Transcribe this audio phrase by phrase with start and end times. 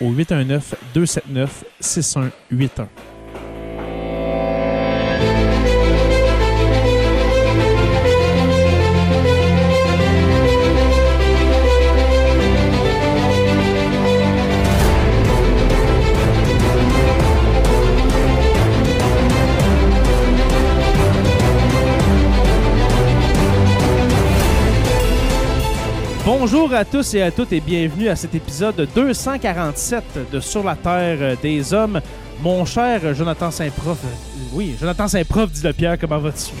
[0.00, 0.74] au 819
[26.40, 30.74] Bonjour à tous et à toutes et bienvenue à cet épisode 247 de Sur la
[30.74, 32.00] Terre des Hommes.
[32.42, 36.54] Mon cher Jonathan Saint-Prof, euh, oui, Jonathan Saint-Prof, dit le Pierre, comment vas-tu?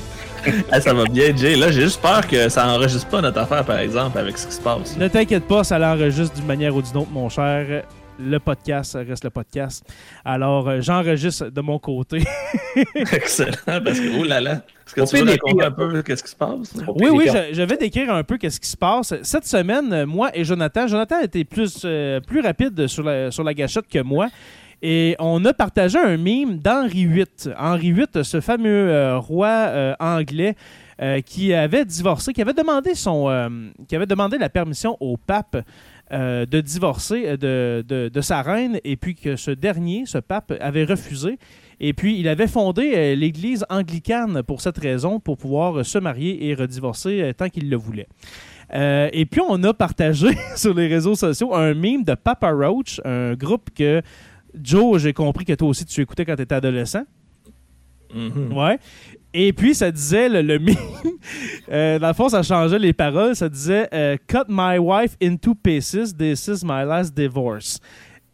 [0.82, 1.56] ça va bien, Jay.
[1.56, 4.52] Là, j'ai juste peur que ça enregistre pas notre affaire, par exemple, avec ce qui
[4.52, 4.98] se passe.
[4.98, 7.84] Ne t'inquiète pas, ça l'enregistre d'une manière ou d'une autre, mon cher
[8.20, 9.84] le podcast reste le podcast.
[10.24, 12.22] Alors, euh, j'enregistre de mon côté.
[12.94, 16.30] Excellent, parce que, oh là là, est-ce que tu veux raconter un peu qu'est-ce qui
[16.30, 16.74] se passe?
[16.96, 19.14] Oui, oui, je, vais décrire un peu qu'est-ce qui se passe.
[19.22, 23.54] Cette semaine, moi et Jonathan, Jonathan était plus, euh, plus rapide sur la, sur la
[23.54, 24.28] gâchette que moi.
[24.82, 27.26] Et on a partagé un mime d'Henri VIII.
[27.58, 30.56] Henri VIII, ce fameux euh, roi anglais
[31.24, 35.56] qui avait divorcé, qui avait demandé son, qui avait demandé la permission au pape
[36.12, 40.84] euh, de divorcer euh, de, sa reine et puis que ce dernier, ce pape, avait
[40.84, 41.38] refusé.
[41.78, 46.48] Et puis, il avait fondé euh, l'Église anglicane pour cette raison, pour pouvoir se marier
[46.48, 48.08] et redivorcer tant qu'il le voulait.
[48.72, 53.34] et puis, on a partagé sur les réseaux sociaux un meme de Papa Roach, un
[53.34, 54.02] groupe que
[54.60, 57.04] Joe, j'ai compris que toi aussi tu écoutais quand tu étais adolescent.
[58.14, 58.52] Mm-hmm.
[58.52, 58.78] Ouais.
[59.32, 60.58] Et puis, ça disait, le, le
[61.70, 63.36] euh, dans le fond, ça changeait les paroles.
[63.36, 67.78] Ça disait euh, Cut my wife into pieces, this is my last divorce.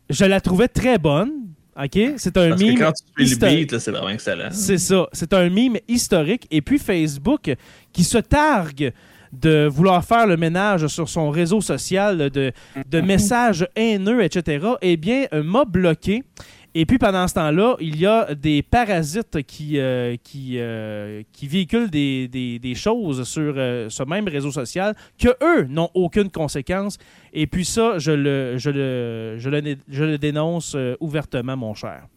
[0.08, 1.32] Je la trouvais très bonne.
[1.78, 1.98] OK?
[2.16, 2.74] C'est un Parce meme.
[2.74, 4.48] Que quand tu fais le beat, c'est vraiment excellent.
[4.50, 5.06] C'est ça.
[5.12, 6.46] C'est un meme historique.
[6.50, 7.54] Et puis, Facebook,
[7.92, 8.92] qui se targue
[9.32, 12.52] de vouloir faire le ménage sur son réseau social de,
[12.88, 16.22] de messages haineux, etc., eh bien, m'a bloqué.
[16.78, 21.48] Et puis pendant ce temps-là, il y a des parasites qui, euh, qui, euh, qui
[21.48, 26.98] véhiculent des, des, choses sur euh, ce même réseau social que eux n'ont aucune conséquence.
[27.32, 32.08] Et puis ça, je le, je le, je le, je le dénonce ouvertement, mon cher.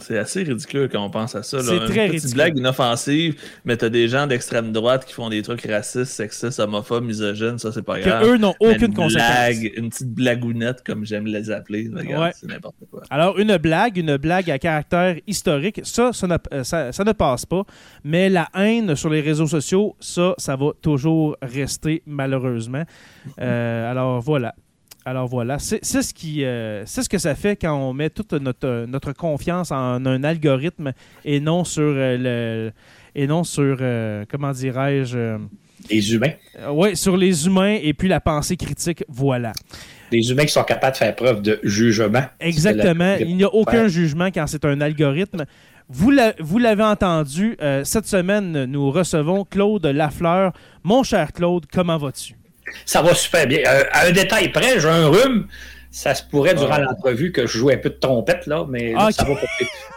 [0.00, 1.60] C'est assez ridicule quand on pense à ça.
[1.62, 2.34] C'est très une ridicule.
[2.34, 7.04] blague inoffensive, mais t'as des gens d'extrême droite qui font des trucs racistes, sexistes, homophobes,
[7.04, 8.22] misogynes, ça c'est pas grave.
[8.22, 9.28] Que eux n'ont aucune une conséquence.
[9.28, 11.90] Blague, une petite blagounette, comme j'aime les appeler.
[11.94, 13.02] Regarde, c'est n'importe quoi.
[13.10, 17.12] Alors, une blague, une blague à caractère historique, ça ça, ne, euh, ça, ça ne
[17.12, 17.62] passe pas.
[18.04, 22.84] Mais la haine sur les réseaux sociaux, ça, ça va toujours rester, malheureusement.
[23.40, 24.54] Euh, alors, voilà.
[25.08, 28.34] Alors voilà, c'est ce qui, euh, c'est ce que ça fait quand on met toute
[28.34, 30.92] notre, notre confiance en un algorithme
[31.24, 32.72] et non sur euh, le
[33.14, 35.38] et non sur euh, comment dirais-je
[35.88, 36.32] les humains.
[36.70, 39.54] oui, sur les humains et puis la pensée critique, voilà.
[40.12, 42.24] Les humains qui sont capables de faire preuve de jugement.
[42.38, 43.16] Exactement.
[43.18, 45.46] Il n'y a aucun jugement quand c'est un algorithme.
[45.88, 50.52] Vous l'avez entendu, cette semaine, nous recevons Claude Lafleur.
[50.84, 52.37] Mon cher Claude, comment vas-tu?
[52.84, 53.60] Ça va super bien.
[53.66, 55.46] Euh, à un détail près, j'ai un rhume.
[55.90, 56.80] Ça se pourrait durant ah.
[56.80, 59.46] l'entrevue que je joue un peu de trompette, là, mais ça va pas.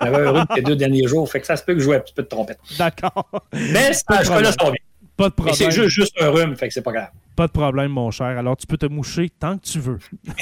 [0.02, 1.94] J'avais un rhume les deux derniers jours, fait que ça se peut que je joue
[1.94, 2.60] un petit peu de trompette.
[2.78, 3.30] D'accord.
[3.54, 4.74] Mais ça, je là, ça bien.
[5.18, 5.56] Pas de problème.
[5.56, 7.10] C'est juste, juste, un rhume, fait que c'est pas grave.
[7.36, 8.26] Pas de problème, mon cher.
[8.26, 10.00] Alors, tu peux te moucher tant que tu veux.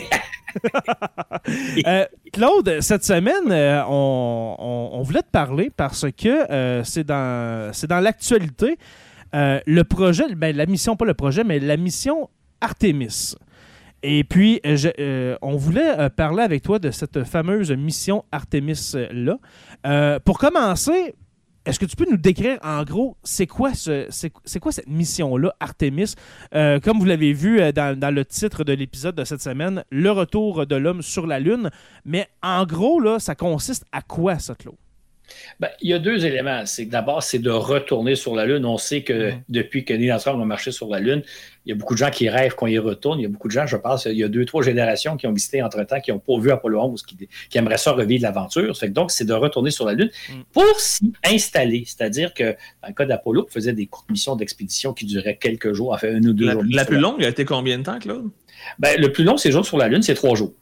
[1.86, 8.00] Euh, Claude, cette semaine, euh, on, voulait te parler parce que euh, c'est dans, dans
[8.00, 8.80] l'actualité.
[9.34, 12.30] Le projet, ben, la mission, pas le projet, mais la mission
[12.62, 13.36] Artemis.
[14.02, 14.62] Et puis,
[15.42, 20.20] on voulait parler avec toi de cette fameuse mission Artemis-là.
[20.20, 21.16] pour commencer,
[21.70, 26.16] est-ce que tu peux nous décrire en gros, c'est quoi, cette mission-là, Artemis?
[26.56, 30.10] Euh, comme vous l'avez vu euh, dans, le titre de l'épisode de cette semaine, le
[30.10, 31.70] retour de l'homme sur la Lune.
[32.06, 34.78] Mais en gros, là, ça consiste à quoi, ça, Claude?
[35.60, 36.66] Ben, il y a deux éléments.
[36.66, 38.66] C'est d'abord, c'est de retourner sur la Lune.
[38.66, 39.42] On sait que mm.
[39.50, 41.24] depuis que Neil Armstrong a marché sur la Lune,
[41.66, 43.20] il y a beaucoup de gens qui rêvent qu'on y retourne.
[43.20, 45.28] Il y a beaucoup de gens, je pense, il y a deux, trois générations qui
[45.28, 47.18] ont visité entre-temps, qui n'ont pas vu Apollo 11, qui,
[47.50, 48.74] qui aimeraient ça revivre l'aventure.
[48.90, 50.34] Donc, c'est de retourner sur la Lune mm.
[50.54, 51.84] pour s'y installer.
[51.86, 55.74] C'est-à-dire que, dans le cas d'Apollo, on faisait des courtes missions d'expédition qui duraient quelques
[55.74, 56.64] jours, enfin un ou deux jours.
[56.72, 58.30] La plus longue a été combien de temps, Claude?
[58.78, 60.54] Ben, le plus long séjour sur la Lune, c'est trois jours.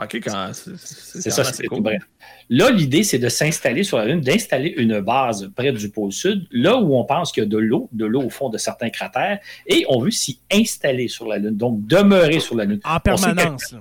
[0.00, 1.82] OK, quand c'est ça, c'est cool.
[1.82, 2.02] bref.
[2.48, 6.46] Là, l'idée, c'est de s'installer sur la Lune, d'installer une base près du pôle Sud,
[6.50, 8.90] là où on pense qu'il y a de l'eau, de l'eau au fond de certains
[8.90, 12.80] cratères, et on veut s'y installer sur la Lune, donc demeurer sur la Lune.
[12.84, 13.74] En permanence.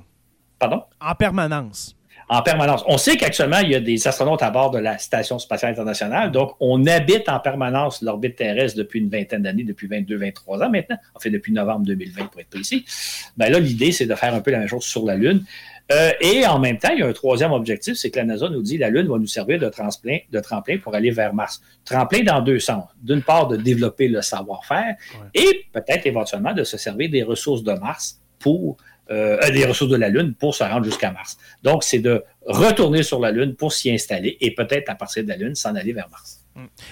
[0.60, 0.84] Pardon?
[1.00, 1.94] En permanence.
[2.30, 2.84] En permanence.
[2.88, 6.30] On sait qu'actuellement, il y a des astronautes à bord de la Station spatiale internationale,
[6.30, 10.98] donc on habite en permanence l'orbite terrestre depuis une vingtaine d'années, depuis 22-23 ans maintenant,
[11.16, 12.84] en fait depuis novembre 2020 pour être précis.
[13.38, 15.46] Ben là, l'idée, c'est de faire un peu la même chose sur la Lune.
[15.92, 18.50] Euh, et en même temps, il y a un troisième objectif, c'est que la NASA
[18.50, 21.34] nous dit que la Lune va nous servir de tremplin, de tremplin pour aller vers
[21.34, 21.62] Mars.
[21.86, 22.86] Tremplin dans deux sens.
[23.02, 24.96] D'une part, de développer le savoir-faire
[25.34, 28.78] et peut-être éventuellement de se servir des ressources de Mars pour
[29.10, 31.38] euh, euh, des ressources de la Lune pour se rendre jusqu'à Mars.
[31.64, 35.30] Donc, c'est de retourner sur la Lune pour s'y installer et peut-être à partir de
[35.30, 36.44] la Lune s'en aller vers Mars.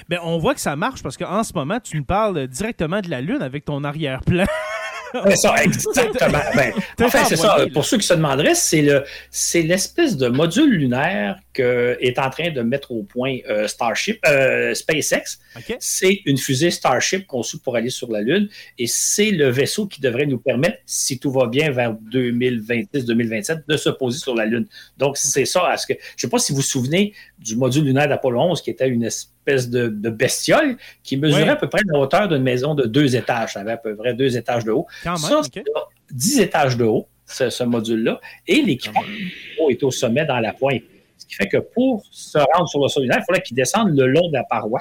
[0.08, 3.10] Bien, on voit que ça marche parce qu'en ce moment, tu nous parles directement de
[3.10, 4.46] la Lune avec ton arrière-plan.
[5.30, 6.40] C'est ça, exactement.
[6.56, 7.58] Ben, enfin, c'est ça.
[7.74, 12.30] Pour ceux qui se demanderaient, c'est le, c'est l'espèce de module lunaire que est en
[12.30, 15.40] train de mettre au point euh, Starship, euh, SpaceX.
[15.80, 20.02] C'est une fusée Starship conçue pour aller sur la Lune et c'est le vaisseau qui
[20.02, 24.68] devrait nous permettre, si tout va bien, vers 2026-2027, de se poser sur la Lune.
[24.98, 25.68] Donc, c'est ça.
[25.68, 28.40] À ce que, je ne sais pas si vous vous souvenez du module lunaire d'Apollo
[28.40, 32.44] 11 qui était une espèce de, bestiole qui mesurait à peu près la hauteur d'une
[32.44, 33.54] maison de deux étages.
[33.54, 34.86] Ça avait à peu près deux étages de haut.
[35.04, 35.42] Quand ça,
[36.12, 38.20] dix étages de haut, ce, module-là.
[38.48, 39.04] Et l'équipement
[39.70, 40.84] est au sommet dans la pointe.
[41.26, 44.08] Ce qui fait que pour se rendre sur le sol il fallait qu'il descende le
[44.08, 44.80] long de la paroi.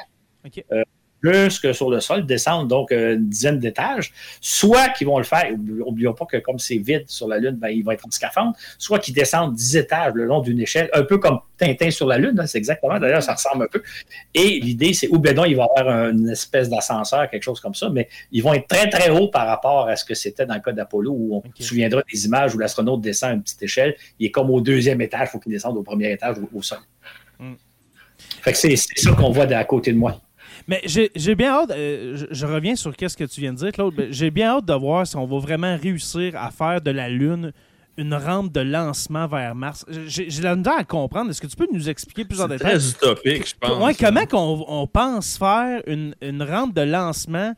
[0.73, 0.83] Euh,
[1.25, 4.13] plus que sur le sol, descendre donc euh, une dizaine d'étages,
[4.43, 7.69] soit qu'ils vont le faire, n'oublions pas que comme c'est vide sur la Lune, ben,
[7.69, 11.03] il va être en scaphandre, soit qu'ils descendent dix étages le long d'une échelle, un
[11.03, 13.83] peu comme Tintin sur la Lune, hein, c'est exactement, d'ailleurs, ça ressemble un peu.
[14.35, 17.59] Et l'idée, c'est, ou bien non, il va y avoir une espèce d'ascenseur, quelque chose
[17.59, 20.45] comme ça, mais ils vont être très, très hauts par rapport à ce que c'était
[20.45, 23.43] dans le cas d'Apollo, où on se souviendra des images où l'astronaute descend à une
[23.43, 26.37] petite échelle, il est comme au deuxième étage, il faut qu'il descende au premier étage,
[26.53, 26.81] au, sol.
[27.39, 27.55] Hmm.
[28.43, 30.21] Fait que c'est ça qu'on voit à côté de moi.
[30.67, 34.07] Mais j'ai bien hâte, euh, je, reviens sur ce que tu viens de dire, Claude.
[34.11, 37.53] J'ai bien hâte de voir si on va vraiment réussir à faire de la Lune
[37.97, 39.85] une rampe de lancement vers Mars.
[40.07, 41.31] J'ai la misère à comprendre.
[41.31, 42.81] Est-ce que tu peux nous expliquer plus en détail?
[42.81, 43.85] C'est très utopique, je pense.
[43.85, 47.55] Ouais, comment on, on, pense faire une, une, rampe de lancement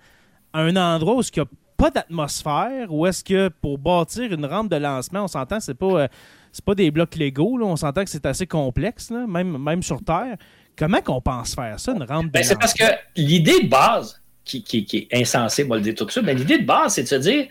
[0.52, 4.44] à un endroit où il n'y a pas d'atmosphère ou est-ce que pour bâtir une
[4.44, 6.08] rampe de lancement, on s'entend, c'est pas, euh,
[6.52, 10.36] c'est pas des blocs légaux, on s'entend que c'est assez complexe, même, même sur Terre.
[10.76, 12.84] Comment qu'on pense faire ça, une rampe ben, C'est parce que
[13.16, 16.58] l'idée de base, qui, qui, est insensée, moi le dire tout de suite, mais l'idée
[16.58, 17.46] de base, c'est de se dire,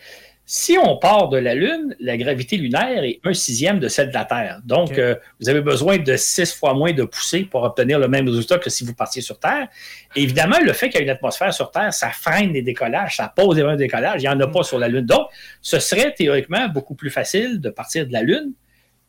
[0.48, 4.14] si on part de la Lune, la gravité lunaire est un sixième de celle de
[4.14, 4.62] la Terre.
[4.64, 8.28] Donc, euh, vous avez besoin de six fois moins de poussée pour obtenir le même
[8.30, 9.68] résultat que si vous partiez sur Terre.
[10.16, 13.34] évidemment, le fait qu'il y ait une atmosphère sur Terre, ça freine les décollages, ça
[13.36, 14.22] pose des décollages.
[14.22, 15.08] Il n'y en a pas sur la Lune.
[15.08, 15.28] Donc,
[15.62, 18.54] ce serait théoriquement beaucoup plus facile de partir de la Lune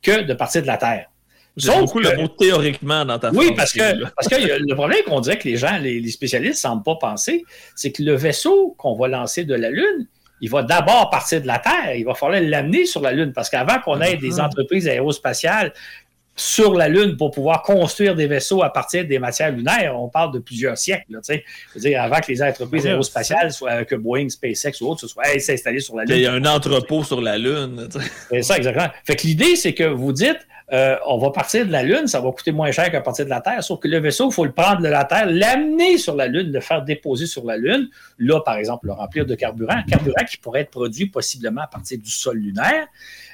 [0.01, 1.11] que de partir de la Terre.
[1.57, 5.21] Sauf beaucoup le mot théoriquement dans ta Oui, parce que, parce que le problème qu'on
[5.21, 7.45] dirait que les gens, les, spécialistes ne semblent pas penser,
[7.75, 10.07] c'est que le vaisseau qu'on va lancer de la Lune,
[10.43, 11.95] il va d'abord partir de la Terre.
[11.97, 13.33] Il va falloir l'amener sur la Lune.
[13.33, 14.41] Parce qu'avant qu'on ait des mhm.
[14.41, 15.73] entreprises aérospatiales
[16.39, 20.35] sur la Lune pour pouvoir construire des vaisseaux à partir des matières lunaires, on parle
[20.35, 21.07] de plusieurs siècles.
[21.09, 21.21] Là,
[21.77, 25.81] dire, avant que les entreprises aérospatiales, soit que Boeing, SpaceX ou autres, se soient installées
[25.81, 26.17] sur la Lune.
[26.17, 27.89] Il y a un entrepôt sur la Lune.
[28.29, 28.89] C'est ça, exactement.
[29.05, 32.21] Fait que l'idée, c'est que vous dites, euh, on va partir de la Lune, ça
[32.21, 34.45] va coûter moins cher qu'à partir de la Terre, sauf que le vaisseau, il faut
[34.45, 37.89] le prendre de la Terre, l'amener sur la Lune, le faire déposer sur la Lune.
[38.19, 41.99] Là, par exemple, le remplir de carburant, carburant qui pourrait être produit possiblement à partir
[41.99, 42.87] du sol lunaire.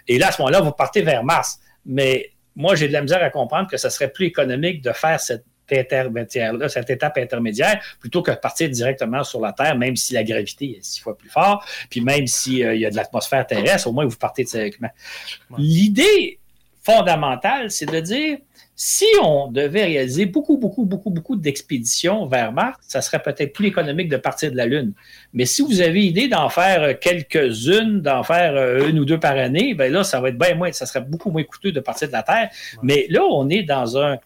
[0.09, 1.59] Et là, à ce moment-là, vous partez vers Mars.
[1.87, 5.19] Mais moi, j'ai de la misère à comprendre que ce serait plus économique de faire
[5.19, 10.12] cette intermédiaire-là, cette étape intermédiaire, plutôt que de partir directement sur la Terre, même si
[10.12, 13.47] la gravité est six fois plus forte, puis même s'il euh, y a de l'atmosphère
[13.47, 14.91] terrestre, au moins vous partez directement.
[15.57, 16.41] L'idée
[16.83, 18.39] fondamentale, c'est de dire,
[18.75, 23.69] si on devait réaliser beaucoup, beaucoup, beaucoup, beaucoup d'expéditions vers Mars, ça serait peut-être plus
[23.69, 24.93] économique de partir de la Lune.
[25.33, 29.37] Mais si vous avez idée d'en faire quelques-unes, d'en faire euh, une ou deux par
[29.37, 32.09] année, ben là, ça va être bien moins, ça serait beaucoup moins coûteux de partir
[32.09, 32.51] de la Terre.
[32.83, 34.19] Mais là, on est dans un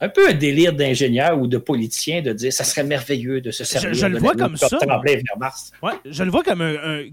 [0.00, 3.64] un peu un délire d'ingénieur ou de politicien de dire ça serait merveilleux de se
[3.64, 4.68] servir je, le vois comme ça.
[4.68, 5.72] vers Mars.
[5.82, 7.04] Ouais, je le vois comme un.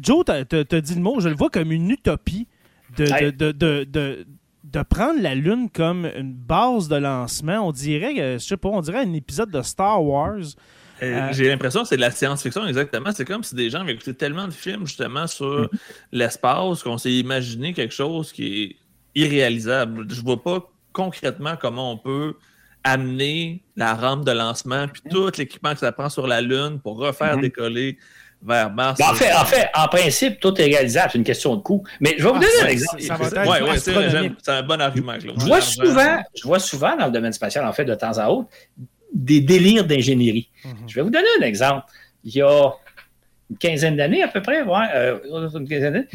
[0.00, 2.48] Joe, t'as dit le mot, je le vois comme une utopie
[2.96, 4.26] de, de, de,
[4.64, 8.80] de prendre la Lune comme une base de lancement, on dirait, je sais pas, on
[8.80, 10.38] dirait un épisode de Star Wars.
[11.02, 13.10] Euh, euh, j'ai l'impression que c'est de la science-fiction, exactement.
[13.12, 15.78] C'est comme si des gens avaient écouté tellement de films, justement, sur mm-hmm.
[16.12, 18.76] l'espace, qu'on s'est imaginé quelque chose qui est
[19.14, 20.06] irréalisable.
[20.10, 22.34] Je vois pas concrètement comment on peut
[22.82, 25.10] amener la rampe de lancement puis mm-hmm.
[25.10, 27.40] tout l'équipement que ça prend sur la Lune pour refaire mm-hmm.
[27.42, 27.98] décoller
[28.46, 28.98] vers Mars.
[28.98, 31.10] Ben, en, fait, en fait, en principe, tout est réalisable.
[31.12, 31.82] C'est une question de coût.
[32.00, 33.02] Mais je vais vous ah, donner un exemple.
[34.42, 35.14] c'est un bon argument.
[35.18, 38.28] Je vois, souvent, je vois souvent dans le domaine spatial, en fait, de temps à
[38.28, 38.48] autre,
[39.12, 40.50] des délires d'ingénierie.
[40.64, 40.74] Mhm.
[40.86, 41.86] Je vais vous donner un exemple.
[42.24, 42.72] Il y a
[43.50, 45.18] une quinzaine d'années à peu près, ouais, euh,
[45.54, 46.08] une quinzaine d'années,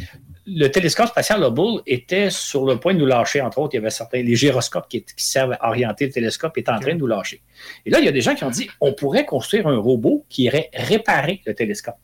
[0.47, 3.73] le télescope spatial Hubble était sur le point de nous lâcher, entre autres.
[3.73, 6.93] Il y avait certains, les gyroscopes qui, servent à orienter le télescope étaient en train
[6.93, 7.41] de nous lâcher.
[7.85, 10.25] Et là, il y a des gens qui ont dit on pourrait construire un robot
[10.29, 11.95] qui irait réparer le télescope.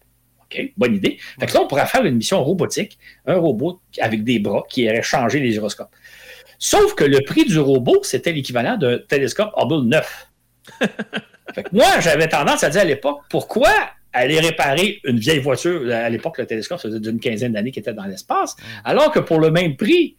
[0.51, 1.17] OK, bonne idée.
[1.39, 4.83] Fait que là, on pourrait faire une mission robotique, un robot avec des bras qui
[4.83, 5.91] irait changer les gyroscopes.
[6.59, 10.29] Sauf que le prix du robot, c'était l'équivalent d'un télescope Hubble neuf.
[11.53, 13.69] fait que moi, j'avais tendance à dire à l'époque, pourquoi
[14.13, 15.91] aller réparer une vieille voiture?
[15.91, 19.19] À l'époque, le télescope, ça faisait d'une quinzaine d'années qu'il était dans l'espace, alors que
[19.19, 20.17] pour le même prix,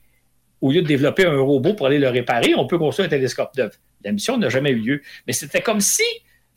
[0.61, 3.57] au lieu de développer un robot pour aller le réparer, on peut construire un télescope
[3.57, 3.79] neuf.
[4.05, 5.03] La mission n'a jamais eu lieu.
[5.27, 6.03] Mais c'était comme si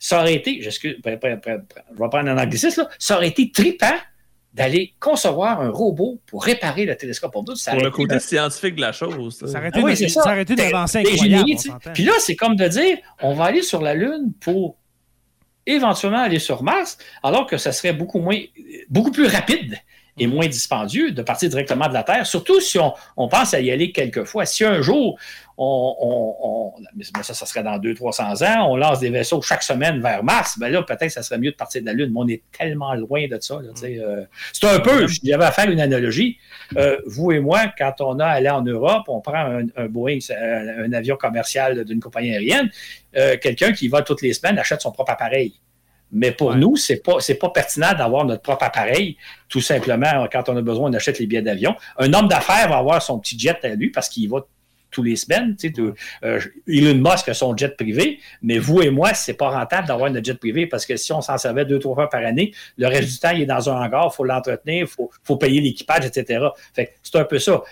[0.02, 0.68] ça aurait été, je
[1.04, 1.16] vais
[2.08, 3.94] prendre un anglicisme, ça aurait été trippant
[4.52, 7.54] d'aller concevoir un robot pour réparer le télescope Hubble.
[7.70, 9.38] pour le côté scientifique de la chose.
[9.38, 10.20] Ça, aurait été, ah oui, ça.
[10.22, 11.46] aurait été une avancée incroyable.
[11.94, 14.76] Puis là, c'est comme de dire, on va aller sur la Lune pour
[15.66, 18.40] éventuellement aller sur Mars, alors que ça serait beaucoup moins,
[18.90, 19.78] beaucoup plus rapide
[20.18, 23.70] et moins dispendieux de partir directement de la Terre, surtout si on, pense à y
[23.70, 24.44] aller quelquefois.
[24.44, 25.18] Si un jour
[25.56, 26.72] on,
[27.22, 30.70] ça, ça serait dans 200-300 ans, on lance des vaisseaux chaque semaine vers Mars, ben
[30.70, 33.26] là, peut-être ça serait mieux de partir de la Lune, mais on est tellement loin
[33.26, 33.54] de ça.
[33.54, 36.38] Euh, c'est un peu, j'avais à faire une analogie.
[36.76, 40.92] Euh, vous et moi, quand on a allé en Europe, on prend un, Boeing, un,
[40.92, 42.70] avion commercial d'une compagnie aérienne,
[43.16, 45.54] euh, quelqu'un qui va toutes les semaines achète son propre appareil.
[46.12, 49.16] Mais pour nous, ce n'est pas, pas pertinent d'avoir notre propre appareil.
[49.48, 51.74] Tout simplement, quand on a besoin, on achète les billets d'avion.
[51.98, 54.46] Un homme d'affaires va avoir son petit jet à lui parce qu'il va
[54.92, 55.56] tous les semaines.
[55.56, 55.82] Tu sais,
[56.24, 60.10] euh, Elon Musk a son jet privé, mais vous et moi, c'est pas rentable d'avoir
[60.12, 62.86] un jet privé parce que si on s'en servait deux, trois fois par année, le
[62.86, 65.60] reste du temps, il est dans un hangar, il faut l'entretenir, il faut, faut, payer
[65.60, 66.46] l'équipage, etc.
[66.74, 67.62] Fait c'est un peu ça.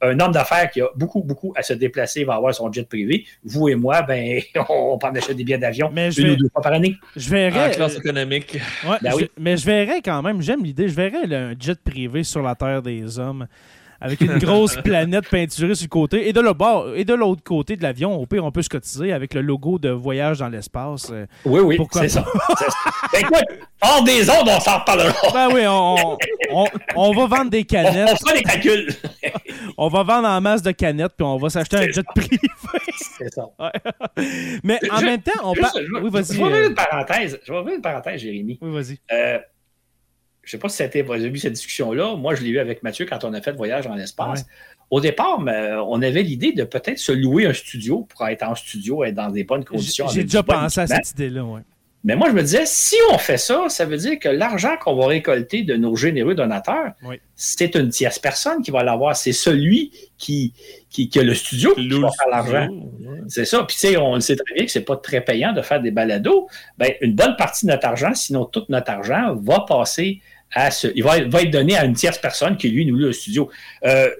[0.00, 3.24] un homme d'affaires qui a beaucoup, beaucoup à se déplacer va avoir son jet privé.
[3.42, 6.62] Vous et moi, ben, on, peut en acheter des billets d'avion une ou deux fois
[6.62, 6.96] par année.
[7.16, 7.70] Je verrais.
[7.70, 8.58] En classe économique.
[9.02, 12.54] Ben mais je verrais quand même, j'aime l'idée, je verrais un jet privé sur la
[12.54, 13.46] Terre des hommes
[14.02, 16.28] avec une grosse planète peinturée sur le côté.
[16.28, 19.12] Et de l'autre et de l'autre côté de l'avion, au pire, on peut se cotiser
[19.12, 21.10] avec le logo de voyage dans l'espace.
[21.12, 22.24] Euh, oui, oui, c'est ça.
[23.12, 23.44] ben, écoute,
[23.80, 25.12] hors des ondes, on s'en reparlera.
[25.32, 26.18] Ben oui, on,
[26.50, 26.64] on,
[26.96, 28.10] on, va vendre des canettes.
[28.12, 28.88] On, fera des calculs.
[29.78, 32.40] on va vendre en masse de canettes, puis on va s'acheter un jet privé.
[33.18, 33.48] c'est ça.
[34.64, 35.86] Mais en même temps, on parle...
[36.02, 36.34] Oui, vas-y.
[36.34, 37.38] Je vais ouvrir une parenthèse.
[37.44, 38.58] Je vais ouvrir une parenthèse, Jérémy.
[38.60, 38.98] Oui, vas-y.
[39.12, 39.38] Euh,
[40.42, 42.16] je ne sais pas si c'était, vous avez vu cette discussion-là.
[42.16, 44.44] Moi, je l'ai eu avec Mathieu quand on a fait le voyage dans l'espace.
[44.90, 49.04] Au départ, on avait l'idée de peut-être se louer un studio pour être en studio,
[49.04, 50.08] être dans des bonnes conditions.
[50.08, 51.60] J'ai déjà pensé à cette idée-là, oui.
[52.04, 54.96] Mais moi, je me disais, si on fait ça, ça veut dire que l'argent qu'on
[54.96, 56.94] va récolter de nos généreux donateurs,
[57.36, 59.14] c'est une tierce personne qui va l'avoir.
[59.14, 60.52] C'est celui qui,
[60.90, 62.68] qui, a le studio qui va faire l'argent.
[63.28, 63.62] C'est ça.
[63.62, 65.80] Puis, tu sais, on le sait très bien que c'est pas très payant de faire
[65.80, 66.48] des balados.
[66.76, 70.20] Ben, une bonne partie de notre argent, sinon tout notre argent, va passer
[70.94, 73.50] il va, être donné à une tierce personne qui, lui, nous loue le studio.
[73.84, 74.10] Euh,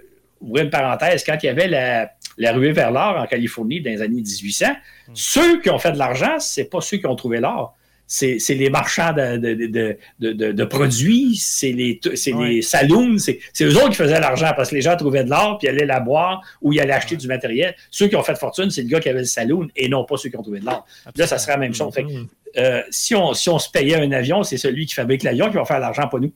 [0.56, 4.02] une parenthèse, quand il y avait la, la ruée vers l'or en Californie dans les
[4.02, 5.12] années 1800, hmm.
[5.14, 7.76] ceux qui ont fait de l'argent, c'est pas ceux qui ont trouvé l'or.
[8.14, 13.88] C'est les marchands de, de, de, de produits, c'est les, les saloons, c'est eux autres
[13.88, 16.74] qui faisaient l'argent parce que les gens trouvaient de l'or puis allaient la boire ou
[16.74, 17.74] ils allaient acheter du matériel.
[17.90, 20.18] Ceux qui ont fait fortune, c'est le gars qui avait le saloon et non pas
[20.18, 20.84] ceux qui ont trouvé de l'or.
[21.16, 21.94] Là, ça serait la même chose.
[22.58, 25.56] Euh, si, on, si on se payait un avion, c'est celui qui fabrique l'avion qui
[25.56, 26.34] va faire l'argent, pas nous.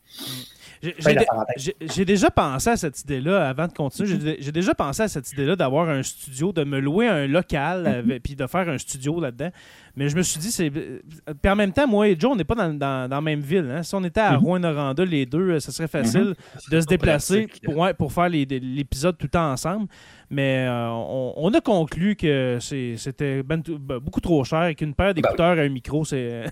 [1.81, 4.37] J'ai déjà pensé à cette idée-là avant de continuer.
[4.39, 8.21] J'ai déjà pensé à cette idée-là d'avoir un studio, de me louer un local mhm.
[8.21, 9.51] puis de faire un studio là-dedans.
[9.97, 10.71] Mais je me suis dit, c'est.
[10.71, 13.71] Puis en même temps, moi et Joe, on n'est pas dans, la même ville.
[13.71, 13.83] Hein.
[13.83, 16.35] Si on était à mm Rouen-Noranda, les deux, ce serait facile mhm.
[16.71, 19.87] de se déplacer pour, pour faire l'épisode tout le temps ensemble.
[20.29, 25.15] Mais euh, on, a conclu que c'était ben ben, beaucoup trop cher et qu'une paire
[25.15, 26.45] ben d'écouteurs et un micro, c'est.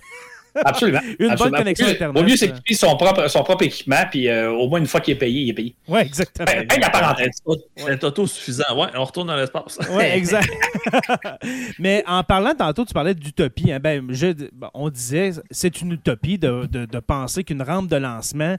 [0.63, 1.01] Absolument.
[1.19, 2.21] une bonne connexion Internet.
[2.21, 5.01] Au mieux, c'est qu'il son propre, son propre équipement, puis euh, au moins une fois
[5.01, 5.75] qu'il est payé, il est payé.
[5.87, 6.45] Oui, exactement.
[6.45, 7.41] Ben, la parenthèse.
[7.75, 8.77] C'est auto-suffisant.
[8.77, 9.77] Ouais, on retourne dans l'espace.
[9.91, 10.49] Oui, exact.
[11.79, 13.71] Mais en parlant tantôt, tu parlais d'utopie.
[13.71, 13.79] Hein.
[13.79, 14.07] Ben,
[14.73, 18.55] on disait, c'est une utopie de, de, de penser qu'une rampe de lancement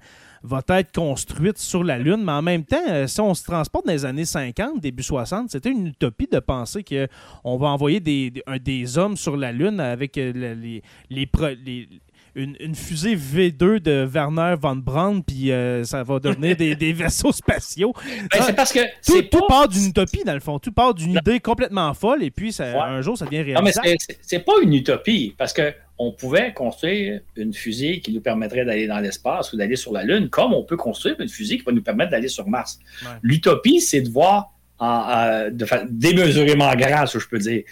[0.46, 3.86] va être construite sur la Lune, mais en même temps, euh, si on se transporte
[3.86, 8.98] dans les années 50, début 60, c'était une utopie de penser qu'on va envoyer des,
[8.98, 11.88] hommes sur la Lune avec euh, les, les,
[12.37, 17.95] une, fusée V2 de Werner von Braun, puis euh, ça va devenir des, vaisseaux spatiaux.
[18.33, 20.59] Ben, c'est parce que tout, part d'une utopie, dans le fond.
[20.59, 23.66] Tout part d'une idée complètement folle, et puis un jour, ça devient réalisable.
[23.66, 28.21] Non, mais c'est pas une utopie, parce que on pouvait construire une fusée qui nous
[28.21, 31.57] permettrait d'aller dans l'espace ou d'aller sur la Lune, comme on peut construire une fusée
[31.57, 32.78] qui va nous permettre d'aller sur Mars.
[33.23, 37.62] L'utopie, c'est de voir en, de démesurément grand, si je peux dire.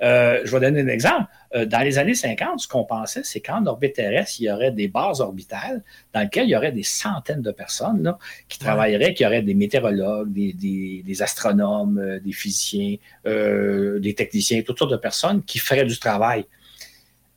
[0.00, 1.26] Euh, je vais donner un exemple.
[1.54, 4.72] Euh, dans les années 50, ce qu'on pensait, c'est qu'en orbite terrestre, il y aurait
[4.72, 5.82] des bases orbitales
[6.14, 8.18] dans lesquelles il y aurait des centaines de personnes là,
[8.48, 14.92] qui travailleraient, qui auraient des météorologues, des, astronomes, euh, des physiciens, des techniciens, toutes sortes
[14.92, 16.46] de personnes qui feraient du travail.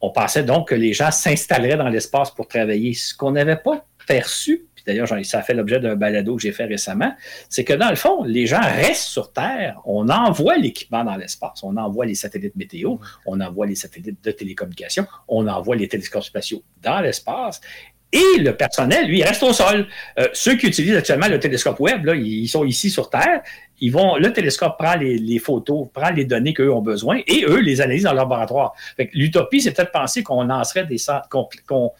[0.01, 2.93] On pensait donc que les gens s'installeraient dans l'espace pour travailler.
[2.93, 6.65] Ce qu'on n'avait pas perçu, d'ailleurs, ça a fait l'objet d'un balado que j'ai fait
[6.65, 7.13] récemment,
[7.49, 11.63] c'est que dans le fond, les gens restent sur Terre, on envoie l'équipement dans l'espace,
[11.63, 16.23] on envoie les satellites météo, on envoie les satellites de télécommunication, on envoie les télescopes
[16.23, 17.61] spatiaux dans l'espace,
[18.15, 19.87] et le personnel, lui, il reste au sol.
[20.19, 23.41] Euh, ceux qui utilisent actuellement le télescope web, là, ils sont ici sur Terre.
[23.81, 27.59] Ils vont, le télescope prend les, photos, prend les données qu'eux ont besoin et eux
[27.59, 28.73] les analysent dans leur laboratoire.
[29.13, 30.97] L'utopie, c'est peut-être penser qu'on lancerait des
[31.29, 31.91] qu'on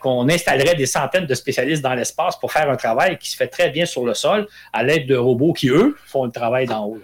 [0.00, 3.48] qu'on installerait des centaines de spécialistes dans l'espace pour faire un travail qui se fait
[3.48, 6.86] très bien sur le sol à l'aide de robots qui, eux, font le travail d'en
[6.86, 6.98] haut.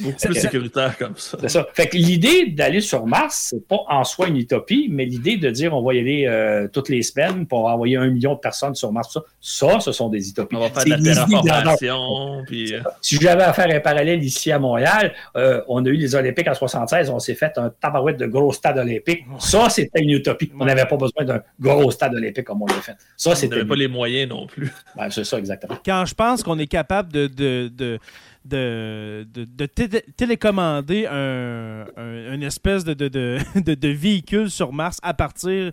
[0.00, 1.38] Beaucoup plus sécuritaire comme ça.
[1.40, 1.66] C'est ça.
[1.72, 5.50] Fait que l'idée d'aller sur Mars, c'est pas en soi une utopie, mais l'idée de
[5.50, 8.74] dire on va y aller euh, toutes les semaines pour envoyer un million de personnes
[8.74, 10.56] sur Mars, ça, ça ce sont des utopies.
[10.56, 12.42] On va faire de la terraformation.
[12.46, 12.74] Puis...
[12.74, 16.14] Euh, si j'avais à faire un parallèle ici à Montréal, euh, on a eu les
[16.14, 19.24] Olympiques en 76, on s'est fait un tabarouette de gros stade olympique.
[19.38, 20.50] Ça, c'était une utopie.
[20.58, 22.96] On n'avait pas besoin d'un gros stade olympique comme on l'a fait.
[23.16, 23.64] Ça, c'était.
[23.64, 24.72] pas les moyens non plus.
[24.96, 25.78] Ben, c'est ça, exactement.
[25.84, 27.98] Quand je pense qu'on est capable de, de
[28.44, 29.66] de, de,
[30.16, 31.84] télécommander un,
[32.32, 35.72] une espèce de, de, véhicule sur Mars à partir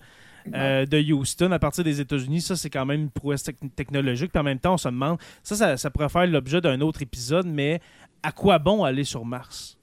[0.53, 2.41] euh, de Houston, à partir des États-Unis.
[2.41, 3.43] Ça, c'est quand même une prouesse
[3.75, 4.31] technologique.
[4.31, 7.47] Puis en même temps, on se demande, ça, ça, pourrait faire l'objet d'un autre épisode,
[7.47, 7.79] mais
[8.21, 9.77] à quoi bon aller sur Mars?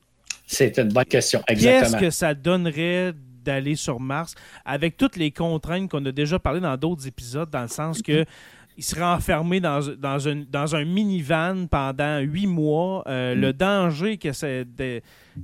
[0.46, 1.80] C'est une bonne question, exactement.
[1.80, 3.12] Qu'est-ce que ça donnerait
[3.42, 7.62] d'aller sur Mars avec toutes les contraintes qu'on a déjà parlé dans d'autres épisodes, dans
[7.62, 8.24] le sens que
[8.76, 13.05] il serait enfermé dans, dans, un, dans un minivan pendant huit mois.
[13.07, 13.52] Euh, le mm.
[13.52, 14.31] danger que,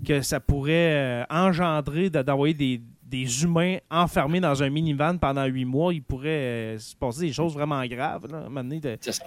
[0.07, 5.65] que ça pourrait euh, engendrer d'envoyer des, des, humains enfermés dans un minivan pendant huit
[5.65, 8.27] mois, il pourrait euh, se passer des choses vraiment graves.
[8.31, 8.49] Là,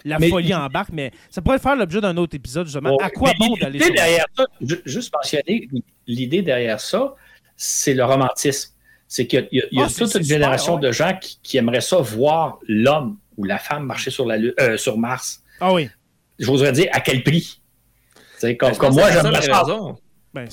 [0.05, 2.97] la folie embarque, mais ça pourrait faire l'objet d'un autre épisode, justement.
[2.97, 4.45] à quoi bon d'aller sur derrière ça,
[4.85, 5.67] Juste mentionner,
[6.07, 7.15] l'idée derrière ça,
[7.61, 8.71] c'est le romantisme.
[9.07, 11.81] C'est qu'il y a, y a ah, toute une génération de gens qui, qui aimeraient
[11.81, 15.43] ça voir l'homme ou la femme marcher sur, la euh, sur Mars.
[15.59, 15.89] Ah oui.
[16.39, 17.61] J'oserais dire à quel prix?
[18.39, 19.65] C'est comme, comme moi, j'aimerais ça.
[20.33, 20.47] Ben,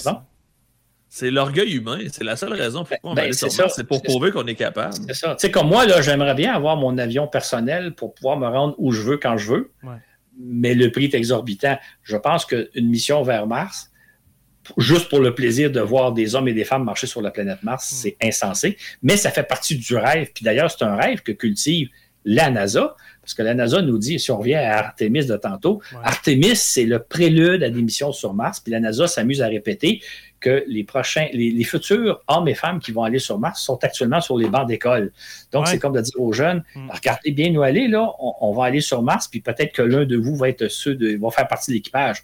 [1.09, 2.01] c'est l'orgueil humain.
[2.13, 3.73] C'est la seule raison pourquoi on ben, va aller sur Mars.
[3.75, 4.95] C'est pour prouver qu'on est capable.
[5.07, 5.35] C'est ça.
[5.35, 8.75] Tu sais, comme moi, là, j'aimerais bien avoir mon avion personnel pour pouvoir me rendre
[8.77, 9.73] où je veux quand je veux.
[10.39, 11.79] Mais le prix est exorbitant.
[12.03, 13.91] Je pense qu'une mission vers Mars,
[14.77, 17.63] juste pour le plaisir de voir des hommes et des femmes marcher sur la planète
[17.63, 17.97] Mars, hmm.
[17.97, 18.77] c'est insensé.
[19.03, 20.31] Mais ça fait partie du rêve.
[20.35, 21.89] Puis d'ailleurs, c'est un rêve que cultive
[22.25, 25.81] la NASA, parce que la NASA nous dit, si on revient à Artemis de tantôt,
[26.03, 30.03] Artemis, c'est le prélude à des missions sur Mars, puis la NASA s'amuse à répéter
[30.41, 34.21] que les prochains, les, futurs hommes et femmes qui vont aller sur Mars sont actuellement
[34.21, 35.13] sur les bancs d'école.
[35.53, 36.91] Donc, c'est comme de dire aux jeunes, mm.
[36.91, 40.17] regardez bien nous aller, là, on, va aller sur Mars, puis peut-être que l'un de
[40.17, 42.23] vous va être ceux de, va faire partie de l'équipage.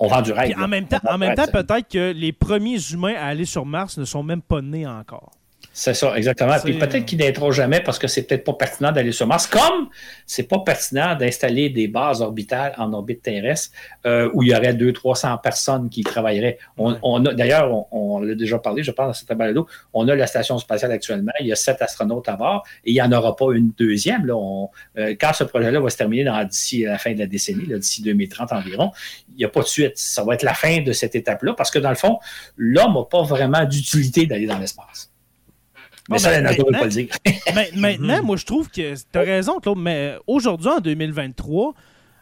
[0.00, 0.54] On vend du rêve.
[0.58, 3.98] en même temps, en même temps peut-être que les premiers humains à aller sur Mars
[3.98, 5.30] ne sont même pas nés encore.
[5.80, 6.56] C'est ça, exactement.
[6.62, 9.88] Puis peut-être qu'ils n'aidera jamais parce que c'est peut-être pas pertinent d'aller sur Mars, comme
[10.26, 14.74] c'est pas pertinent d'installer des bases orbitales en orbite terrestre euh, où il y aurait
[14.74, 16.58] 200-300 personnes qui travailleraient.
[16.76, 20.58] On, d'ailleurs, on, l'a déjà parlé, je pense, dans cette balado, on a la station
[20.58, 23.46] spatiale actuellement, il y a sept astronautes à bord et il n'y en aura pas
[23.54, 24.26] une deuxième.
[24.26, 24.34] Là.
[24.98, 28.52] Euh, quand ce projet-là va se terminer d'ici la fin de la décennie, d'ici 2030
[28.52, 28.92] environ,
[29.30, 29.92] il n'y a pas de suite.
[29.94, 32.18] Ça va être la fin de cette étape-là parce que dans le fond,
[32.58, 35.09] l'homme n'a pas vraiment d'utilité d'aller dans l'espace.
[36.10, 37.08] Mais ça, ne pas le dire.
[37.76, 41.74] maintenant, moi, je trouve que tu as raison, Claude, mais aujourd'hui, en 2023,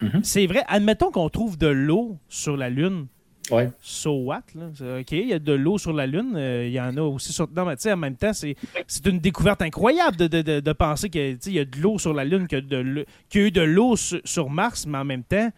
[0.03, 0.21] mhm.
[0.23, 3.07] c'est vrai, admettons qu'on trouve de l'eau sur la Lune.
[3.51, 3.71] Ouais.
[3.81, 4.43] So what?
[4.55, 4.67] Là?
[5.01, 6.35] OK, il y a de l'eau sur la Lune.
[6.37, 7.49] Euh, il y en a aussi sur.
[7.57, 8.57] Non, mais en même temps, c'est
[9.07, 12.47] une découverte incroyable de, de, de, penser qu'il y a de l'eau sur la Lune,
[12.47, 15.51] qu'il y a eu de l'eau sur Mars, mais en même temps,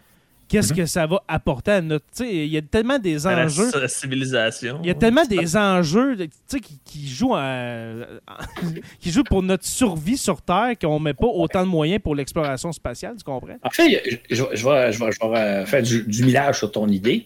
[0.51, 0.81] qu'est-ce mhm.
[0.81, 2.05] que ça va apporter à notre.
[2.21, 3.71] Il y a tellement des enjeux.
[3.75, 4.81] la civilisation.
[4.83, 6.17] Il y a tellement des enjeux
[6.49, 7.37] qui, qui, jouent
[9.01, 12.15] qui jouent pour notre survie sur Terre qu'on ne met pas autant de moyens pour
[12.15, 13.57] l'exploration spatiale, tu comprends?
[13.63, 17.25] En fait, je, je, vais, je vais, faire du, du, millage sur ton idée.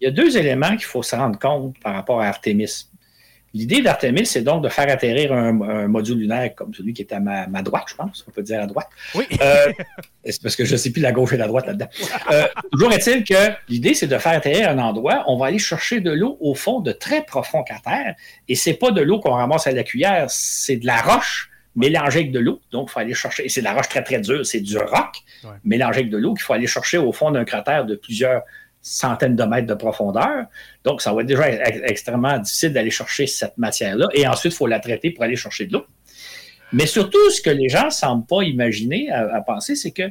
[0.00, 2.88] Il y a deux éléments qu'il faut se rendre compte par rapport à Artemis.
[3.54, 7.20] L'idée d'Artemis, c'est donc de faire atterrir un, module lunaire comme celui qui est à
[7.20, 8.88] ma, droite, je pense, on peut dire à droite.
[9.14, 9.24] Oui.
[9.40, 9.72] Euh,
[10.24, 11.88] c'est parce que je ne sais plus la gauche et la droite là-dedans.
[12.30, 15.24] Euh, toujours est-il que l'idée, c'est de faire atterrir un endroit.
[15.28, 18.14] On va aller chercher de l'eau au fond de très profond qu'à terre.
[18.48, 22.20] Et c'est pas de l'eau qu'on ramasse à la cuillère, c'est de la roche mélangée
[22.20, 22.60] avec de l'eau.
[22.70, 23.46] Donc, il faut aller chercher.
[23.46, 25.22] Et c'est de la roche très, très dure, c'est du roc
[25.64, 28.42] mélangé avec de l'eau qu'il faut aller chercher au fond d'un cratère de plusieurs
[28.80, 30.46] centaines de mètres de profondeur.
[30.84, 34.08] Donc, ça va être déjà extrêmement difficile d'aller chercher cette matière-là.
[34.14, 35.84] Et ensuite, il faut la traiter pour aller chercher de l'eau.
[36.72, 40.10] Mais surtout, ce que les gens ne semblent pas imaginer, à, penser, c'est que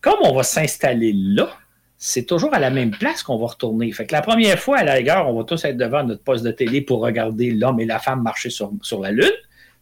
[0.00, 1.50] comme on va s'installer là,
[1.96, 3.92] c'est toujours à la même place qu'on va retourner.
[3.92, 6.44] Fait que la première fois, à la rigueur, on va tous être devant notre poste
[6.44, 9.30] de télé pour regarder l'homme et la femme marcher sur, la Lune.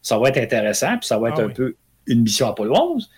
[0.01, 1.75] Ça va être intéressant, puis ça va être ah un peu
[2.07, 3.09] une mission Apollo 11.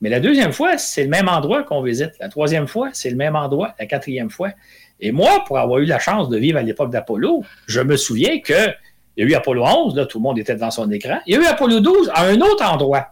[0.00, 2.12] Mais la deuxième fois, c'est le même endroit qu'on visite.
[2.20, 3.74] La troisième fois, c'est le même endroit.
[3.78, 4.50] La quatrième fois.
[4.98, 8.40] Et moi, pour avoir eu la chance de vivre à l'époque d'Apollo, je me souviens
[8.40, 8.76] qu'il
[9.16, 11.18] y a eu Apollo 11, là, tout le monde était devant son écran.
[11.26, 13.08] Il y a eu Apollo 12 à un autre endroit.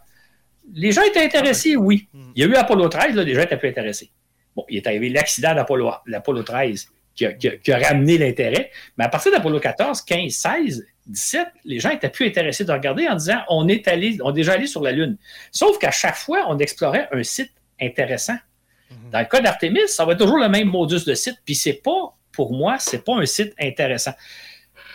[0.74, 2.08] Les gens étaient intéressés, oui.
[2.34, 4.10] Il y a eu Apollo 13, là, les gens étaient plus intéressés.
[4.54, 8.70] Bon, il est arrivé l'accident d'Apollo 13 qui a, ramené l'intérêt.
[8.96, 13.08] Mais à partir d'Apollo 14, 15, 16, 17, les gens étaient plus intéressés de regarder
[13.08, 15.16] en disant on est allé, on est déjà allé sur la Lune.
[15.50, 18.36] Sauf qu'à chaque fois, on explorait un site intéressant.
[18.90, 19.10] Mhm.
[19.10, 21.80] Dans le cas d'Artemis, ça va être toujours le même modus de site, puis c'est
[21.82, 24.12] pas, pour moi, c'est pas un site intéressant.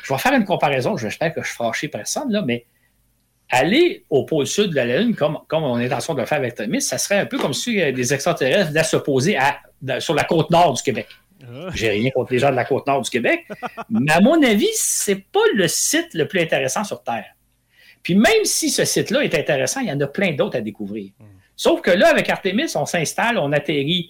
[0.03, 2.65] Je vais faire une comparaison, j'espère que je fâche personne, là, mais
[3.49, 6.25] aller au pôle sud de la Lune, comme, comme on est en train de le
[6.25, 9.59] faire avec Artemis, ça serait un peu comme si des extraterrestres venaient se poser à,
[9.99, 11.07] sur la côte nord du Québec.
[11.43, 11.69] Ah.
[11.73, 13.45] J'ai rien contre les gens de la côte nord du Québec,
[13.89, 17.35] mais à mon avis, c'est pas le site le plus intéressant sur Terre.
[18.01, 21.11] Puis même si ce site-là est intéressant, il y en a plein d'autres à découvrir.
[21.19, 21.25] Hmm.
[21.55, 24.09] Sauf que là, avec Artemis, on s'installe, on atterrit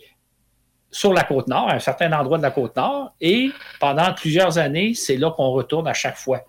[0.94, 4.60] sur la côte nord, à un certain endroit de la côte nord, et pendant plusieurs
[4.60, 6.42] années, c'est là qu'on retourne à chaque fois.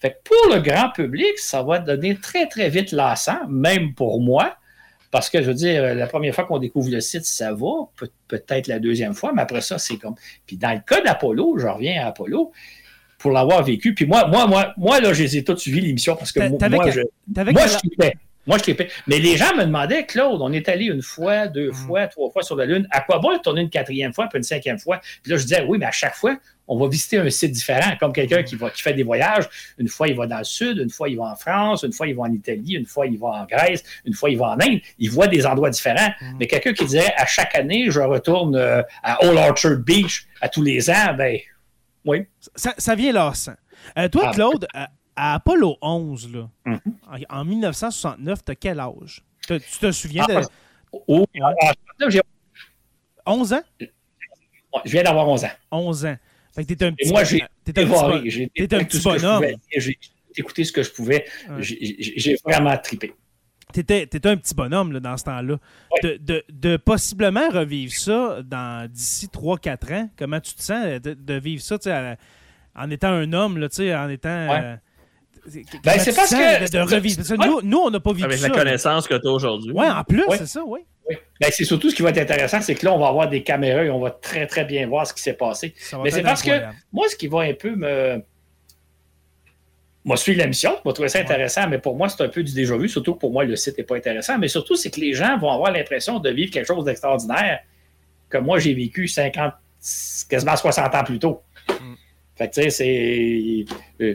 [0.00, 4.20] Fait que pour le grand public, ça va donner très, très vite lassant, même pour
[4.20, 4.56] moi,
[5.12, 7.88] parce que, je veux dire, la première fois qu'on découvre le site, ça va,
[8.26, 10.14] peut-être la deuxième fois, mais après ça, c'est comme.
[10.46, 12.50] Puis dans le cas d'Apollo, je reviens à Apollo,
[13.18, 16.16] pour l'avoir vécu, puis moi, moi, moi, moi, là, je les ai tous suivis l'émission
[16.16, 17.02] parce que moi, je,
[17.52, 18.10] moi, je
[18.46, 21.70] moi, je l'ai Mais les gens me demandaient, Claude, on est allé une fois, deux
[21.70, 21.74] mm.
[21.74, 22.88] fois, trois fois sur la Lune.
[22.90, 25.00] À quoi bon tourner une quatrième fois, puis une cinquième fois?
[25.22, 26.36] Puis là, je disais, oui, mais à chaque fois,
[26.72, 29.48] on va visiter un site différent, comme quelqu'un qui, va, qui fait des voyages.
[29.78, 32.06] Une fois, il va dans le sud, une fois, il va en France, une fois,
[32.06, 34.60] il va en Italie, une fois, il va en Grèce, une fois, il va en
[34.60, 34.80] Inde.
[34.98, 36.10] Il voit des endroits différents.
[36.38, 40.48] Mais quelqu'un qui dirait, à chaque année, je retourne euh, à Old Orchard Beach à
[40.48, 41.38] tous les ans, ben
[42.04, 42.26] oui.
[42.56, 43.54] Ça, ça vient lassant.
[43.98, 44.32] Euh, toi, ah.
[44.32, 46.80] Claude, à Apollo 11, là, mhm.
[47.28, 49.22] en, 1969, tu as quel âge?
[49.46, 50.40] tu te souviens de.
[51.06, 51.26] Oh,
[53.26, 53.62] 11 ans?
[54.84, 55.50] Je viens d'avoir 11 ans.
[55.70, 56.16] 11 ans.
[56.54, 59.44] Fait que t'es un petit, moi, j'ai un petit, bonhomme.
[59.74, 59.98] J'ai
[60.36, 61.24] écouté ce que je pouvais.
[61.58, 63.12] J'ai vraiment trippé.
[63.72, 65.56] T'étais étais un petit bonhomme là, dans ce temps-là.
[66.02, 68.42] De, de, de, possiblement revivre ça
[68.88, 71.78] d'ici 3-4 ans, comment tu te sens de, de vivre ça
[72.74, 73.68] en étant un homme, là,
[74.04, 74.28] en étant.
[74.28, 74.76] Euh,
[75.84, 76.70] ben, c'est parce que.
[76.70, 77.22] De, revivre.
[77.46, 78.46] Nous, nous, on n'a pas vécu Avec ça.
[78.46, 79.72] Avec la connaissance que tu as aujourd'hui.
[79.74, 80.80] Oui, en plus, c'est ça, oui.
[81.40, 83.42] Ben, c'est surtout ce qui va être intéressant, c'est que là, on va avoir des
[83.42, 85.74] caméras et on va très, très bien voir ce qui s'est passé.
[86.02, 86.50] Mais c'est parce que
[86.92, 88.22] moi, ce qui va un peu me.
[90.04, 92.42] Moi, suivre la mission, je vais trouver ça intéressant, mais pour moi, c'est un peu
[92.42, 94.36] du déjà vu, surtout que pour moi, le site n'est pas intéressant.
[94.36, 97.60] Mais surtout, c'est que les gens vont avoir l'impression de vivre quelque chose d'extraordinaire
[98.28, 99.52] que moi, j'ai vécu 50,
[100.28, 101.42] quasiment 60 ans plus tôt.
[102.42, 103.64] Fait que, tu sais, c'est.
[104.04, 104.14] euh,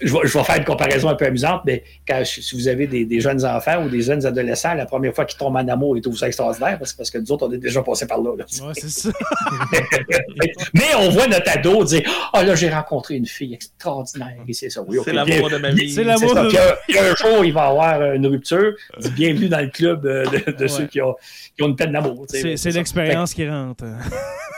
[0.00, 3.44] je, vais, faire une comparaison un peu amusante, mais quand, si vous avez des, jeunes
[3.44, 6.28] enfants ou des jeunes adolescents, la première fois qu'ils tombent en amour, ils trouvent ça
[6.28, 8.32] extraordinaire parce, parce que nous autres, on est déjà passé par là.
[8.46, 9.10] c'est ça.
[10.74, 14.38] mais on voit notre ado dire Ah oh, là, j'ai rencontré une fille extraordinaire.
[14.52, 14.82] c'est ça.
[15.04, 15.90] c'est l'amour de ma vie.
[15.90, 16.48] C'est l'amour de
[16.86, 18.74] puis, un, jour, il va avoir une rupture.
[19.14, 21.16] bienvenue dans le club de, ceux qui ont,
[21.54, 22.24] qui ont, une peine d'amour.
[22.28, 23.84] C'est l'expérience qui rentre.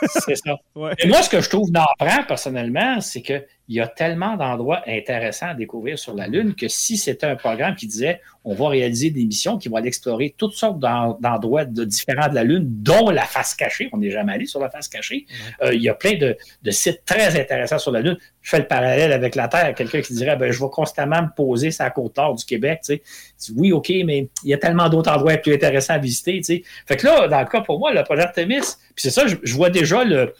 [0.07, 0.57] C'est ça.
[0.99, 3.23] Et moi, ce que je trouve navrant, personnellement, c'est
[3.66, 7.37] qu'il y a tellement d'endroits intéressants à découvrir sur la Lune que si c'était un
[7.37, 11.64] programme qui disait on va réaliser des missions qui vont aller explorer toutes sortes d'endroits
[11.64, 14.88] différents de la Lune, dont la face cachée, on n'est jamais allé sur la face
[14.88, 15.27] cachée,
[15.62, 16.37] euh, il y a plein de,
[16.70, 18.18] sites très intéressants sur la Lune.
[18.42, 21.35] Je fais le parallèle avec la Terre, quelqu'un qui dirait ben, je vais constamment me
[21.35, 22.81] poser sur la côte nord du Québec.
[22.85, 23.00] Tu
[23.37, 23.53] sais.
[23.57, 26.37] Oui, OK, mais il y a tellement d'autres endroits plus intéressants à visiter.
[26.38, 26.62] Tu sais.
[26.87, 28.61] Fait que là, dans le cas pour moi, le projet Artemis,
[28.94, 30.35] puis c'est ça, je vois déjà le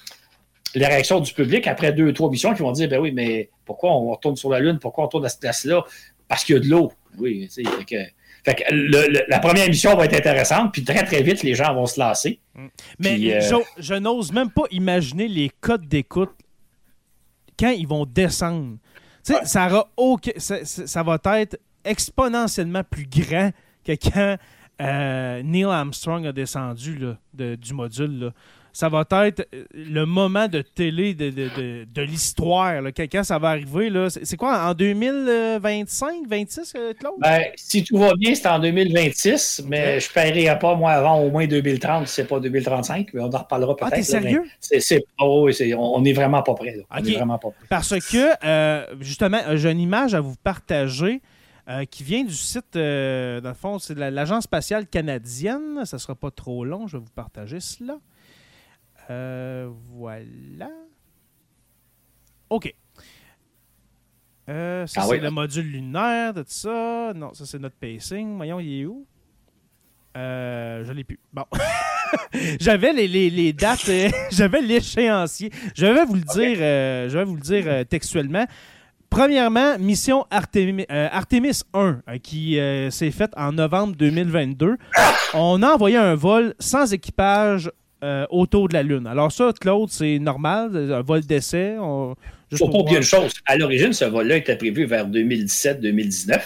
[0.75, 3.51] les réactions du public après deux ou trois missions qui vont dire ben oui, mais
[3.65, 5.85] pourquoi on retourne sur la Lune, pourquoi on retourne à cette place-là?
[6.29, 6.93] Parce qu'il y a de l'eau.
[7.19, 8.09] Oui, tu sais,
[8.45, 11.87] fait que la première mission va être intéressante, puis très très vite, les gens vont
[11.87, 12.41] se lasser.
[12.55, 12.67] Mm.
[12.99, 16.33] Mais euh, je, n'ose même pas imaginer les codes d'écoute
[17.59, 18.77] quand ils vont descendre.
[19.23, 23.51] Ça, ça, va être exponentiellement plus grand
[23.83, 24.37] que quand
[24.83, 27.01] euh, Neil Armstrong a descendu
[27.33, 28.19] du module.
[28.19, 28.31] Là
[28.75, 32.83] ça va être euh, le moment de télé de, de, de, l'histoire.
[32.97, 37.15] Quand, ça va arriver, c'est quoi, en 2025, 26, euh, Claude?
[37.19, 41.21] Ben, si tout va bien, c'est en 2026, mais je ne paierai pas, moi, avant
[41.21, 43.93] au moins 2030, c'est pas 2035, mais on en reparlera peut-être.
[43.93, 44.43] Ah, t'es sérieux?
[44.59, 46.77] C'est, oh, on n'est vraiment pas prêt.
[46.91, 47.67] vraiment pas prêt.
[47.71, 51.23] Parce que, euh, justement, j'ai une image à vous partager.
[51.93, 55.85] qui vient du site, dans le fond, c'est l'Agence spatiale canadienne.
[55.85, 57.99] Ça ne sera pas trop long, je vais vous partager cela.
[59.11, 60.71] Euh, voilà.
[62.51, 62.75] OK.
[64.49, 67.13] Euh, ça, ah c'est le module lunaire de tout ça.
[67.15, 68.37] Non, ça, c'est notre pacing.
[68.37, 69.07] Voyons, il est où?
[70.17, 71.19] Euh, je l'ai plus.
[71.33, 71.45] Bon.
[72.61, 73.91] j'avais les, les, dates,
[74.31, 75.51] j'avais l'échéancier.
[75.75, 78.47] Je vais vous le dire, je vais vous le dire textuellement.
[79.11, 82.59] Premièrement, mission Artemis, Artemis 1, qui
[82.91, 84.77] s'est faite en novembre 2022.
[85.35, 87.71] On a envoyé un vol sans équipage
[88.05, 89.07] euh, autour de la Lune.
[89.07, 91.77] Alors ça, Claude, c'est normal, un vol d'essai.
[91.79, 92.15] Il
[92.53, 93.33] ne faut pas oublier une chose.
[93.47, 96.39] À l'origine, ce vol-là était prévu vers 2017-2019.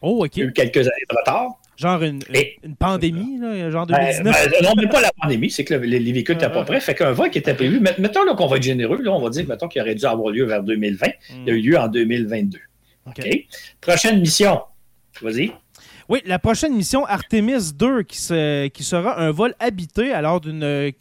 [0.00, 0.36] Oh, OK.
[0.36, 1.50] Il y a eu quelques années de retard.
[1.76, 2.20] Genre une,
[2.62, 4.24] une pandémie, là, genre 2019?
[4.24, 6.80] Ben, ben, non, mais pas la pandémie, c'est que les, véhicules n'étaient pas prêts.
[6.80, 9.46] Fait qu'un vol qui était prévu, mettons qu'on va être généreux, là, on va dire
[9.46, 11.06] mettons qu'il aurait dû avoir lieu vers 2020.
[11.44, 12.58] Il a eu lieu en 2022.
[13.06, 13.46] OK?
[13.80, 14.60] Prochaine mission.
[15.20, 15.52] Vas-y.
[16.12, 18.18] Oui, la prochaine mission Artemis 2 qui,
[18.74, 20.92] qui sera un vol habité alors d'une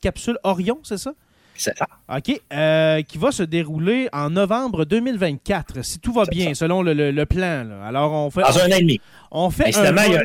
[0.00, 1.12] capsule Orion, c'est ça?
[1.56, 1.88] C'est ça.
[2.16, 2.40] OK.
[2.52, 7.66] Euh, qui va se dérouler en novembre 2024, si tout va bien, selon le, plan.
[7.84, 8.42] Alors, on fait.
[8.42, 9.00] Dans un an et demi.
[9.32, 9.76] On fait.
[9.76, 10.20] Un il, y a,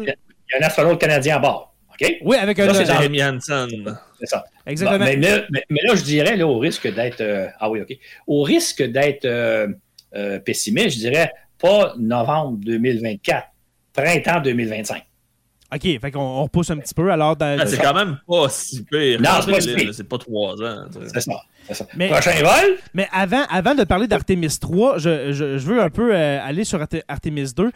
[0.60, 1.74] un astronaute canadien à bord.
[1.90, 2.18] OK?
[2.22, 2.72] Oui, avec un.
[2.76, 3.98] c'est Jeremy Hansen.
[4.20, 4.44] C'est ça.
[4.68, 5.06] Exactement.
[5.06, 7.22] mais, là, je dirais, là, au risque d'être.
[7.22, 7.98] Euh, ah oui, OK.
[8.28, 9.70] Au risque d'être euh,
[10.46, 13.48] pessimiste, je dirais pas novembre 2024
[13.94, 15.04] printemps 2025.
[15.74, 17.12] OK, fait qu'on repousse un petit peu.
[17.12, 19.22] Alors, ah, c'est quand même pas si pire.
[19.22, 19.30] Non,
[19.92, 20.86] c'est pas, trois ans.
[21.14, 21.32] C'est ça.
[21.72, 21.86] ça.
[21.86, 22.78] Prochain vol?
[22.94, 26.86] Mais avant, avant de parler d'Artemis 3, je, je, veux un peu euh, aller sur
[27.08, 27.72] Artemis 2.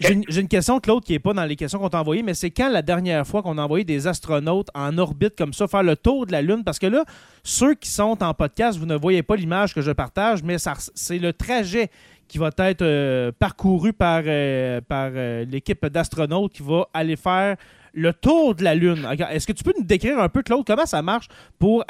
[0.00, 2.50] J'ai une, question, Claude, qui n'est pas dans les questions qu'on t'a envoyées, mais c'est
[2.50, 5.96] quand la dernière fois qu'on a envoyé des astronautes en orbite comme ça, faire le
[5.96, 6.62] tour de la Lune?
[6.64, 7.04] Parce que là,
[7.42, 10.56] ceux qui sont en podcast, vous ne voyez pas l'image que je partage, mais
[10.94, 11.90] c'est le trajet
[12.32, 17.58] qui va être euh, parcouru par, euh, par euh, l'équipe d'astronautes qui va aller faire
[17.92, 19.06] le tour de la Lune.
[19.30, 21.84] Est-ce que tu peux nous décrire un peu, Claude, comment ça marche pour,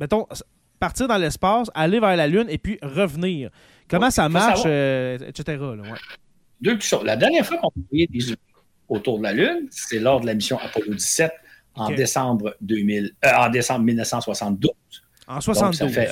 [0.00, 0.26] mettons,
[0.80, 3.50] partir dans l'espace, aller vers la Lune et puis revenir?
[3.88, 5.62] Comment ça marche, etc.
[6.60, 7.04] Deux choses.
[7.04, 8.36] La dernière fois qu'on a envoyé des humains
[8.88, 11.32] autour de la Lune, c'est lors de la mission Apollo 17
[11.76, 14.72] en, décembre, 2000, en décembre 1972.
[15.28, 16.10] En 72 ça fait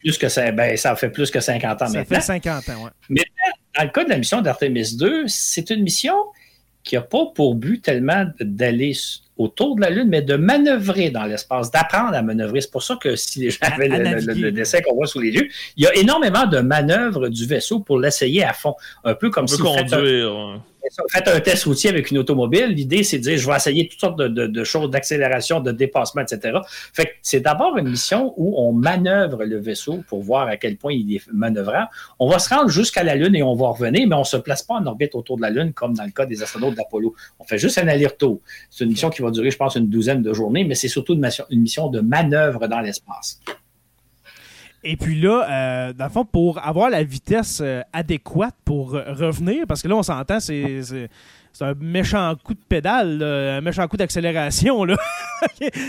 [0.00, 2.16] plus que, ben, ça fait plus que 50 ans ça maintenant.
[2.16, 2.90] fait 50 ans, oui.
[3.08, 3.24] Mais
[3.76, 6.14] dans le cas de la mission d'Artemis 2, c'est une mission
[6.82, 8.92] qui n'a pas pour but tellement d'aller
[9.36, 12.60] autour de la Lune, mais de manœuvrer dans l'espace, d'apprendre à manœuvrer.
[12.60, 15.48] C'est pour ça que si les gens avaient le, dessin qu'on voit sous les yeux,
[15.76, 18.74] il y a énormément de manœuvres du vaisseau pour l'essayer à fond.
[19.02, 20.60] Un peu comme si conduire
[21.10, 22.66] faites un test routier avec une automobile.
[22.66, 26.58] L'idée, c'est de dire, je vais essayer toutes sortes de, choses, d'accélération, de dépassement, etc.
[26.92, 30.76] Fait que c'est d'abord une mission où on manœuvre le vaisseau pour voir à quel
[30.76, 31.86] point il est manœuvrant.
[32.18, 34.36] On va se rendre jusqu'à la Lune et on va revenir, mais on ne se
[34.36, 37.14] place pas en orbite autour de la Lune comme dans le cas des astronautes d'Apollo.
[37.38, 38.40] On fait juste un aller-retour.
[38.70, 41.14] C'est une mission qui va durer, je pense, une douzaine de journées, mais c'est surtout
[41.14, 43.40] une mission, une mission de manœuvre dans l'espace.
[44.84, 49.64] Et puis là, euh, dans le fond, pour avoir la vitesse euh, adéquate pour revenir,
[49.66, 50.80] parce que là, on s'entend, c'est
[51.52, 54.86] c'est un méchant coup de pédale, un méchant coup d'accélération.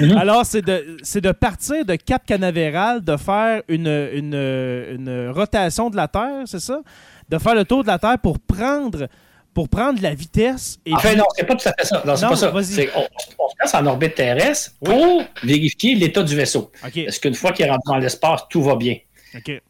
[0.02, 0.18] Mhm.
[0.18, 6.10] Alors, c'est de, de partir de Cap Canaveral, de faire une, une, rotation de la
[6.10, 6.82] Terre, c'est ça?
[7.30, 9.08] De faire le tour de la Terre pour prendre
[9.56, 10.78] pour prendre la vitesse.
[10.86, 12.04] Et enfin, non, c'est pas tout à fait ça.
[12.06, 12.52] Non, c'est pas ça.
[12.54, 16.72] on, se place en orbite terrestre pour vérifier l'état du vaisseau.
[16.94, 18.98] Est-ce qu'une fois qu'il est rentré dans l'espace, tout va bien?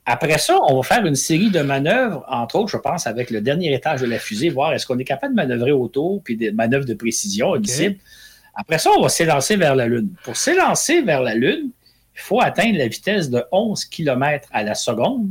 [0.06, 3.41] Après ça, on va faire une série de manœuvres, entre autres, je pense, avec le
[3.41, 6.52] dernier étage de la fusée, voir est-ce qu'on est capable de manœuvrer autour, puis des
[6.52, 7.54] manœuvres de précision,
[8.56, 10.10] Après ça, on va s'élancer vers la Lune.
[10.24, 11.69] Pour s'élancer vers la Lune,
[12.15, 15.30] il faut atteindre la vitesse de 11 km à la seconde,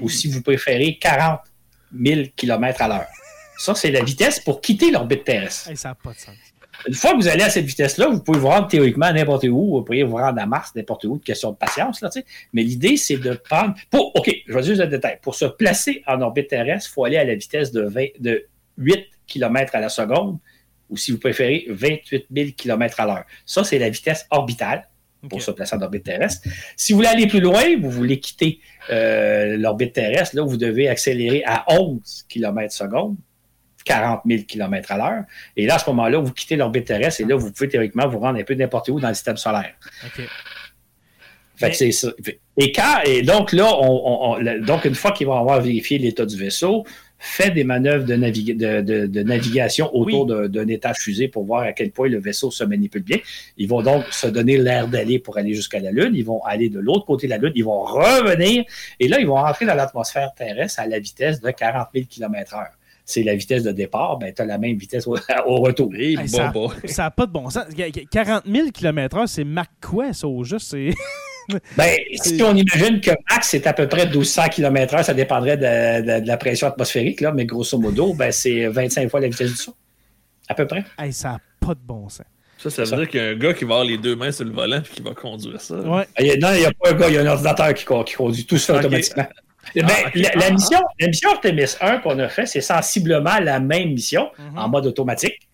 [0.00, 1.40] ou si vous préférez, 40
[1.98, 3.06] 000 km à l'heure.
[3.58, 5.70] Ça, c'est la vitesse pour quitter l'orbite terrestre.
[5.76, 6.34] ça n'a pas de sens.
[6.86, 9.76] Une fois que vous allez à cette vitesse-là, vous pouvez vous rendre théoriquement n'importe où.
[9.76, 12.00] Vous pouvez vous rendre à Mars, n'importe où, de question de patience.
[12.00, 12.10] Là,
[12.52, 13.74] Mais l'idée, c'est de prendre.
[13.90, 15.18] Pour, OK, je vais juste le détail.
[15.22, 18.46] Pour se placer en orbite terrestre, il faut aller à la vitesse de, 20, de
[18.78, 20.38] 8 km à la seconde,
[20.90, 23.24] ou si vous préférez, 28 000 km à l'heure.
[23.46, 24.88] Ça, c'est la vitesse orbitale
[25.30, 26.46] pour se placer en orbite terrestre.
[26.76, 30.88] Si vous voulez aller plus loin, vous voulez quitter euh, l'orbite terrestre, là, vous devez
[30.88, 33.16] accélérer à 11 km seconde
[33.84, 35.24] 40 000 km à l'heure.
[35.56, 38.18] Et là, à ce moment-là, vous quittez l'orbite terrestre et là, vous pouvez théoriquement vous
[38.18, 39.74] rendre un peu n'importe où dans le système solaire.
[41.56, 42.08] Fait que c'est ça.
[42.56, 46.36] Et, quand, et donc là, on, donc une fois qu'ils vont avoir vérifié l'état du
[46.36, 46.84] vaisseau,
[47.18, 52.08] fait des manœuvres de, de, navigation autour d'un étage fusée pour voir à quel point
[52.08, 53.18] le vaisseau se manipule bien.
[53.56, 56.12] Ils vont donc se donner l'air d'aller pour aller jusqu'à la Lune.
[56.14, 57.52] Ils vont aller de l'autre côté de la Lune.
[57.54, 58.64] Ils vont revenir.
[59.00, 62.66] Et là, ils vont entrer dans l'atmosphère terrestre à la vitesse de 40 000 km/h
[63.04, 65.12] c'est la vitesse de départ, ben, tu as la même vitesse au,
[65.46, 65.92] retour.
[66.26, 67.64] ça n'a pas de bon sens.
[68.10, 70.74] 40 000 km/h, c'est Mach quoi, ça, au juste?
[71.76, 76.26] ben, si on imagine que max c'est à peu près 1200 km/h, ça dépendrait de,
[76.26, 79.74] la pression atmosphérique, là, mais grosso modo, ben, c'est 25 fois la vitesse du son.
[80.48, 80.84] À peu près.
[81.10, 82.26] ça n'a pas de bon sens.
[82.58, 84.32] Ça, ça veut dire qu'il y a un gars qui va avoir les deux mains
[84.32, 85.76] sur le volant et qui va conduire ça.
[85.76, 86.06] Ouais.
[86.16, 88.46] Ah, non, il n'y a pas un gars, il y a un ordinateur qui, conduit
[88.46, 89.26] tout ça automatiquement.
[89.74, 93.60] Ben, ah, la, ah, mission, la mission Artemis 1 qu'on a fait, c'est sensiblement la
[93.60, 94.58] même mission mhm.
[94.58, 95.48] en mode automatique.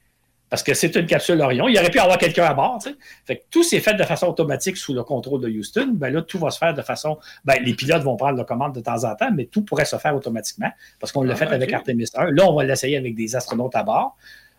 [0.48, 1.68] Parce que c'est une capsule Orion.
[1.68, 2.82] Il aurait pu avoir quelqu'un à bord.
[3.24, 5.92] Fait que tout s'est fait de façon automatique sous le contrôle de Houston.
[5.94, 7.18] Ben là, tout va se faire de façon.
[7.44, 9.96] Ben, les pilotes vont prendre la commande de temps en temps, mais tout pourrait se
[9.96, 12.32] faire automatiquement parce qu'on l'a ah, fait avec Artemis 1.
[12.32, 14.16] Là, on va l'essayer avec des astronautes à bord.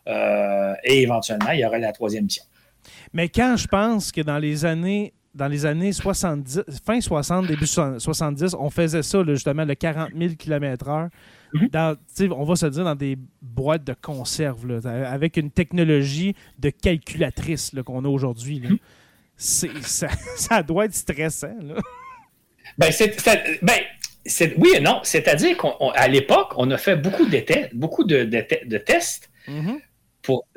[0.08, 2.46] Euh, et éventuellement, il y aura la troisième mission.
[3.12, 7.66] Mais quand je pense que dans les années dans les années 70, fin 60, début
[7.66, 11.10] 70, on faisait ça, justement, le 40 000 km/h.
[12.32, 18.06] on va se dire dans des boîtes de conserve, avec une technologie de calculatrice qu'on
[18.06, 18.60] a aujourd'hui.
[18.60, 18.78] Mhm.
[19.42, 21.56] Ça, doit être stressant.
[22.78, 22.92] Ben,
[23.64, 23.80] ben
[24.58, 25.00] oui et non.
[25.02, 29.32] C'est-à-dire qu'à l'époque, on a fait beaucoup de, beaucoup de, tests.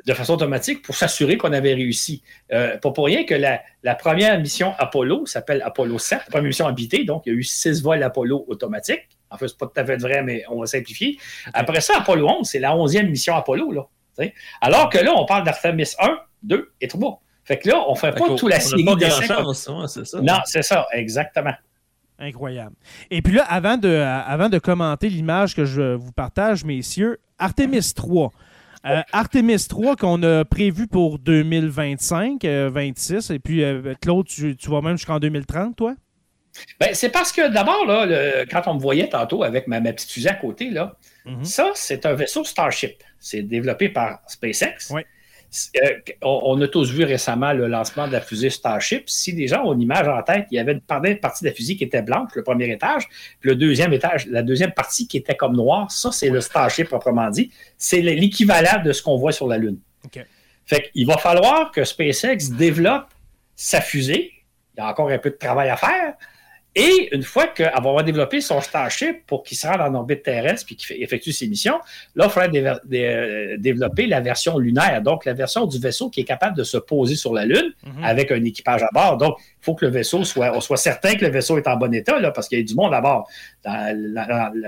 [0.05, 2.21] De façon automatique pour s'assurer qu'on avait réussi.
[2.51, 6.67] Euh, pas pour rien que la, première mission Apollo s'appelle Apollo 7, la première mission
[6.67, 9.07] habitée, donc il y a eu six vols Apollo automatiques.
[9.31, 11.17] En fait, c'est pas tout à fait vrai, mais on va simplifier.
[11.53, 13.71] Après ça, Apollo 11, c'est la onzième mission Apollo.
[13.71, 13.87] Là,
[14.61, 17.21] Alors que là, on parle d'Artemis 1, 2 et 3.
[17.43, 21.53] Fait que là, on ne fait pas tout la série de Non, c'est ça, exactement.
[22.17, 22.75] Incroyable.
[23.11, 27.93] Et puis là, avant de, avant de commenter l'image que je vous partage, messieurs, Artemis
[27.93, 28.31] 3.
[28.85, 34.55] Euh, Artemis 3 qu'on a prévu pour 2025, 26, euh, et puis euh, Claude, tu,
[34.67, 35.95] vas même jusqu'en 2030, toi?
[36.79, 40.29] Ben, c'est parce que d'abord, là, quand on me voyait tantôt avec ma, petite fusée
[40.29, 40.95] à côté, là,
[41.25, 41.43] mhm.
[41.43, 43.03] ça, c'est un vaisseau Starship.
[43.19, 44.91] C'est développé par SpaceX.
[44.91, 45.01] Oui.
[45.83, 49.09] Euh, on, a tous vu récemment le lancement de la fusée Starship.
[49.09, 51.55] Si les gens ont une image en tête, il y avait une partie de la
[51.55, 53.07] fusée qui était blanche, le premier étage,
[53.39, 55.91] puis le deuxième étage, la deuxième partie qui était comme noire.
[55.91, 57.51] Ça, c'est le Starship proprement dit.
[57.77, 59.79] C'est l'équivalent de ce qu'on voit sur la Lune.
[60.65, 63.07] Fait qu'il va falloir que SpaceX développe
[63.55, 64.31] sa fusée.
[64.75, 66.15] Il y a encore un peu de travail à faire,
[66.75, 70.75] et une fois qu'avoir développé son Starship pour qu'il se rende en orbite terrestre puis
[70.75, 71.79] qu'il effectue ses missions,
[72.15, 72.51] là, il faudrait
[72.93, 76.75] euh, développer la version lunaire, donc la version du vaisseau qui est capable de se
[76.75, 78.03] poser sur la Lune mhm.
[78.03, 79.15] avec un équipage à bord.
[79.15, 81.77] Donc, il faut que le vaisseau soit, on soit certain que le vaisseau est en
[81.77, 83.29] bon état, là, parce qu'il y a du monde à bord.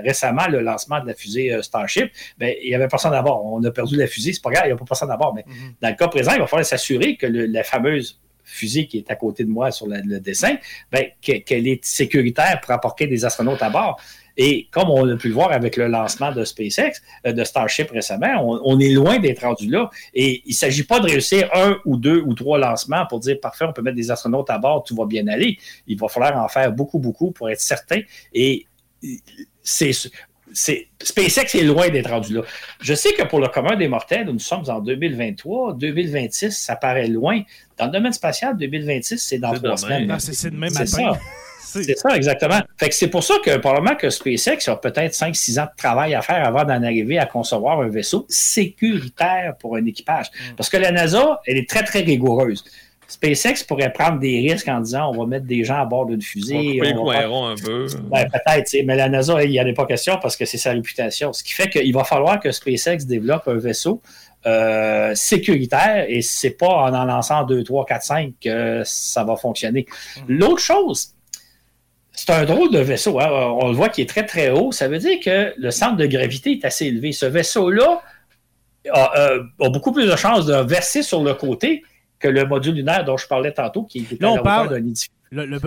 [0.02, 3.44] récemment, le lancement de la fusée euh, Starship, ben, il n'y avait personne à bord.
[3.44, 5.34] On a perdu la fusée, c'est pas grave, il n'y a pas personne à bord.
[5.34, 5.74] Mais mhm.
[5.82, 8.18] dans le cas présent, il va falloir s'assurer que la fameuse
[8.48, 10.56] fusée qui est à côté de moi sur le dessin,
[10.90, 14.00] ben, qu'elle est sécuritaire pour apporter des astronautes à bord.
[14.40, 17.90] Et comme on a pu le voir avec le lancement de SpaceX, euh, de Starship
[17.90, 19.90] récemment, on, est loin d'être rendu là.
[20.14, 23.40] Et il ne s'agit pas de réussir un ou deux ou trois lancements pour dire
[23.40, 25.58] parfait, on peut mettre des astronautes à bord, tout va bien aller.
[25.88, 28.00] Il va falloir en faire beaucoup, beaucoup pour être certain.
[28.32, 28.64] Et
[29.60, 29.92] c'est
[30.52, 32.42] SpaceX est loin d'être rendu là.
[32.80, 37.08] Je sais que pour le commun des mortels, nous sommes en 2023, 2026, ça paraît
[37.08, 37.42] loin.
[37.76, 40.14] Dans le domaine spatial, 2026, c'est dans trois semaines.
[40.18, 41.18] C'est le même matin.
[41.70, 42.60] C'est ça, exactement.
[42.78, 46.14] Fait que c'est pour ça que probablement que SpaceX a peut-être 5-6 ans de travail
[46.14, 50.26] à faire avant d'en arriver à concevoir un vaisseau sécuritaire pour un équipage.
[50.30, 50.54] Mm.
[50.56, 52.64] Parce que la NASA, elle est très, très rigoureuse.
[53.08, 56.20] SpaceX pourrait prendre des risques en disant on va mettre des gens à bord d'une
[56.20, 56.78] fusée.
[56.94, 57.86] On va un peu.
[58.10, 60.72] Ben, peut-être, mais la NASA, il n'y en a pas question parce que c'est sa
[60.72, 61.32] réputation.
[61.32, 64.02] Ce qui fait qu'il va falloir que SpaceX développe un vaisseau
[64.46, 69.36] euh, sécuritaire et c'est pas en en lançant 2, 3, 4, 5 que ça va
[69.36, 69.86] fonctionner.
[70.16, 70.20] Mm.
[70.28, 71.14] L'autre chose,
[72.12, 73.18] c'est un drôle de vaisseau.
[73.20, 73.30] Hein.
[73.30, 74.70] On le voit qui est très, très haut.
[74.70, 77.12] Ça veut dire que le centre de gravité est assez élevé.
[77.12, 78.02] Ce vaisseau-là
[78.92, 81.82] a, euh, beaucoup plus de chances de verser sur le côté
[82.18, 84.82] que le module lunaire dont je parlais tantôt, qui est là, on parle,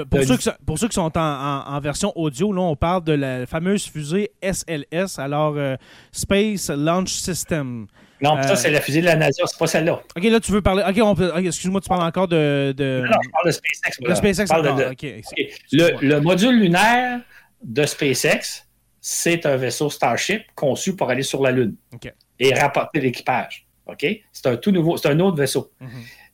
[0.10, 3.46] pour, ceux qui, pour, ceux qui, sont en, version audio, là, on parle de la
[3.46, 5.76] fameuse fusée SLS, alors euh,
[6.12, 7.88] Space Launch System.
[8.22, 10.02] Non, ça, euh, c'est la fusée de la NASA, c'est pas celle-là.
[10.16, 10.84] OK, là, tu veux parler.
[10.88, 12.74] OK, okay excuse-moi, tu parles encore de.
[12.76, 13.04] de...
[13.06, 14.00] Non, je parle de SpaceX.
[14.02, 15.26] De SpaceX,
[15.72, 17.22] Le, le, module lunaire
[17.64, 18.68] de SpaceX,
[19.00, 21.76] c'est un vaisseau Starship conçu pour aller sur la Lune
[22.40, 23.68] et rapporter l'équipage.
[23.88, 24.06] OK?
[24.32, 25.72] C'est un tout nouveau, c'est un autre vaisseau.
[25.82, 25.88] Mm-hmm.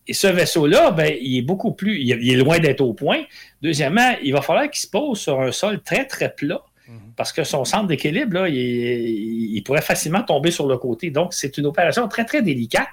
[0.07, 3.23] Et ce vaisseau-là, ben, il est beaucoup plus, il est loin d'être au point.
[3.61, 7.13] Deuxièmement, il va falloir qu'il se pose sur un sol très, très plat mhm.
[7.15, 11.11] parce que son centre d'équilibre, il, pourrait facilement tomber sur le côté.
[11.11, 12.87] Donc, c'est une opération très, très délicate.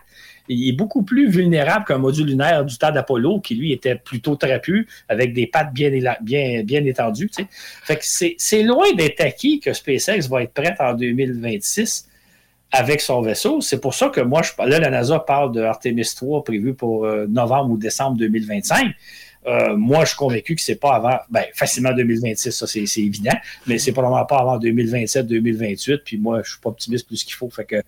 [0.48, 4.36] Il est beaucoup plus vulnérable qu'un module lunaire du temps d'Apollo, qui lui était plutôt
[4.36, 5.90] trapu, avec des pattes bien,
[6.20, 7.30] bien, bien étendues.
[7.84, 12.08] Fait que c'est loin d'être acquis que SpaceX va être prête en 2026
[12.74, 13.60] avec son vaisseau.
[13.60, 17.26] C'est pour ça que moi, là, la NASA parle de Artemis 3 prévu pour euh,
[17.28, 18.94] novembre ou décembre 2025.
[19.46, 23.36] Euh, moi, je suis convaincu que c'est pas avant, ben, facilement 2026, ça c'est évident,
[23.66, 25.98] mais c'est probablement pas avant 2027, 2028.
[26.04, 27.50] Puis moi, je suis pas optimiste plus qu'il faut.
[27.50, 27.82] Fait que,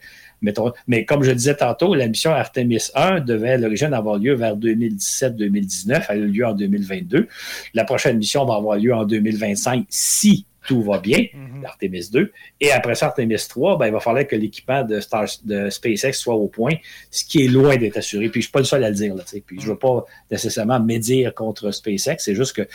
[0.87, 4.57] mais comme je disais tantôt, la mission Artemis 1 devait à l'origine avoir lieu vers
[4.57, 6.05] 2017-2019.
[6.11, 7.27] Elle a eu lieu en 2022.
[7.73, 11.63] La prochaine mission va avoir lieu en 2025 si tout va bien, mhm.
[11.63, 12.33] l'Artemis 2.
[12.61, 15.01] Et après ça, Artemis 3, ben, il va falloir que l'équipement de,
[15.45, 16.75] de SpaceX soit au point,
[17.11, 18.29] ce qui est loin d'être assuré.
[18.29, 19.15] Puis je ne suis pas le seul à le dire.
[19.15, 22.67] Là, puis je ne veux pas nécessairement médire contre SpaceX, c'est juste qu'ils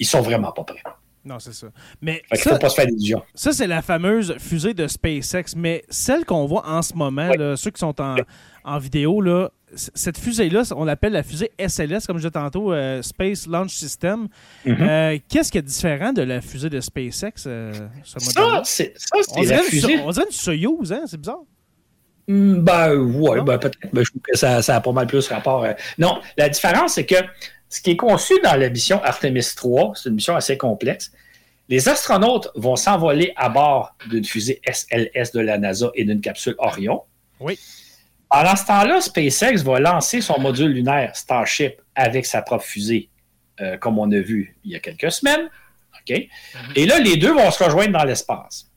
[0.00, 0.82] ne sont vraiment pas prêts.
[1.24, 1.66] Non, c'est ça.
[2.00, 3.22] Mais ne faut pas se faire d'illusions.
[3.34, 5.54] Ça, c'est la fameuse fusée de SpaceX.
[5.56, 8.16] Mais celle qu'on voit en ce moment, ceux qui sont en,
[8.64, 13.02] en vidéo, là, cette fusée-là, on l'appelle la fusée SLS, comme je disais tantôt, euh,
[13.02, 14.28] Space Launch System.
[14.64, 14.76] Mhm.
[14.80, 17.44] Euh, qu'est-ce qui est différent de la fusée de SpaceX?
[17.46, 17.72] Euh,
[18.04, 18.94] ça, c'est
[19.40, 20.00] dirait fusée...
[20.04, 21.02] on dirait une Soyuz, hein?
[21.06, 21.42] C'est bizarre.
[22.28, 23.78] Hmm, ben, ouais, ben, peut-être.
[23.92, 25.66] Ben, je trouve que ça, ça, a pas mal plus rapport.
[25.98, 27.16] Non, la différence, c'est que
[27.70, 31.12] ce qui est conçu dans la mission Artemis 3, c'est une mission assez complexe.
[31.68, 36.56] Les astronautes vont s'envoler à bord d'une fusée SLS de la NASA et d'une capsule
[36.58, 37.02] Orion.
[37.38, 37.58] Oui.
[38.28, 43.08] Pendant ce temps-là, SpaceX va lancer son module lunaire Starship avec sa propre fusée,
[43.60, 45.48] euh, comme on a vu il y a quelques semaines.
[45.94, 46.16] OK?
[46.16, 46.72] Mhm.
[46.74, 48.68] Et là, les deux vont se rejoindre dans l'espace.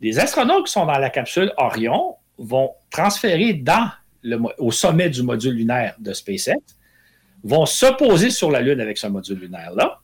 [0.00, 3.90] Les astronautes qui sont dans la capsule Orion vont transférer dans
[4.22, 6.60] le, au sommet du module lunaire de SpaceX,
[7.46, 10.00] vont se poser sur la Lune avec ce module lunaire-là.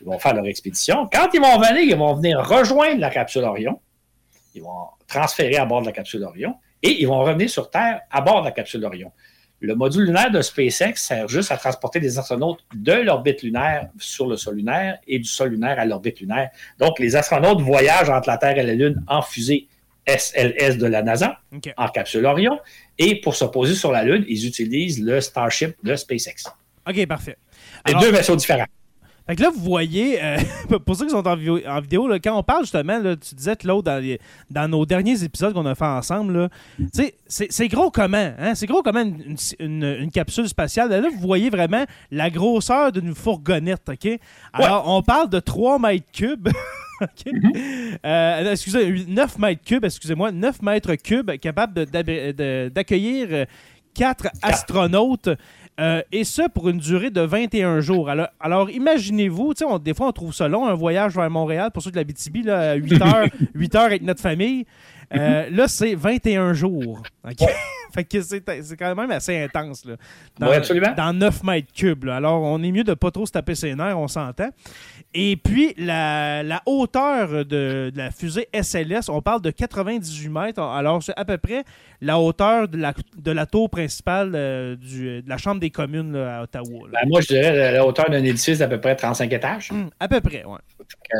[0.00, 1.08] Ils vont faire leur expédition.
[1.12, 3.80] Quand ils vont venir, ils vont venir rejoindre la capsule Orion.
[4.54, 8.00] Ils vont transférer à bord de la capsule Orion et ils vont revenir sur Terre
[8.10, 9.10] à bord de la capsule Orion.
[9.60, 14.26] Le module lunaire de SpaceX sert juste à transporter des astronautes de l'orbite lunaire sur
[14.26, 16.50] le sol lunaire et du sol lunaire à l'orbite lunaire.
[16.78, 19.68] Donc, les astronautes voyagent entre la Terre et la Lune en fusée
[20.06, 21.38] SLS de la NASA,
[21.78, 22.58] en capsule Orion.
[22.98, 26.52] Et pour se poser sur la Lune, ils utilisent le Starship de SpaceX.
[26.88, 27.36] OK, parfait.
[27.86, 28.66] Les deux vaisseaux différents.
[29.26, 30.36] Fait que là, vous voyez, euh,
[30.84, 31.34] pour ceux qui sont en,
[31.80, 34.16] vidéo, quand on parle justement, tu disais, Claude, dans,
[34.50, 36.50] dans nos derniers épisodes qu'on a fait ensemble,
[37.26, 38.54] c'est gros comment, hein?
[38.54, 39.02] C'est gros comment
[39.58, 40.90] une, capsule spatiale.
[40.90, 44.18] Là, vous voyez vraiment la grosseur d'une fourgonnette, OK?
[44.52, 46.48] Alors, on parle de 3 mètres cubes.
[47.00, 47.98] Mm-hmm.
[48.06, 53.46] Euh, excusez, 9 mètres cubes, excusez-moi, 9 mètres cubes capable d'accueillir
[53.94, 55.28] 4 astronautes.
[55.80, 58.08] Euh, et ça pour une durée de 21 jours.
[58.08, 61.90] Alors, alors imaginez-vous, des fois on trouve ça long, un voyage vers Montréal, pour ceux
[61.90, 64.66] de la BTB, là, 8 heures, 8 heures avec notre famille.
[65.14, 67.02] Euh, là, c'est 21 jours.
[67.94, 68.42] fait que c'est
[68.76, 69.84] quand même assez intense.
[69.84, 69.96] Là.
[70.38, 70.92] Dans, absolument.
[70.96, 72.08] Dans 9 mètres cubes.
[72.08, 74.50] Alors, on est mieux de pas trop se taper ses nerfs, on s'entend.
[75.16, 80.60] Et puis, la, hauteur de, la fusée SLS, on parle de 98 mètres.
[80.60, 81.62] Alors, c'est à peu près
[82.00, 86.16] la hauteur de la, de la tour principale euh, du, de la Chambre des communes
[86.16, 86.88] à Ottawa.
[86.92, 89.70] Ben, moi, je dirais la hauteur d'un édifice d'à peu près 35 étages.
[89.70, 90.58] Hum, à peu près, oui.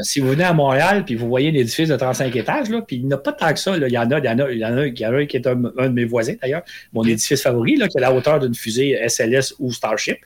[0.02, 2.96] Si vous venez à Montréal puis vous voyez un édifice de 35 étages, là, puis
[2.96, 3.76] il n'y a pas tant que ça.
[3.76, 5.12] Il, y en a, il, y en a, il, y en a, il y en
[5.12, 8.00] a un qui est un, de mes voisins d'ailleurs, mon édifice favori, là, qui est
[8.00, 10.18] la hauteur d'une fusée SLS ou Starship.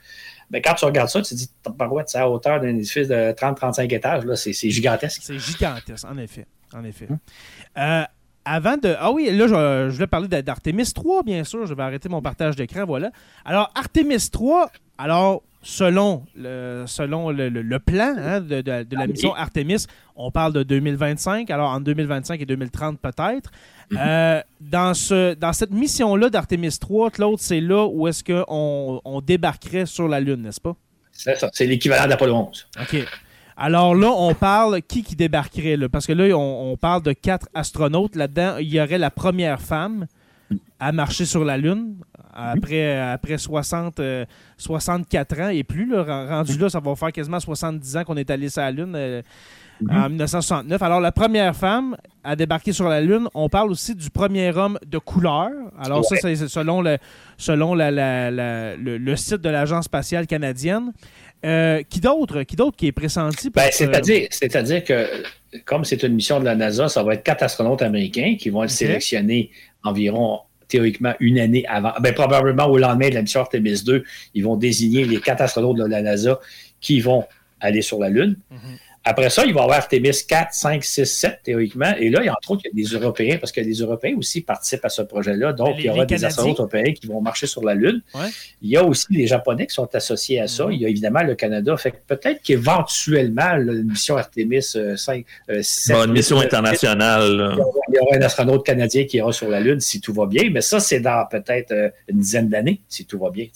[0.51, 1.51] Mais quand tu regardes ça, tu te dis,
[2.07, 5.21] c'est à la hauteur d'un édifice de 30-35 étages, là, c'est, gigantesque.
[5.23, 6.47] C'est gigantesque, en effet.
[6.75, 7.07] En effet.
[7.11, 7.19] Hum.
[7.79, 8.05] Euh,
[8.45, 8.95] avant de.
[8.99, 11.67] Ah oui, là, je, je voulais parler d'Artemis 3, bien sûr.
[11.67, 13.11] Je vais arrêter mon partage d'écran, voilà.
[13.45, 19.85] Alors, Artemis 3, alors, selon le, selon le, plan hein, de, la mission Artemis,
[20.17, 23.51] on parle de 2025, alors en 2025 et 2030 peut-être.
[23.91, 23.99] Mhm.
[24.01, 29.21] Euh, dans, ce, dans cette mission-là d'Artemis 3, Claude, c'est là où est-ce qu'on on
[29.21, 30.75] débarquerait sur la Lune, n'est-ce pas?
[31.13, 32.69] C'est ça, c'est l'équivalent d'Apollo 11.
[32.81, 33.07] OK.
[33.59, 35.91] Alors là, on parle qui qui débarquerait, là?
[35.91, 38.17] parce que là, on, parle de quatre astronautes.
[38.17, 40.07] Là-dedans, il y aurait la première femme
[40.81, 41.97] à marcher sur la Lune
[42.39, 44.01] après, après 60,
[44.57, 45.93] 64 euh, ans et plus.
[45.95, 48.93] rendu là, ça va faire quasiment 70 ans qu'on est allé sur la Lune.
[48.95, 49.23] Euh,
[49.81, 49.91] mhm.
[49.91, 50.83] En 1969.
[50.83, 54.79] Alors, la première femme à débarquer sur la Lune, on parle aussi du premier homme
[54.87, 55.51] de couleur.
[55.79, 56.99] Alors, ça, c'est selon, le,
[57.37, 60.93] selon le, site de l'Agence spatiale canadienne.
[61.45, 63.49] Euh, qui d'autre qui, qui est pressenti?
[63.51, 65.07] Ben, c'est-à-dire, que,
[65.65, 68.65] comme c'est une mission de la NASA, ça va être quatre astronautes américains qui vont
[68.65, 69.53] être sélectionnés
[69.85, 71.93] environ théoriquement une année avant.
[72.01, 74.05] Ben, probablement au lendemain de la mission Artemis 2,
[74.35, 76.39] ils vont désigner les quatre astronautes de la NASA
[76.81, 77.25] qui vont
[77.61, 78.37] aller sur la Lune.
[78.53, 78.79] Mm-hmm.
[79.05, 81.95] Après ça, il va y avoir Artemis 4, 5, 6, 7, théoriquement.
[81.99, 83.75] Et là, il y a entre autres il y a des Européens, parce que les
[83.75, 85.53] Européens aussi participent à ce projet-là.
[85.53, 88.03] Donc, il y aura des astronautes européens qui vont marcher sur la Lune.
[88.63, 90.67] Il y a aussi les Japonais qui sont associés à ça.
[90.71, 91.77] Il y a évidemment le Canada.
[91.77, 97.57] Fait que peut-être qu'éventuellement, la mission Artemis 5, euh, 7, euh, une mission internationale.
[97.89, 100.51] Il y, aura, un astronaute canadien qui ira sur la Lune si tout va bien.
[100.51, 103.47] Mais ça, c'est dans peut-être euh, une dizaine d'années, si tout va bien.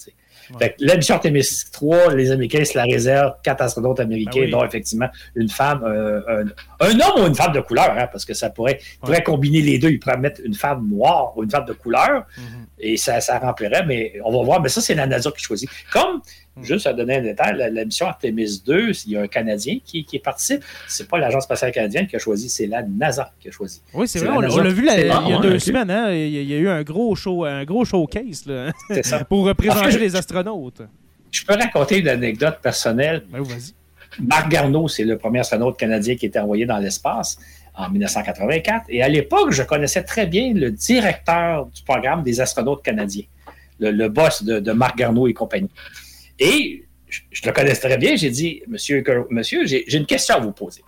[0.59, 4.65] Fait la mission Artemis 3, les Américains se la réservent, quatre astronautes américains, ben dont
[4.65, 6.45] effectivement une femme, euh,
[6.79, 9.79] un, homme ou une femme de couleur, hein, parce que ça pourrait, pourrait combiner les
[9.79, 9.89] deux.
[9.89, 12.65] Il pourrait mettre une femme noire ou une femme de couleur, mhm.
[12.79, 14.61] et ça, ça remplirait, mais on va voir.
[14.61, 15.69] Mais ça, c'est la NASA qui choisit.
[15.91, 16.21] Comme
[16.55, 16.63] Hmm.
[16.63, 20.05] Juste à donner un détail, la, mission Artemis 2, il y a un Canadien qui,
[20.05, 20.63] qui participe.
[20.87, 23.81] C'est pas l'Agence spatiale canadienne qui a choisi, c'est la NASA qui a choisi.
[23.93, 25.89] Oui, c'est vrai, on, l'a vu il y a deux semaines.
[25.89, 28.71] Hein, il, y a, eu un gros, show, un gros showcase là,
[29.29, 30.83] pour représenter les astronautes.
[31.31, 33.23] Je peux raconter une anecdote personnelle.
[33.31, 33.73] Ben, vas-y.
[34.19, 37.39] Marc Garneau, c'est le premier astronaute canadien qui a été envoyé dans l'espace
[37.73, 38.85] en 1984.
[38.89, 43.25] Et à l'époque, je connaissais très bien le directeur du programme des astronautes canadiens,
[43.79, 45.71] le, boss de, de Marc Garneau et compagnie.
[46.43, 48.15] Et je, le connais très bien.
[48.15, 50.81] J'ai dit, monsieur, monsieur j'ai une question à vous poser.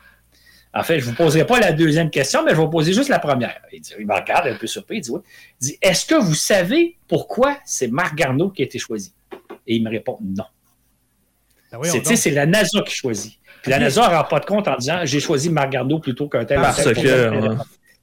[0.73, 2.91] En fait, je ne vous poserai pas la deuxième question, mais je vais vous poser
[2.91, 3.61] juste la première.
[3.71, 4.97] Il, dit, il me regarde un peu surpris.
[4.97, 5.21] Il dit, oui.
[5.61, 9.13] Il dit, est-ce que vous savez pourquoi c'est Marc Garneau qui a été choisi?
[9.65, 10.43] Et il me répond non.
[11.71, 13.39] Ben c'est la NASA qui choisit.
[13.61, 16.27] Puis la NASA ne rend pas de compte en disant j'ai choisi Marc Garneau plutôt
[16.27, 16.59] qu'un tel.
[16.59, 17.57] Parce que,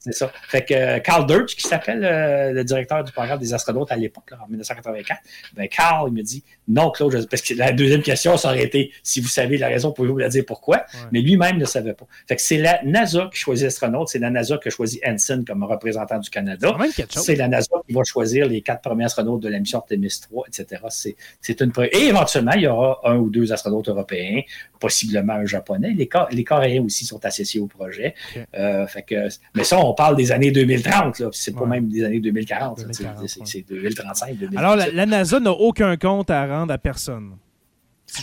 [0.04, 0.32] c'est ça.
[0.48, 3.96] Fait que euh, Carl Dirch, qui s'appelle euh, le directeur du programme des astronautes à
[3.96, 5.20] l'époque, en 1984,
[5.54, 8.90] ben Carl, il me dit non, Claude, parce que la deuxième question, ça aurait été
[9.04, 10.86] si vous savez la raison, pouvez-vous la dire pourquoi?
[11.12, 12.06] Mais lui-même ne savait pas.
[12.26, 15.44] Fait que c'est la NASA qui choisit l'astronaute, c'est la NASA qui a choisi Hansen
[15.44, 16.76] comme représentant du Canada.
[17.10, 20.46] C'est la NASA qui va choisir les quatre premiers astronautes de la mission Artemis 3,
[20.48, 20.82] etc.
[21.40, 24.42] C'est une Et éventuellement, il y aura un ou deux astronautes européens,
[24.80, 25.92] possiblement un japonais.
[25.96, 28.14] Les, les Coréens aussi sont associés au projet.
[28.56, 31.28] Euh, fait que, mais ça, on on parle des années 2030, là.
[31.32, 32.86] C'est pas même des années 2040.
[33.44, 34.36] c'est 2035.
[34.56, 37.32] Alors, la, NASA n'a aucun compte à rendre à personne.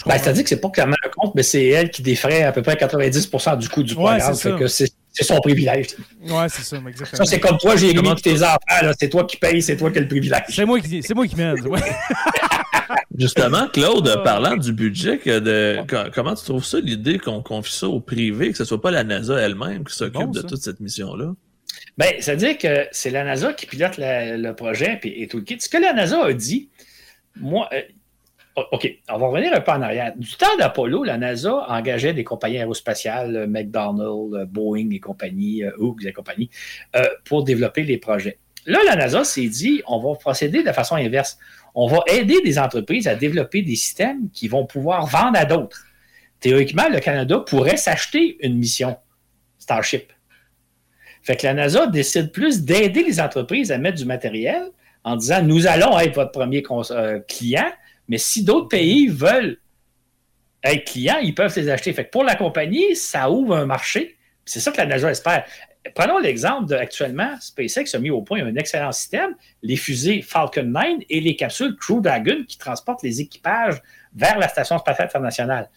[0.05, 2.61] Ben, C'est-à-dire que c'est pas clairement un compte, mais c'est elle qui défraie à peu
[2.61, 4.33] près 90% du coût du programme.
[4.33, 5.87] c'est son privilège.
[6.21, 7.17] Oui, c'est ça, exactement.
[7.17, 9.97] Ça, c'est comme toi, j'ai mis tes enfants, c'est toi qui payes, c'est toi qui
[9.97, 10.43] as le privilège.
[10.49, 11.57] C'est moi qui, c'est moi qui m'aide.
[13.17, 14.21] Justement, Claude, ah.
[14.23, 15.79] parlant du budget, de,
[16.13, 19.03] comment tu trouves ça, l'idée qu'on confie ça au privé, que ce soit pas la
[19.03, 21.33] NASA elle-même qui s'occupe de toute cette mission-là?
[21.99, 25.43] Bien, ça veut dire que c'est la NASA qui pilote le projet et, tout le
[25.43, 25.59] kit.
[25.59, 26.69] Ce que la NASA a dit,
[27.35, 27.81] moi, euh,
[28.71, 30.13] OK, on va revenir un peu en arrière.
[30.15, 35.61] Du temps d'Apollo, la NASA engageait des compagnies aérospatiales, euh, McDonnell, euh, Boeing et compagnie,
[35.77, 36.49] Hughes et compagnie,
[37.25, 38.37] pour développer les projets.
[38.65, 41.37] Là, la NASA s'est dit, on va procéder de façon inverse.
[41.75, 45.85] On va aider des entreprises à développer des systèmes qui vont pouvoir vendre à d'autres.
[46.39, 48.95] Théoriquement, le Canada pourrait s'acheter une mission
[49.57, 50.13] Starship
[51.29, 54.63] fait que la NASA décide plus d'aider les entreprises à mettre du matériel
[55.03, 57.71] en disant nous allons être votre premier euh, client,
[58.07, 59.59] mais si d'autres pays veulent
[60.63, 61.93] être clients, ils peuvent les acheter.
[61.93, 64.17] Fait que pour la compagnie, ça ouvre un marché.
[64.43, 65.45] C'est ça que la NASA espère.
[65.93, 71.03] Prenons l'exemple actuellement, SpaceX a mis au point un excellent système, les fusées Falcon 9
[71.11, 73.79] et les capsules Crew Dragon qui transportent les équipages
[74.15, 75.69] vers la Station spatiale internationale.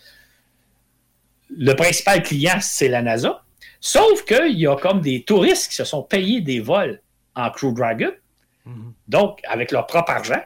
[1.55, 3.43] Le principal client, c'est la NASA.
[3.85, 7.03] Sauf qu'il y a comme des touristes qui se sont payés des vols
[7.35, 8.13] en Crew Dragon,
[8.65, 8.95] mhm.
[9.09, 10.41] donc avec leur propre argent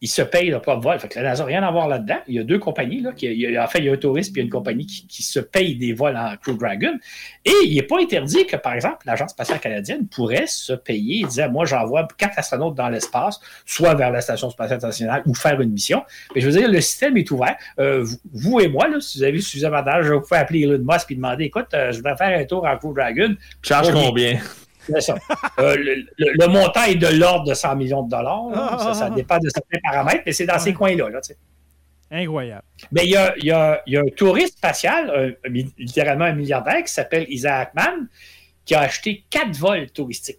[0.00, 0.98] ils se payent leur propre vol.
[0.98, 2.18] Fait que la NASA n'a rien à voir là-dedans.
[2.28, 3.00] Il y a deux compagnies.
[3.00, 3.26] Là, qui,
[3.58, 6.16] en fait, il y a un touriste et une compagnie qui, se paye des vols
[6.16, 6.96] en Crew Dragon.
[7.44, 11.26] Et il n'est pas interdit que, par exemple, l'Agence spatiale canadienne pourrait se payer et
[11.26, 15.60] dire Moi, j'envoie quatre astronautes dans l'espace, soit vers la Station spatiale internationale ou faire
[15.60, 16.02] une mission.
[16.34, 17.56] Mais je veux dire, le système est ouvert.
[17.78, 21.10] Euh, vous, et moi, là, si vous avez suffisamment d'âge, vous pouvez appeler Elon Musk
[21.10, 23.34] et demander Écoute, euh, je voudrais faire un tour en Crew Dragon.
[23.62, 24.38] Charge combien?
[25.58, 25.76] Euh,
[26.18, 28.94] le, montant est de l'ordre de 100 millions de dollars.
[28.94, 31.08] ça, dépend de certains paramètres, mais c'est dans ces coins-là.
[32.10, 32.62] Incroyable.
[32.90, 35.36] Mais il y a, un touriste spatial,
[35.78, 38.08] littéralement un milliardaire, qui s'appelle Isaac Mann,
[38.64, 40.38] qui a acheté quatre vols touristiques.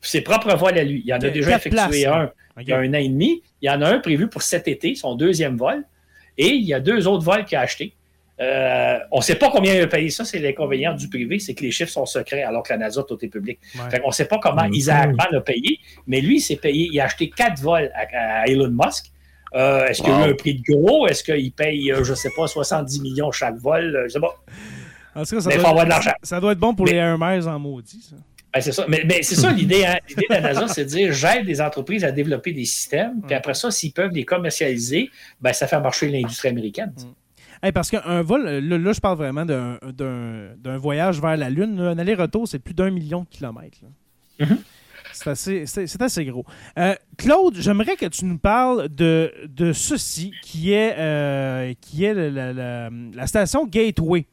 [0.00, 1.02] Ses propres vols à lui.
[1.04, 3.42] Il en a déjà effectué un il y a un an et demi.
[3.60, 5.84] Il y en a un prévu pour cet été, son deuxième vol.
[6.38, 7.94] Et il y a deux autres vols qu'il a achetés.
[8.40, 11.54] Euh, on ne sait pas combien il a payé ça, c'est l'inconvénient du privé, c'est
[11.54, 13.58] que les chiffres sont secrets alors que la NASA, tout est public.
[14.04, 17.00] on ne sait pas comment Isaac Mann a payé, mais lui, il s'est payé, il
[17.00, 19.06] a acheté quatre vols à, Elon Musk.
[19.54, 21.06] Euh, est-ce qu'il a eu un prix de gros?
[21.06, 23.92] Est-ce qu'il paye, euh, je ne sais pas, 70 millions chaque vol?
[23.98, 24.34] Je ne sais pas.
[25.14, 26.12] En tout cas, ça, doit, avoir de l'argent.
[26.22, 28.16] ça doit être bon pour les Hermès en maudit, ça.
[28.54, 28.86] Ben, c'est ça.
[28.88, 29.84] Mais, c'est ça l'idée.
[29.84, 29.96] Hein.
[30.08, 33.34] L'idée de la NASA, c'est de dire j'aide des entreprises à développer des systèmes, puis
[33.34, 35.10] après ça, s'ils peuvent les commercialiser,
[35.40, 36.92] ben, ça fait marcher l'industrie américaine.
[36.96, 37.21] Mm
[37.70, 41.78] parce qu'un vol, là, je parle vraiment d'un voyage vers la Lune.
[41.78, 43.78] Un aller-retour, c'est plus d'un million de kilomètres.
[44.40, 44.58] Mm-hmm.
[45.12, 46.44] C'est assez, gros.
[46.78, 52.14] Euh, Claude, j'aimerais que tu nous parles de, de ceci qui est, euh, qui est
[52.14, 54.26] la, station Gateway.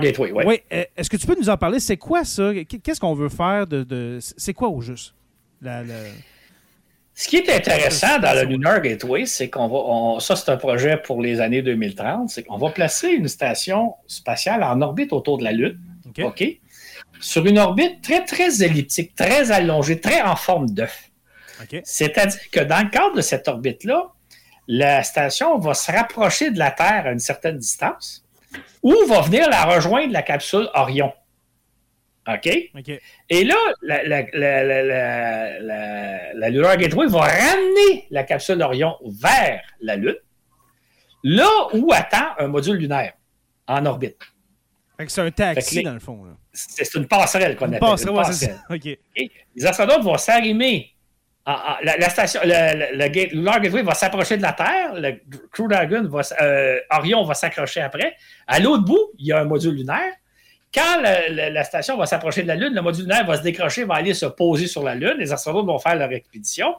[0.00, 0.44] Gateway, oui.
[0.44, 0.64] Ouais.
[0.72, 1.80] Euh, est-ce que tu peux nous en parler?
[1.80, 2.52] C'est quoi ça?
[2.64, 3.82] Qu'est-ce qu'on veut faire de.
[3.82, 5.14] de c'est quoi au juste?
[5.60, 5.82] La,
[7.18, 10.98] ce qui est intéressant dans le Lunar Gateway, c'est qu'on va, ça c'est un projet
[10.98, 15.44] pour les années 2030, c'est qu'on va placer une station spatiale en orbite autour de
[15.44, 15.80] la Lune,
[16.22, 16.44] OK?
[17.18, 21.10] Sur une orbite très, très elliptique, très allongée, très en forme d'œuf.
[21.84, 24.12] C'est-à-dire que dans le cadre de cette orbite-là,
[24.68, 28.26] la station va se rapprocher de la Terre à une certaine distance
[28.82, 31.14] ou va venir la rejoindre la capsule Orion.
[32.26, 32.46] OK?
[33.30, 34.22] Et là, la, la,
[36.76, 40.16] Gateway va ramener la capsule Orion vers la Lune,
[41.22, 43.12] là où attend un module lunaire
[43.68, 44.18] en orbite.
[45.06, 46.24] C'est un taxi, dans le fond.
[46.52, 47.80] C'est une passerelle qu'on appelle.
[47.80, 48.98] Passerelle, une passerelle.
[49.54, 50.96] Les astronautes vont s'arrimer.
[51.46, 55.20] La, station, le, Lunar Gateway va s'approcher de la Terre, le
[55.52, 58.16] Crew Dragon va, euh, Orion va s'accrocher après.
[58.48, 60.12] À l'autre bout, il y a un module lunaire.
[60.76, 63.94] Quand la, station va s'approcher de la Lune, le module lunaire va se décrocher, va
[63.94, 66.74] aller se poser sur la Lune, les astronautes vont faire leur expédition.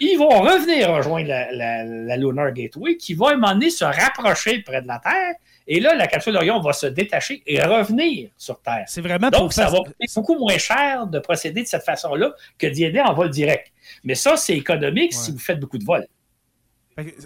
[0.00, 4.60] Ils vont revenir rejoindre la, Lunar Gateway, qui va à un moment donné se rapprocher
[4.62, 5.34] près de la Terre.
[5.68, 8.84] Et là, la capsule d'Orion va se détacher et revenir sur Terre.
[8.86, 12.66] C'est vraiment Donc, ça va coûter beaucoup moins cher de procéder de cette façon-là que
[12.66, 13.72] d'y aider en vol direct.
[14.02, 16.06] Mais ça, c'est économique si vous faites beaucoup de vols.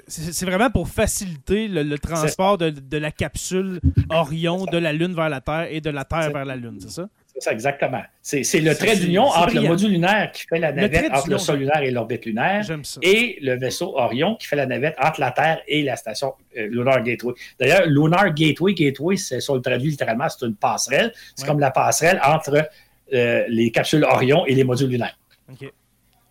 [0.07, 5.41] C'est vraiment pour faciliter le, transport de, la capsule Orion de la Lune vers la
[5.41, 7.09] Terre et de la Terre vers la Lune, c'est ça?
[7.35, 8.03] C'est ça, exactement.
[8.21, 11.61] C'est le trait d'union entre le module lunaire qui fait la navette entre le sol
[11.61, 12.63] lunaire et l'orbite lunaire
[13.01, 16.67] et le vaisseau Orion qui fait la navette entre la Terre et la station euh,
[16.67, 17.33] Lunar Gateway.
[17.59, 21.13] D'ailleurs, Lunar Gateway, Gateway, c'est sur le traduit littéralement, c'est une passerelle.
[21.35, 22.69] C'est comme la passerelle entre
[23.15, 25.19] euh, les capsules Orion et les modules lunaires.
[25.51, 25.73] OK.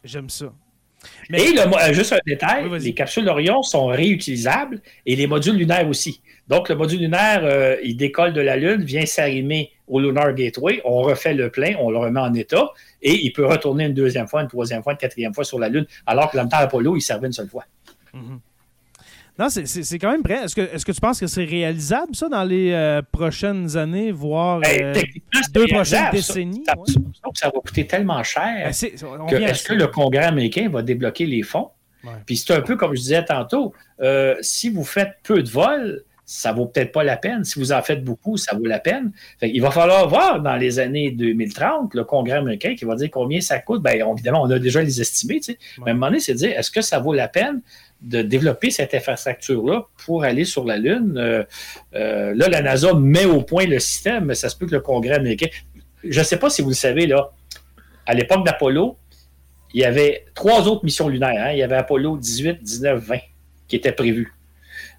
[0.03, 0.53] J'aime ça.
[1.33, 5.87] Et le, euh, juste un détail, les capsules Orion sont réutilisables et les modules lunaires
[5.87, 6.21] aussi.
[6.47, 10.81] Donc, le module lunaire, euh, il décolle de la Lune, vient s'arrimer au Lunar Gateway,
[10.85, 12.69] on refait le plein, on le remet en état
[13.01, 15.69] et il peut retourner une deuxième fois, une troisième fois, une quatrième fois sur la
[15.69, 17.65] Lune, alors que temps Apollo, il servait une seule fois.
[18.13, 18.39] Mm-hmm.
[19.39, 20.43] Non, c'est quand même prêt.
[20.43, 24.11] Est-ce que, est que, tu penses que c'est réalisable, ça, dans les euh, prochaines années,
[24.11, 25.01] voire ben, euh,
[25.51, 26.63] deux prochaines décennies?
[26.67, 26.73] Ça,
[27.33, 28.43] ça, va coûter tellement cher.
[28.63, 31.69] Ben, est-ce que le Congrès américain va débloquer les fonds?
[32.25, 36.03] Puis c'est un peu comme je disais tantôt, euh, si vous faites peu de vols,
[36.25, 37.43] ça vaut peut-être pas la peine.
[37.43, 39.11] Si vous en faites beaucoup, ça vaut la peine.
[39.41, 43.41] il va falloir voir dans les années 2030 le Congrès américain qui va dire combien
[43.41, 43.83] ça coûte.
[43.83, 45.41] Bien, évidemment, on a déjà les estimés.
[45.47, 45.55] Mais
[45.87, 47.61] à un moment donné, c'est de dire est-ce que ça vaut la peine?
[48.01, 51.15] De développer cette infrastructure-là pour aller sur la Lune.
[51.17, 51.43] Euh,
[51.93, 54.81] euh, là, la NASA met au point le système, mais ça se peut que le
[54.81, 55.47] Congrès américain.
[56.03, 57.31] Je ne sais pas si vous le savez, là,
[58.07, 58.97] à l'époque d'Apollo,
[59.73, 61.45] il y avait trois autres missions lunaires.
[61.45, 61.51] Hein.
[61.51, 63.17] Il y avait Apollo 18, 19, 20
[63.67, 64.33] qui étaient prévues.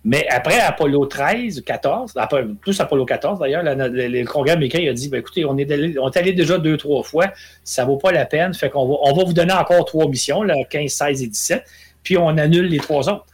[0.05, 5.09] Mais après Apollo 13, 14, après, plus Apollo 14 d'ailleurs, le, congrès américain a dit
[5.09, 7.33] ben, écoutez, on est, allé, on est allé déjà deux, trois fois,
[7.63, 10.09] ça ne vaut pas la peine, fait qu'on va, on va vous donner encore trois
[10.09, 11.65] missions, là, 15, 16 et 17,
[12.03, 13.27] puis on annule les trois autres.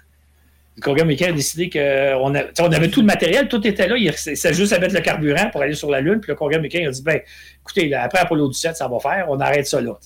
[0.76, 4.12] Le congrès américain a décidé qu'on on avait tout le matériel, tout était là, il
[4.12, 6.86] c'est juste à mettre le carburant pour aller sur la Lune, puis le congrès américain
[6.86, 7.20] a dit ben,
[7.62, 9.98] écoutez, après Apollo 17, ça va faire, on arrête ça là.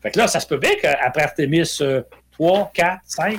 [0.00, 1.78] Fait que là, ça se peut bien qu'après Artemis
[2.32, 3.38] 3, 4, 5,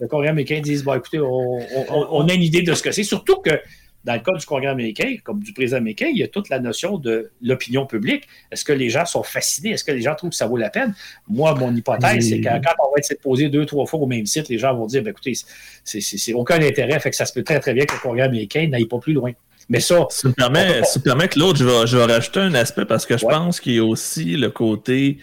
[0.00, 3.04] le Congrès américain dise bon, écoutez, on, a une idée de ce que c'est.
[3.04, 3.50] Surtout que
[4.04, 6.58] dans le cas du Congrès américain, comme du président américain, il y a toute la
[6.58, 8.28] notion de l'opinion publique.
[8.50, 9.70] Est-ce que les gens sont fascinés?
[9.70, 10.94] Est-ce que les gens trouvent que ça vaut la peine?
[11.28, 14.26] Moi, mon hypothèse, c'est que quand on va être posé deux, trois fois au même
[14.26, 15.34] site, les gens vont dire, ben, écoutez,
[15.84, 18.66] c'est aucun intérêt, fait que ça se peut très, très bien que le Congrès américain
[18.68, 19.32] n'aille pas plus loin.
[19.68, 20.06] Mais ça.
[20.10, 23.24] Ça me permet, que l'autre, je vais, je vais, rajouter un aspect parce que je
[23.24, 25.18] pense qu'il y a aussi le côté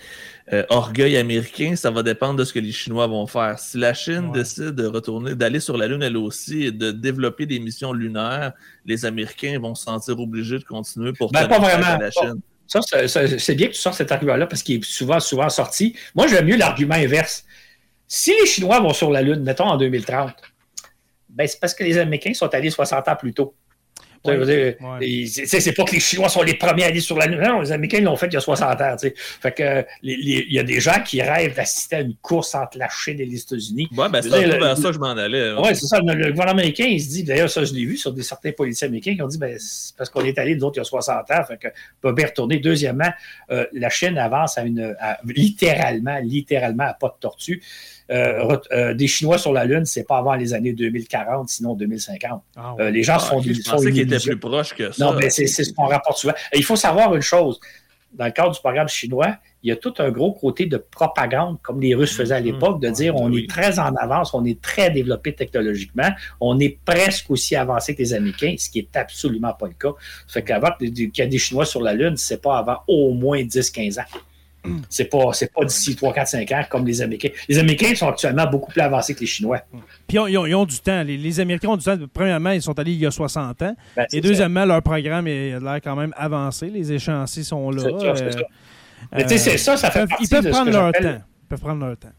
[0.51, 3.59] euh, orgueil américain, ça va dépendre de ce que les Chinois vont faire.
[3.59, 7.45] Si la Chine décide de retourner, d'aller sur la Lune elle aussi et de développer
[7.45, 8.53] des missions lunaires,
[8.85, 11.97] les Américains vont se sentir obligés de continuer pour ben, pas vraiment.
[11.99, 12.41] la Chine.
[12.65, 15.95] Ça, c'est bien que tu sors cet argument-là parce qu'il est souvent, souvent sorti.
[16.13, 17.43] Moi, j'aime mieux l'argument inverse.
[18.07, 20.33] Si les Chinois vont sur la Lune, mettons en 2030,
[21.29, 23.53] ben, c'est parce que les Américains sont allés 60 ans plus tôt.
[24.25, 27.41] C'est pas que les Chinois sont les premiers à aller sur la Lune.
[27.41, 28.95] Non, les Américains l'ont fait il y a 60 ans.
[29.41, 32.89] Fait que il y a des gens qui rêvent d'assister à une course entre la
[32.89, 33.87] Chine et les États-unis.
[33.95, 35.53] Ouais, ben c'est vers ça que je m'en allais.
[35.53, 35.99] Oui, c'est ça.
[35.99, 38.87] Le, gouvernement américain, il se dit, d'ailleurs, ça, je l'ai vu sur des, certains policiers
[38.87, 41.31] américains qui ont dit, ben, c'est parce qu'on est allé, d'autres, il y a 60
[41.31, 41.67] ans, fait que
[42.01, 42.59] peut bien retourner.
[42.59, 43.11] Deuxièmement,
[43.51, 44.95] euh, la Chine avance à une,
[45.25, 47.61] littéralement, littéralement à pas de tortue.
[48.11, 52.41] Euh, euh, des Chinois sur la Lune, c'est pas avant les années 2040, sinon 2050.
[52.55, 55.05] Ah euh, les gens ah, sont, Je pensais qu'ils étaient plus proches que ça.
[55.05, 56.33] Non, mais c'est ce qu'on rapporte souvent.
[56.53, 57.59] il faut savoir une chose.
[58.11, 61.59] Dans le cadre du programme chinois, il y a tout un gros côté de propagande,
[61.61, 62.43] comme les Russes faisaient à mm-hmm.
[62.43, 66.09] l'époque, de dire on est très en avance, on est très développé technologiquement,
[66.41, 69.93] on est presque aussi avancé que les Américains, ce qui est absolument pas le cas.
[70.25, 73.13] Ça fait qu'avant qu'il y a des Chinois sur la Lune, c'est pas avant au
[73.13, 74.19] moins 10-15 ans.
[74.89, 77.29] C'est pas, pas d'ici 3, 4, 5 ans comme les Américains.
[77.47, 79.61] Les Américains sont actuellement beaucoup plus avancés que les Chinois.
[80.07, 81.03] Puis ils ont, du temps.
[81.03, 81.97] Les, Américains ont du temps.
[82.13, 83.75] Premièrement, ils sont allés il y a 60 ans.
[83.95, 86.69] Ben, et deuxièmement, leur programme a l'air quand même avancé.
[86.69, 87.83] Les échéanciers sont là.
[87.83, 88.31] Euh,
[89.13, 91.21] Mais tu sais, c'est ça, ça fait partie ils peuvent prendre leur temps.
[91.43, 92.09] Ils peuvent prendre leur temps.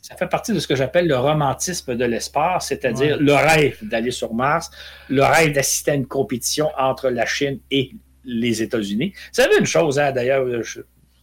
[0.00, 4.10] Ça fait partie de ce que j'appelle le romantisme de l'espace, c'est-à-dire le rêve d'aller
[4.10, 4.68] sur Mars,
[5.08, 7.92] le rêve d'assister à une compétition entre la Chine et
[8.24, 9.12] les États-Unis.
[9.14, 10.44] Vous savez une chose, hein, d'ailleurs,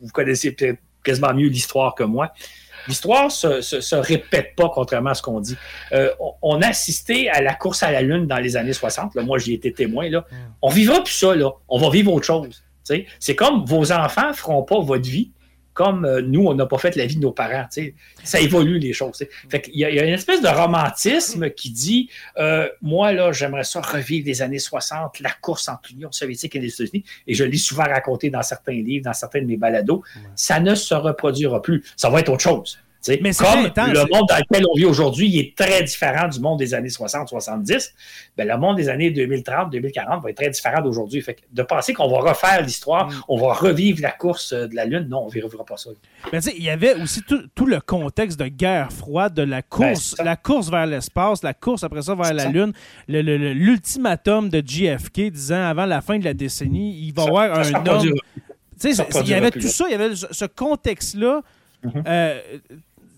[0.02, 2.32] vous connaissez peut-être quasiment mieux l'histoire que moi.
[2.88, 5.56] L'histoire ne se, répète pas, contrairement à ce qu'on dit.
[5.92, 6.10] Euh,
[6.42, 9.16] on, a assisté à la course à la Lune dans les années 60.
[9.16, 10.10] Là, moi, j'y étais témoin.
[10.10, 10.26] Là.
[10.32, 10.36] Mm.
[10.62, 11.36] On vivra plus ça.
[11.36, 11.52] Là.
[11.68, 12.64] On va vivre autre chose.
[13.20, 15.32] C'est comme vos enfants ne feront pas votre vie
[15.80, 17.66] comme euh, nous, on n'a pas fait la vie de nos parents.
[18.26, 19.24] Ça évolue les choses.
[19.50, 23.80] Fait il, y a, une espèce de romantisme qui dit euh, Moi, là, j'aimerais ça
[23.80, 27.06] revivre les années 60, la course entre l'Union soviétique et les États-Unis.
[27.28, 30.04] Et je l'ai souvent raconté dans certains livres, dans certains de mes balados.
[30.36, 31.82] Ça ne se reproduira plus.
[31.96, 32.78] Ça va être autre chose.
[33.08, 36.74] Mais comme le monde dans lequel on vit aujourd'hui est très différent du monde des
[36.74, 37.92] années 60-70,
[38.38, 41.24] ben le monde des années 2030-2040 va être très différent d'aujourd'hui.
[41.52, 43.24] de penser qu'on va refaire l'histoire, mm.
[43.30, 45.92] on va revivre la course euh, de la Lune, non, on ne vivra pas ça.
[46.34, 50.16] Mais il y avait aussi tout, le contexte de guerre froide, de la ben, course,
[50.24, 52.74] la course vers l'espace, la course après ça vers la Lune,
[53.08, 57.86] l'ultimatum de JFK disant avant la fin de la décennie, il va y avoir un
[57.88, 58.14] homme.
[58.84, 61.42] Il y avait tout ça, il y avait ce contexte-là.
[61.86, 62.04] Mm-hmm.
[62.08, 62.42] Euh,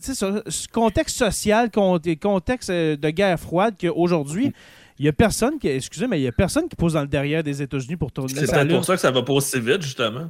[0.02, 4.54] ce contexte social, contexte euh, de guerre froide qu'aujourd'hui,
[5.00, 7.08] il n'y a personne qui, excusez, mais il y a personne qui pose dans le
[7.08, 9.82] derrière des États-Unis pour tourner C'est peut-être pour ça que ça va pas aussi vite,
[9.82, 10.30] justement.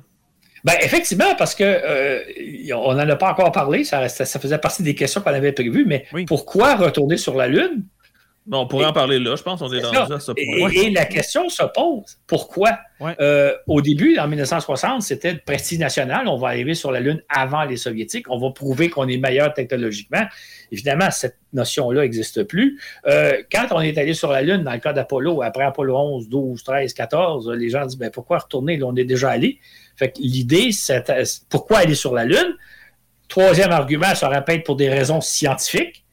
[0.64, 2.20] Ben, effectivement, parce que euh,
[2.76, 5.86] on n'en a pas encore parlé, ça, ça, faisait partie des questions qu'on avait prévues,
[5.86, 7.84] mais pourquoi retourner sur la Lune?
[8.60, 10.20] On pourrait en parler là, je pense qu'on est, dans ça.
[10.20, 10.70] ce point.
[10.72, 12.78] Et, la question se pose, pourquoi?
[13.20, 17.22] Euh, au début, en 1960, c'était le prestige national, on va arriver sur la Lune
[17.30, 20.24] avant les Soviétiques, on va prouver qu'on est meilleur technologiquement.
[20.72, 22.80] Évidemment, cette notion-là n'existe plus.
[23.08, 26.30] Euh, quand on est allé sur la Lune, dans le cas d'Apollo, après Apollo 11,
[26.30, 28.78] 12, 13, 14, les gens disent, ben, pourquoi retourner?
[28.78, 29.60] Là, on est déjà allé.
[29.96, 31.04] Fait que l'idée, c'est
[31.50, 32.56] pourquoi aller sur la Lune?
[33.28, 36.04] Troisième argument, ça répète pour des raisons scientifiques.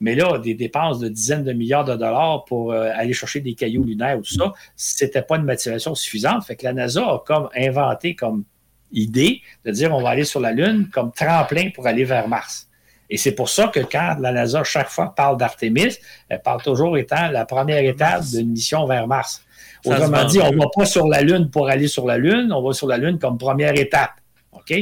[0.00, 3.54] Mais là, des dépenses de dizaines de milliards de dollars pour euh, aller chercher des
[3.54, 6.44] cailloux lunaires ou tout ça, c'était pas une motivation suffisante.
[6.44, 8.44] Fait que la NASA a comme inventé comme
[8.92, 12.68] idée de dire on va aller sur la Lune comme tremplin pour aller vers Mars.
[13.10, 15.96] Et c'est pour ça que quand la NASA, chaque fois, parle d'Artemis,
[16.28, 19.42] elle parle toujours étant la première étape d'une mission vers Mars.
[19.84, 22.62] Autrement dit, on ne va pas sur la Lune pour aller sur la Lune, on
[22.62, 24.12] va sur la Lune comme première étape.
[24.52, 24.74] OK?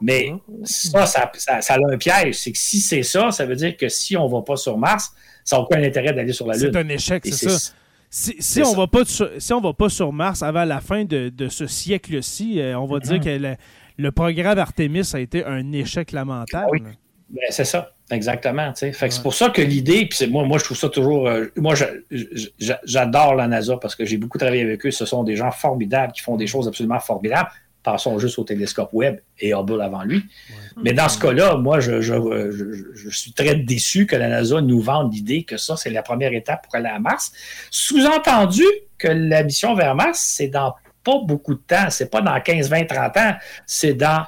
[0.00, 0.32] Mais
[0.64, 1.30] ça, ça,
[1.60, 2.36] ça, a un piège.
[2.36, 4.78] C'est que si c'est ça, ça veut dire que si on ne va pas sur
[4.78, 5.12] Mars,
[5.44, 6.70] ça n'a aucun intérêt d'aller sur la Lune.
[6.72, 7.72] C'est un échec, c'est ça.
[8.10, 11.66] Si, on va pas si on va pas sur Mars avant la fin de, ce
[11.66, 13.56] siècle-ci, euh, on va dire mm-hmm.
[13.56, 13.56] que
[13.98, 16.68] le, programme Artemis a été un échec lamentable.
[16.72, 16.80] Oui.
[17.30, 18.72] Ben, c'est ça, exactement.
[18.74, 21.28] Fait C'est pour ça que l'idée, puis moi, moi, je trouve ça toujours.
[21.28, 21.74] Euh, moi,
[22.58, 24.90] j'adore la NASA parce que j'ai beaucoup travaillé avec eux.
[24.90, 27.50] Ce sont des gens formidables qui font des choses absolument formidables.
[27.90, 30.22] Passons juste au télescope Webb et Hubble avant lui.
[30.84, 35.14] Mais dans ce cas-là, moi, je, je, suis très déçu que la NASA nous vende
[35.14, 37.32] l'idée que ça, c'est la première étape pour aller à Mars.
[37.70, 38.62] Sous-entendu
[38.98, 41.88] que la mission vers Mars, c'est dans pas beaucoup de temps.
[41.88, 43.32] C'est pas dans 15, 20, 30 ans.
[43.64, 44.26] C'est dans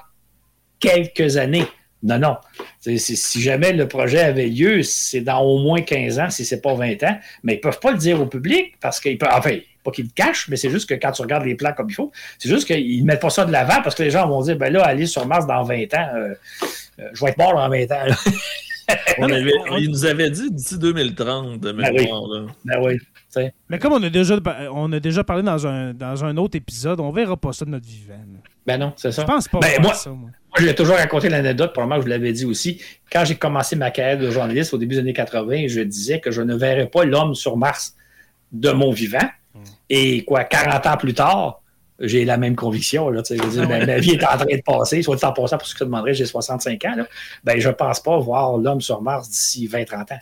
[0.78, 1.66] quelques années.
[2.02, 2.36] Non, non.
[2.80, 6.62] si jamais le projet avait lieu, c'est dans au moins 15 ans, si ce n'est
[6.62, 7.18] pas 20 ans.
[7.42, 9.28] Mais ils ne peuvent pas le dire au public parce qu'ils peuvent.
[9.30, 11.88] Enfin, pas qu'ils le cachent, mais c'est juste que quand tu regardes les plans comme
[11.88, 14.28] il faut, c'est juste qu'ils ne mettent pas ça de l'avant parce que les gens
[14.28, 16.34] vont dire ben là, aller sur Mars dans 20 ans, euh,
[16.98, 18.04] euh, je vais être mort dans 20 ans.
[19.78, 22.46] il nous avait dit d'ici 2030 de ben mémoire.
[22.64, 22.98] Ben oui.
[23.68, 24.38] mais comme on a déjà,
[24.72, 27.70] on a déjà parlé dans un, dans un autre épisode, on verra pas ça de
[27.70, 28.14] notre vivant.
[28.66, 29.22] Ben non, c'est ça.
[29.22, 30.30] Je pense pas ben, moi, ça, moi.
[30.50, 32.80] Moi, je l'ai toujours raconté l'anecdote, probablement que je vous l'avais dit aussi.
[33.10, 36.32] Quand j'ai commencé ma carrière de journaliste au début des années 80, je disais que
[36.32, 37.94] je ne verrais pas l'homme sur Mars
[38.50, 39.28] de mon vivant.
[39.91, 41.61] Et quoi, 40 ans plus tard,
[41.99, 43.11] j'ai la même conviction.
[43.11, 45.03] Là, dire, ma, vie est en train de passer.
[45.03, 46.95] Soit en passant, pour ce que tu demanderais, j'ai 65 ans.
[46.97, 47.07] Là,
[47.45, 50.18] ben, je ne pense pas voir l'homme sur Mars d'ici 20-30 ans.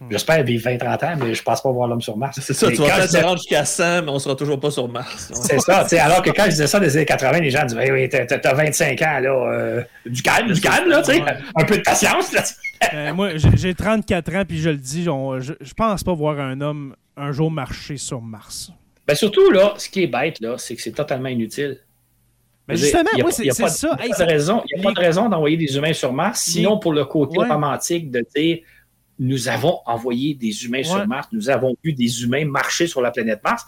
[0.00, 0.06] Hmm.
[0.10, 2.40] J'espère vivre 20-30 ans, mais je ne pense pas voir l'homme sur Mars.
[2.40, 4.88] C'est ça, tu vas peut-être rendre jusqu'à 100, mais on ne sera toujours pas sur
[4.88, 5.30] Mars.
[5.34, 7.92] C'est ça, alors que quand je disais ça dans les années 80, les gens disaient
[7.92, 11.22] Oui, t'as 25 ans, là, euh, du calme, du calme, là, tu sais,
[11.54, 12.32] un peu de patience.
[12.32, 12.42] Là,
[12.94, 16.62] euh, moi, j'ai 34 ans, puis je le dis, je, ne pense pas voir un
[16.62, 18.72] homme un jour marcher sur Mars.
[19.06, 21.78] Ben surtout, là, ce qui est bête, là, c'est que c'est totalement inutile.
[22.68, 23.96] Mais justement, moi, c'est ça.
[24.00, 27.38] Il n'y a, pas de raison, d'envoyer des humains sur Mars, sinon pour le côté
[27.38, 28.58] romantique de dire
[29.22, 33.10] nous avons envoyé des humains sur Mars, nous avons vu des humains marcher sur la
[33.10, 33.66] planète Mars.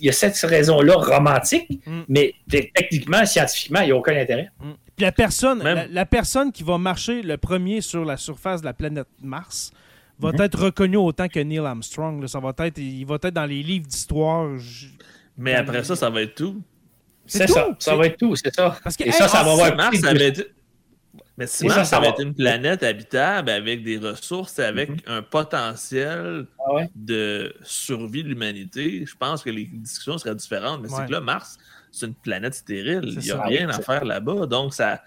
[0.00, 2.00] Il y a cette raison-là romantique, mm.
[2.08, 4.50] mais techniquement, scientifiquement, il n'y a aucun intérêt.
[4.60, 4.72] Mm.
[4.96, 8.72] Puis la personne, la, personne qui va marcher le premier sur la surface de la
[8.72, 9.72] planète Mars
[10.24, 10.44] va mm-hmm.
[10.44, 12.26] être reconnue autant que Neil Armstrong.
[12.26, 14.50] Ça va être, il va être dans les livres d'histoire.
[15.36, 16.62] Mais après ça, ça va être tout.
[17.26, 18.76] C'est ça, ça va être tout, c'est ça.
[18.82, 20.12] Parce que, Et ça, ça va avoir Mars, ça
[21.36, 25.10] mais si ça, va être une planète habitable avec des ressources, avec mm-hmm.
[25.10, 30.82] un potentiel ah de survie de l'humanité, je pense que les discussions seraient différentes.
[30.82, 31.58] Mais c'est que là, Mars,
[31.90, 33.02] c'est une planète stérile.
[33.04, 34.46] Il n'y a rien à faire là-bas.
[34.46, 35.00] Donc, ça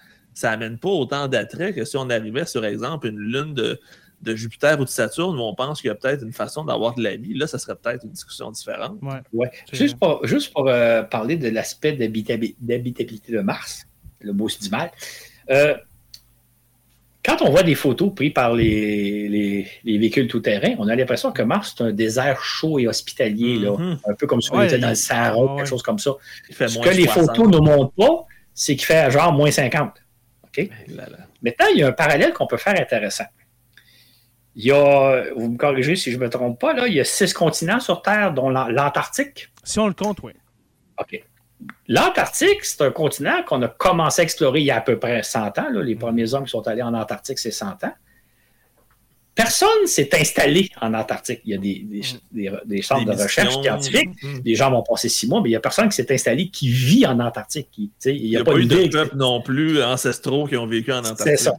[0.43, 3.79] n'amène pas autant d'attrait que si on arrivait sur exemple une lune de,
[4.25, 7.03] Jupiter ou de Saturne où on pense qu'il y a peut-être une façon d'avoir de
[7.03, 8.97] la vie, là, ça serait peut-être une discussion différente.
[9.33, 9.49] Ouais.
[9.71, 13.87] Juste pour, juste pour euh, parler de l'aspect d'habitabilité de Mars,
[14.21, 14.91] le mot se dit mal.
[15.49, 15.75] Euh,
[17.23, 21.75] quand on voit des photos prises par les, véhicules tout-terrain, on a l'impression que Mars,
[21.77, 23.97] c'est un désert chaud et hospitalier, mm-hmm.
[24.07, 26.11] un peu comme si on était dans le Sahara, quelque chose comme ça.
[26.49, 29.91] Ce que les photos ne montrent pas, c'est qu'il fait genre moins 50.
[30.45, 30.69] OK?
[31.41, 33.25] Maintenant, il y a un parallèle qu'on peut faire intéressant.
[34.59, 36.99] Il y a, vous me corrigez si je ne me trompe pas, là, il y
[36.99, 39.49] a six continents sur Terre, dont l'Antarctique.
[39.63, 40.31] Si on le compte, oui.
[40.99, 41.23] OK.
[41.87, 45.21] L'Antarctique, c'est un continent qu'on a commencé à explorer il y a à peu près
[45.21, 45.69] 100 ans.
[45.83, 47.93] Les premiers hommes qui sont allés en Antarctique, c'est 100 ans.
[49.35, 51.41] Personne s'est installé en Antarctique.
[51.45, 54.23] Il y a des, des, centres de recherche scientifiques.
[54.23, 54.39] Mm.
[54.43, 56.69] Les gens vont passer six mois, mais il n'y a personne qui s'est installé qui
[56.69, 57.69] vit en Antarctique.
[57.77, 61.27] il n'y a, pas, eu de peuples non plus ancestraux qui ont vécu en Antarctique.
[61.27, 61.53] C'est ça.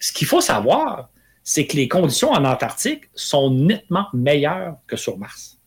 [0.00, 1.10] Ce qu'il faut savoir,
[1.48, 5.58] c'est que les conditions en Antarctique sont nettement meilleures que sur Mars.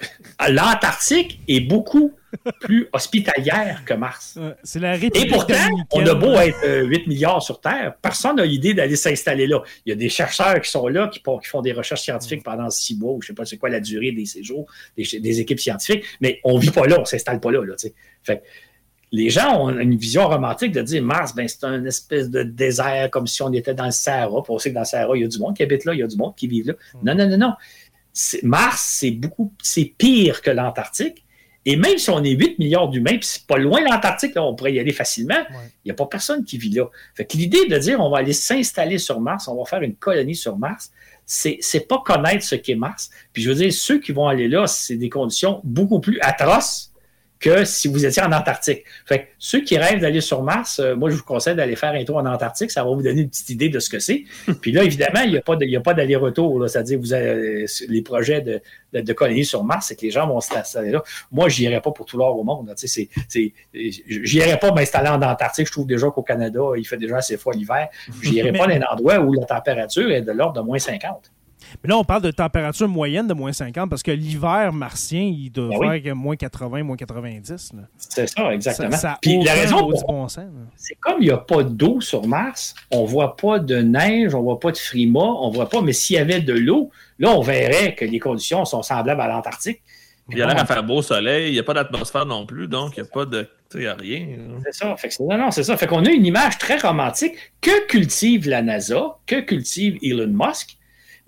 [0.48, 2.12] L'Antarctique est beaucoup
[2.60, 4.36] plus hospitalière que Mars.
[4.64, 5.54] c'est la Et pourtant,
[5.92, 9.62] on a beau être 8 euh, milliards sur Terre, personne n'a l'idée d'aller s'installer là.
[9.86, 12.98] Il y a des chercheurs qui sont là, qui, font des recherches scientifiques pendant six
[12.98, 14.66] mois, ou je ne sais pas c'est quoi la durée des séjours
[14.96, 17.60] des, équipes scientifiques, mais on ne vit pas là, on ne s'installe pas là.
[18.24, 18.42] fait,
[19.10, 23.10] les gens ont une vision romantique de dire Mars, ben, c'est un espèce de désert
[23.10, 24.42] comme si on était dans le Sahara.
[24.48, 26.00] on sait que dans le Sahara, il y a du monde qui habite là, il
[26.00, 26.74] y a du monde qui vit là.
[26.94, 26.98] Mm.
[27.04, 27.52] Non, non, non, non.
[28.42, 31.24] Mars, c'est beaucoup, c'est pire que l'Antarctique.
[31.64, 34.72] Et même si on est 8 milliards d'humains, puis c'est pas loin l'Antarctique, on pourrait
[34.72, 35.38] y aller facilement,
[35.84, 36.86] il n'y a pas personne qui vit là.
[37.14, 39.94] Fait que l'idée de dire on va aller s'installer sur Mars, on va faire une
[39.94, 40.90] colonie sur Mars,
[41.26, 43.10] c'est, c'est pas connaître ce qu'est Mars.
[43.32, 46.87] Puis je veux dire, ceux qui vont aller là, c'est des conditions beaucoup plus atroces
[47.40, 48.84] que si vous étiez en Antarctique.
[49.06, 52.04] Fait ceux qui rêvent d'aller sur Mars, euh, moi, je vous conseille d'aller faire un
[52.04, 52.70] tour en Antarctique.
[52.70, 54.24] Ça va vous donner une petite idée de ce que c'est.
[54.60, 56.68] Puis là, évidemment, il n'y a pas d'aller-retour.
[56.68, 58.60] C'est-à-dire, vous avez les projets de,
[58.92, 61.02] de, colonies sur Mars, c'est que les gens vont s'installer là.
[61.30, 62.74] Moi, je n'irai pas pour tout l'or au monde.
[62.76, 65.66] Je n'irai pas m'installer en Antarctique.
[65.66, 67.88] Je trouve déjà qu'au Canada, il fait déjà assez froid l'hiver.
[68.20, 71.30] Je n'irai pas dans un endroit où la température est de l'ordre de moins 50.
[71.82, 75.50] Mais là, on parle de température moyenne de moins 50 parce que l'hiver martien, il
[75.50, 77.72] doit ben faire moins 80, moins 90.
[77.96, 78.96] C'est ça, exactement.
[79.20, 79.90] Puis la raison,
[80.76, 84.34] c'est comme il n'y a pas d'eau sur Mars, on ne voit pas de neige,
[84.34, 86.52] on ne voit pas de frima, on ne voit pas, mais s'il y avait de
[86.52, 89.80] l'eau, là, on verrait que les conditions sont semblables à l'Antarctique.
[90.30, 92.68] Il y a l'air à faire beau soleil, il n'y a pas d'atmosphère non plus,
[92.68, 93.48] donc il n'y a pas de.
[93.74, 94.26] Il n'y a rien.
[94.64, 94.96] C'est ça.
[94.96, 95.76] Fait non, non, c'est ça.
[95.76, 100.77] Fait qu'on a une image très romantique que cultive la NASA, que cultive Elon Musk,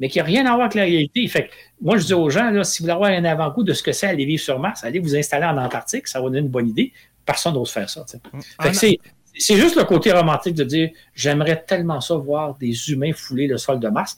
[0.00, 1.28] mais qui n'a rien à voir avec la réalité.
[1.28, 3.82] Fait moi, je dis aux gens, là, si vous voulez avoir un avant-goût de ce
[3.82, 6.48] que c'est aller vivre sur Mars, allez vous installer en Antarctique, ça va donner une
[6.48, 6.92] bonne idée.
[7.24, 8.04] Personne n'ose faire ça.
[8.32, 8.72] Mm.
[8.72, 13.58] c'est, juste le côté romantique de dire j'aimerais tellement ça voir des humains fouler le
[13.58, 14.16] sol de Mars.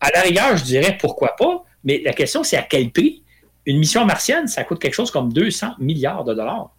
[0.00, 3.22] À la rigueur, je dirais pourquoi pas, mais la question, c'est à quel prix?
[3.66, 6.74] Une mission martienne, ça coûte quelque chose comme 200 milliards de dollars.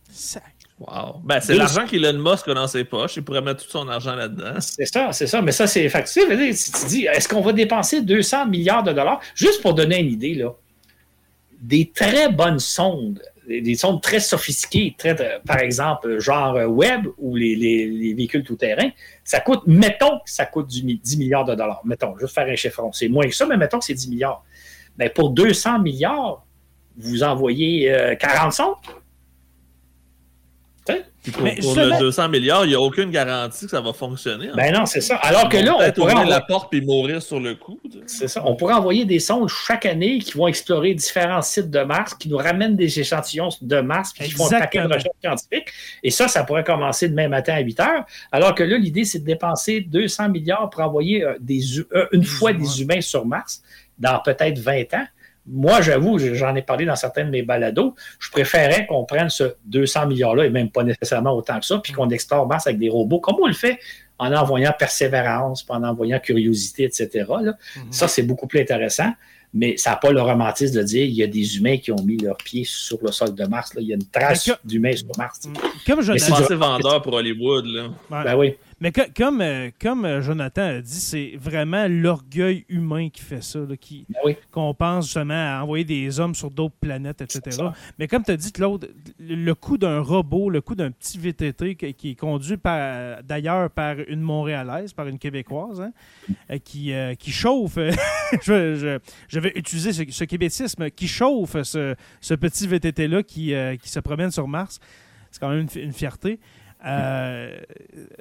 [0.82, 1.22] Wow.
[1.24, 3.16] Ben, c'est l'argent qu'Elon Musk a dans ses poches.
[3.18, 4.60] Il pourrait mettre tout son argent là-dedans.
[4.60, 5.40] C'est ça, c'est ça.
[5.40, 6.30] Mais ça, c'est factuel.
[6.38, 9.20] Tu dis, est-ce qu'on va dépenser 200 milliards de dollars?
[9.36, 10.56] Juste pour donner une idée, là,
[11.62, 15.16] des très bonnes sondes, des sondes très sophistiquées, très,
[15.46, 18.90] par exemple, genre web ou les, véhicules tout-terrain,
[19.24, 21.82] ça coûte, mettons que ça coûte 10 milliards de dollars.
[21.86, 22.92] Mettons, juste faire un chiffron.
[22.92, 24.44] C'est moins que ça, mais mettons que c'est 10 milliards.
[24.98, 26.44] Mais pour 200 milliards,
[26.98, 29.01] vous envoyez 40 euh, sondes?
[30.86, 34.50] Pour, le 200 milliards, il n'y a aucune garantie que ça va fonctionner.
[34.56, 35.18] Ben non, c'est ça.
[35.18, 37.80] Alors que là, on pourrait la porte et mourir sur le coup.
[38.08, 38.42] C'est ça.
[38.46, 42.30] On pourrait envoyer des sondes chaque année qui vont explorer différents sites de Mars, qui
[42.30, 45.68] nous ramènent des échantillons de Mars, qui font un paquet de recherches scientifiques.
[46.02, 48.06] Et ça, ça pourrait commencer demain matin à 8 heures.
[48.32, 51.62] Alors que là, l'idée, c'est de dépenser 200 milliards pour envoyer euh, des,
[51.94, 53.62] euh, une fois des humains sur Mars
[54.00, 55.06] dans peut-être 20 ans
[55.48, 59.56] moi, j'avoue, j'en ai parlé dans certains de mes balados, je préférais qu'on prenne ce
[59.66, 62.90] 200 milliards-là, et même pas nécessairement autant que ça, puis qu'on explore Mars avec des
[62.90, 63.80] robots, comme on le fait
[64.20, 67.26] en envoyant persévérance, en envoyant curiosité, etc.
[67.28, 67.56] Mhm.
[67.90, 69.12] Ça, c'est beaucoup plus intéressant
[69.54, 72.02] mais ça n'a pas le romantisme de dire qu'il y a des humains qui ont
[72.04, 73.74] mis leurs pieds sur le sol de Mars.
[73.74, 73.82] Là.
[73.82, 75.42] Il y a une trace d'humains sur Mars.
[75.86, 77.66] Comme je c'est vendeur pour Hollywood.
[77.66, 77.90] Là.
[78.10, 78.56] Ben oui.
[78.82, 83.60] Mais comme, euh, comme euh, Jonathan a dit, c'est vraiment l'orgueil humain qui fait ça,
[83.80, 87.62] qui, ben qu'on pense justement à envoyer des hommes sur d'autres planètes, etc.
[88.00, 91.76] Mais comme tu as dit, Claude, le coût d'un robot, le coût d'un petit VTT
[91.76, 95.92] qui, est conduit par, d'ailleurs par une Montréalaise, par une Québécoise, hein,
[96.50, 97.76] euh, qui, qui chauffe,
[98.42, 103.90] je, je, vais utiliser ce, ce québécisme, qui chauffe ce, ce petit VTT-là qui, qui
[103.90, 104.80] se promène sur Mars.
[105.30, 106.40] C'est quand même une fierté.
[106.86, 107.60] Euh,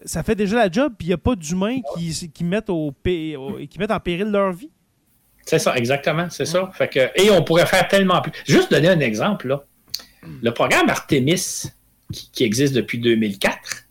[0.04, 2.94] ça fait déjà la job, puis il n'y a pas d'humains qui, qui, mettent au,
[3.02, 4.70] qui mettent en péril leur vie.
[5.46, 6.70] C'est ça, exactement, c'est ça.
[6.74, 8.32] Fait que, et on pourrait faire tellement plus.
[8.46, 9.64] Juste donner un exemple, là.
[10.42, 11.64] Le programme Artemis,
[12.12, 13.84] qui, existe depuis 2004,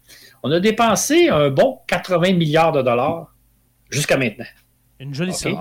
[0.43, 3.33] on a dépensé un bon 80 milliards de dollars
[3.89, 4.45] jusqu'à maintenant.
[4.99, 5.57] Une jolie somme.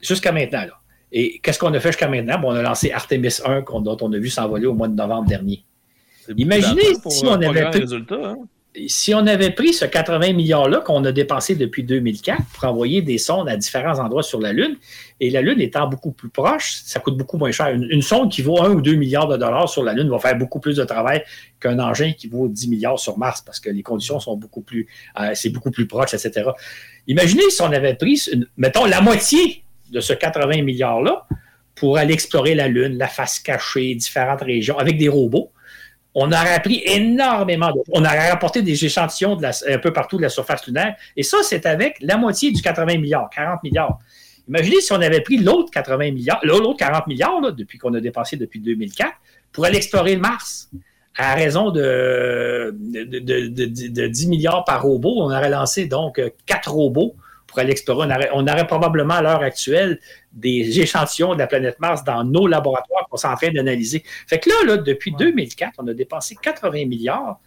[0.00, 0.80] Jusqu'à maintenant, là.
[1.10, 2.38] Et qu'est-ce qu'on a fait jusqu'à maintenant?
[2.38, 5.26] Bon, on a lancé Artemis 1, dont on a vu s'envoler au mois de novembre
[5.26, 5.64] dernier.
[6.36, 8.36] Imaginez si on, avait pris, hein.
[8.86, 13.18] si on avait pris ce 80 milliards-là qu'on a dépensé depuis 2004 pour envoyer des
[13.18, 14.76] sondes à différents endroits sur la Lune,
[15.20, 17.68] et la Lune étant beaucoup plus proche, ça coûte beaucoup moins cher.
[17.68, 20.36] Une, sonde qui vaut 1 ou 2 milliards de dollars sur la Lune va faire
[20.36, 21.22] beaucoup plus de travail
[21.60, 24.86] qu'un engin qui vaut 10 milliards sur Mars parce que les conditions sont beaucoup plus,
[25.20, 26.50] euh, c'est beaucoup plus proche, etc.
[27.06, 31.26] Imaginez si on avait pris, mettons, la moitié de ce 80 milliards-là
[31.74, 35.52] pour aller explorer la Lune, la face cachée, différentes régions, avec des robots
[36.20, 37.72] on aurait appris énormément.
[37.92, 40.96] On aurait rapporté des échantillons un peu partout de la surface lunaire.
[41.16, 43.98] Et ça, c'est avec la moitié du 80 milliards, 40 milliards.
[44.48, 48.36] Imaginez si on avait pris l'autre 80 milliards, l'autre 40 milliards, depuis qu'on a dépensé
[48.36, 49.12] depuis 2004,
[49.52, 50.70] pour aller explorer le Mars.
[51.16, 57.14] À raison de, de, 10 milliards par robot, on aurait lancé donc quatre robots
[57.46, 58.08] pour aller explorer.
[58.32, 59.98] On aurait, probablement à l'heure actuelle
[60.32, 64.02] des échantillons de la planète Mars dans nos laboratoires qu'on est en train d'analyser.
[64.26, 67.40] Fait que là, là depuis 2004, on a dépensé 80 milliards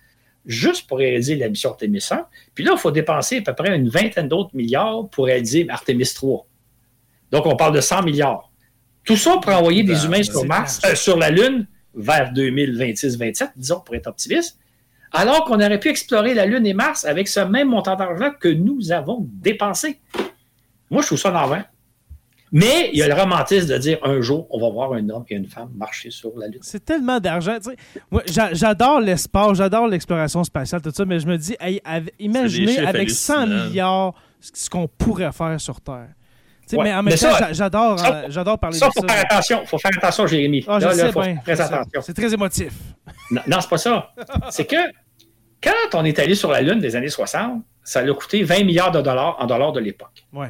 [0.45, 2.25] juste pour réaliser la mission Artemis 1.
[2.55, 6.11] Puis là, il faut dépenser à peu près une vingtaine d'autres milliards pour réaliser Artemis
[6.13, 6.47] 3.
[7.31, 8.51] Donc, on parle de 100 milliards.
[9.03, 13.51] Tout ça pour envoyer des ben, humains sur Mars, euh, sur la Lune vers 2026-27,
[13.55, 14.57] disons, pour être optimiste
[15.11, 18.47] alors qu'on aurait pu explorer la Lune et Mars avec ce même montant d'argent que
[18.47, 19.99] nous avons dépensé.
[20.89, 21.69] Moi, je trouve ça normal.
[22.51, 25.23] Mais il y a le romantisme de dire un jour, on va voir un homme
[25.29, 26.59] et une femme marcher sur la Lune.
[26.61, 27.57] C'est tellement d'argent.
[28.09, 31.55] Moi, j'adore l'espace, j'adore l'exploration spatiale, tout ça, mais je me dis,
[32.19, 36.09] imaginez avec 100 milliards ce qu'on pourrait faire sur Terre.
[36.73, 39.13] Mais en même temps, j'adore, euh, j'adore parler ça, de faut ça.
[39.13, 40.63] Faire attention, faut faire attention, Jérémy.
[40.67, 42.01] Ah, là, là, faut faire très attention.
[42.01, 42.73] C'est très émotif.
[43.29, 44.13] Non, non c'est pas ça.
[44.49, 44.77] c'est que
[45.61, 48.91] quand on est allé sur la Lune des années 60, ça a coûté 20 milliards
[48.91, 50.25] de dollars en dollars de l'époque.
[50.31, 50.47] Ouais.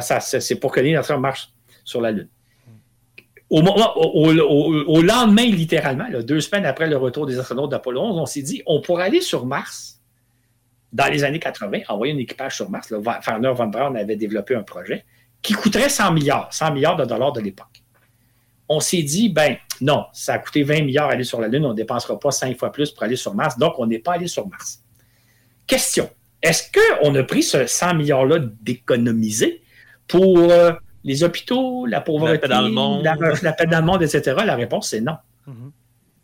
[0.00, 1.50] C'est pour que l'Innovation marche
[1.84, 2.28] sur la Lune.
[3.50, 8.62] Au, lendemain, littéralement, deux semaines après le retour des astronautes d'Apollo 11, on s'est dit
[8.66, 10.00] on pourrait aller sur Mars
[10.92, 12.90] dans les années 80, envoyer un équipage sur Mars.
[12.90, 15.04] Là, Werner von Braun avait développé un projet
[15.42, 17.82] qui coûterait 100 milliards, 100 milliards de dollars de l'époque.
[18.68, 21.70] On s'est dit, ben non, ça a coûté 20 milliards aller sur la Lune, on
[21.70, 24.28] ne dépensera pas 5 fois plus pour aller sur Mars, donc on n'est pas allé
[24.28, 24.82] sur Mars.
[25.66, 26.08] Question,
[26.40, 29.61] est-ce qu'on a pris ce 100 milliards-là d'économiser?
[30.12, 30.72] Pour euh,
[31.04, 34.36] les hôpitaux, la pauvreté, la paix dans le monde, la, paix dans le monde etc.?
[34.44, 35.16] La réponse, c'est non.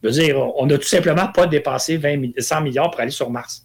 [0.03, 3.31] Je veux dire, on n'a tout simplement pas dépassé 20, 100 milliards pour aller sur
[3.31, 3.65] Mars.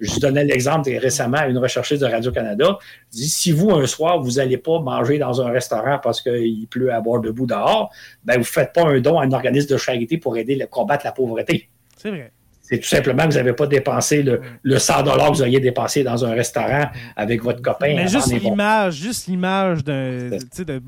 [0.00, 2.78] Je donnais l'exemple récemment à une recherchiste de Radio-Canada.
[3.12, 6.66] Je dis, si vous, un soir, vous n'allez pas manger dans un restaurant parce qu'il
[6.68, 7.90] pleut à boire debout dehors,
[8.24, 10.66] ben, vous ne faites pas un don à un organisme de charité pour aider à
[10.66, 11.68] combattre la pauvreté.
[11.96, 12.32] C'est vrai.
[12.70, 16.04] C'est tout simplement que vous n'avez pas dépensé le, le 100 que vous auriez dépensé
[16.04, 16.84] dans un restaurant
[17.16, 17.94] avec votre copain.
[17.96, 20.30] Mais juste l'image, juste l'image d'un,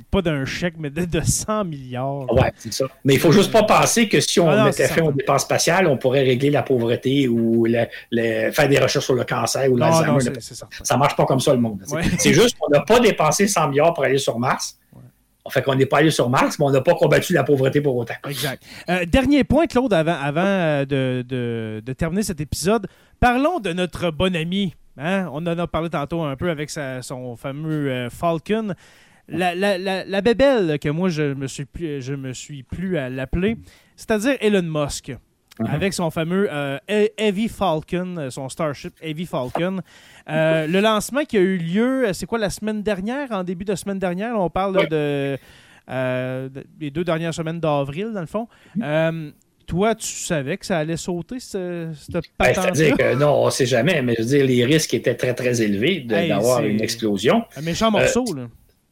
[0.09, 2.33] pas d'un chèque, mais de, 100 milliards.
[2.33, 2.85] Oui, c'est ça.
[3.05, 5.43] Mais il ne faut juste pas penser que si on ah mettait fin aux dépenses
[5.43, 10.21] spatiales, on pourrait régler la pauvreté ou faire des recherches sur le cancer ou l'Alzheimer.
[10.85, 11.81] Ça ne marche pas comme ça, le monde.
[12.19, 14.79] C'est juste qu'on n'a pas dépensé 100 milliards pour aller sur Mars.
[15.51, 17.97] Fait qu'on n'est pas allé sur Mars, mais on n'a pas combattu la pauvreté pour
[17.97, 18.15] autant.
[18.29, 18.63] Exact.
[18.89, 22.87] Euh, dernier point, Claude, avant, euh, de, terminer cet épisode.
[23.19, 24.75] Parlons de notre bon ami.
[24.97, 25.29] Hein?
[25.33, 28.75] On en a parlé tantôt un peu avec son fameux euh, Falcon.
[29.29, 33.09] La, la, la, bébelle que moi, je me suis plus, je me suis plus à
[33.09, 33.57] l'appeler,
[33.97, 35.13] c'est-à-dire Elon Musk.
[35.59, 39.81] Avec son fameux euh, Heavy Falcon, euh, son Starship Heavy Falcon.
[40.29, 43.75] Euh, le lancement qui a eu lieu, c'est quoi, la semaine dernière, en début de
[43.75, 44.39] semaine dernière?
[44.39, 45.39] On parle de,
[46.81, 48.49] les deux dernières semaines d'avril, dans le fond.
[49.67, 53.51] toi, tu savais que ça allait sauter, ce, cette ben, C'est-à-dire que non, on ne
[53.51, 57.45] sait jamais, mais je veux dire, les risques étaient très, très élevés d'avoir une explosion.
[57.57, 58.49] Un méchant morceau, là.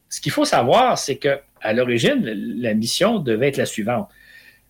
[0.09, 2.21] Ce qu'il faut savoir, c'est que à l'origine,
[2.57, 4.09] la mission devait être la suivante.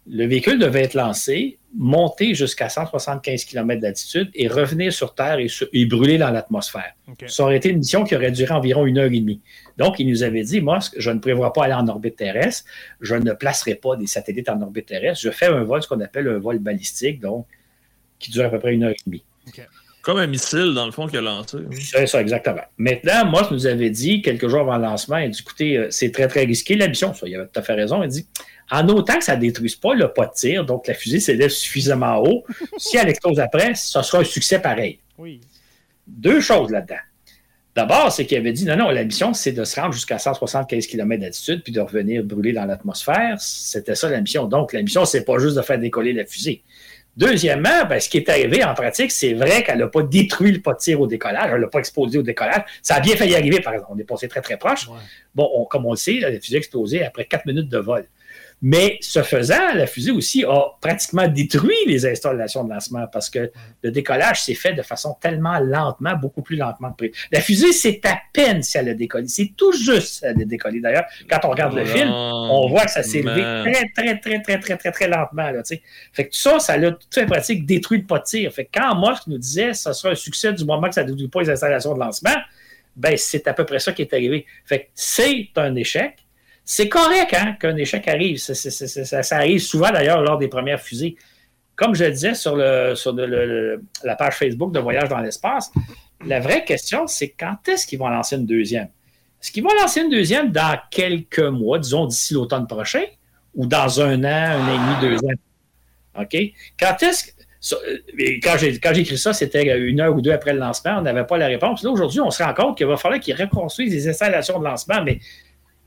[0.08, 5.86] Le véhicule devait être lancé, monter jusqu'à 175 km d'altitude et revenir sur Terre et,
[5.86, 6.94] brûler dans l'atmosphère.
[7.28, 9.42] Ça aurait été une mission qui aurait duré environ une heure et demie.
[9.78, 12.66] Donc, il nous avait dit, moi, je ne prévois pas aller en orbite terrestre,
[13.00, 16.02] je ne placerai pas des satellites en orbite terrestre, je fais un vol, ce qu'on
[16.02, 17.46] appelle un vol balistique, donc,
[18.20, 19.24] qui dure à peu près une heure et demie.
[20.02, 21.58] Comme un missile, dans le fond, qu'il a lancé.
[21.80, 22.64] C'est ça, exactement.
[22.78, 26.12] Maintenant, Moss nous avait dit, quelques jours avant le lancement, il dit, écoutez, euh, c'est
[26.12, 27.14] très, très risqué la mission.
[27.14, 28.02] Ça, il avait tout à fait raison.
[28.02, 28.28] Il dit,
[28.72, 31.50] en autant que ça ne détruise pas le pas de tir, donc la fusée s'élève
[31.50, 32.46] suffisamment haut,
[32.78, 35.00] si elle explose après, ça sera un succès pareil.
[35.18, 35.42] Oui.
[36.08, 36.96] Deux choses là-dedans.
[37.74, 40.88] D'abord, c'est qu'il avait dit non, non, la mission, c'est de se rendre jusqu'à 175
[40.88, 43.40] km d'altitude puis de revenir brûler dans l'atmosphère.
[43.40, 44.46] C'était ça la mission.
[44.46, 46.64] Donc, la mission, c'est pas juste de faire décoller la fusée.
[47.16, 50.62] Deuxièmement, ben, ce qui est arrivé en pratique, c'est vrai qu'elle n'a pas détruit le
[50.62, 52.64] pas de tir au décollage, elle n'a pas explosé au décollage.
[52.82, 53.92] Ça a bien failli arriver, par exemple.
[53.94, 54.90] On est passé très, très proche.
[55.36, 58.06] Bon, comme on le sait, la fusée a explosé après quatre minutes de vol.
[58.64, 63.52] Mais ce faisant, la fusée aussi a pratiquement détruit les installations de lancement parce que
[63.82, 68.06] le décollage s'est fait de façon tellement lentement, beaucoup plus lentement que La fusée, c'est
[68.06, 69.28] à peine si elle a décollé.
[69.28, 70.80] C'est tout juste si elle a décollé.
[70.80, 74.42] D'ailleurs, quand on regarde le film, on voit que ça s'est élevé très, très, très,
[74.42, 75.50] très, très, très, très lentement.
[75.50, 75.64] Là,
[76.14, 78.54] fait que tout ça, ça a tout en pratique détruit le pas de tir.
[78.54, 81.04] Fait que quand Musk nous disait que ça sera un succès du moment que ça
[81.04, 82.36] ne détruit pas les installations de lancement,
[82.96, 84.46] ben c'est à peu près ça qui est arrivé.
[84.66, 86.21] Fait que c'est un échec
[86.64, 88.38] c'est correct hein, qu'un échec arrive.
[88.38, 91.16] Ça, arrive souvent d'ailleurs lors des premières fusées.
[91.76, 95.72] Comme je le disais sur, la page Facebook de Voyage dans l'espace,
[96.26, 98.90] la vraie question, c'est quand est-ce qu'ils vont lancer une deuxième?
[99.42, 103.04] Est-ce qu'ils vont lancer une deuxième dans quelques mois, disons d'ici l'automne prochain,
[103.56, 106.22] ou dans un an, un an et demi, deux ans?
[106.22, 106.38] OK?
[106.80, 107.32] Quand est-ce que.
[107.74, 110.98] Euh, quand j'ai, quand j'ai écrit ça, c'était une heure ou deux après le lancement,
[110.98, 111.84] on n'avait pas la réponse.
[111.84, 115.04] Là, aujourd'hui, on se rend compte qu'il va falloir qu'ils reconstruisent des installations de lancement,
[115.04, 115.20] mais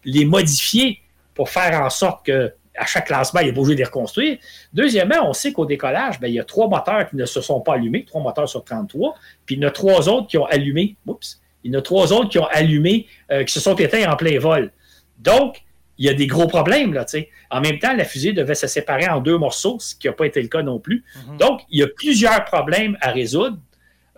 [0.05, 1.00] les modifier
[1.34, 4.38] pour faire en sorte que à chaque lancement, il est obligé de les reconstruire.
[4.72, 7.61] Deuxièmement, on sait qu'au décollage, ben, il y a trois moteurs qui ne se sont
[7.61, 9.14] pas allumés, trois moteurs sur 33,
[9.46, 11.82] puis il y en a trois autres qui ont allumé, oups, il y en a
[11.82, 14.72] trois autres qui ont allumé, euh, qui se sont éteints en plein vol.
[15.18, 15.62] Donc,
[15.96, 17.28] il y a des gros problèmes, là, tu sais.
[17.50, 20.26] En même temps, la fusée devait se séparer en deux morceaux, ce qui n'a pas
[20.26, 21.05] été le cas non plus.
[21.16, 21.36] Mm-hmm.
[21.38, 23.59] Donc, il y a plusieurs problèmes à résoudre.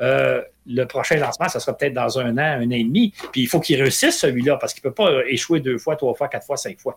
[0.00, 3.12] Euh, le prochain lancement, ça sera peut-être dans un an, un an et demi.
[3.32, 6.14] Puis il faut qu'il réussisse celui-là parce qu'il ne peut pas échouer deux fois, trois
[6.14, 6.96] fois, quatre fois, cinq fois.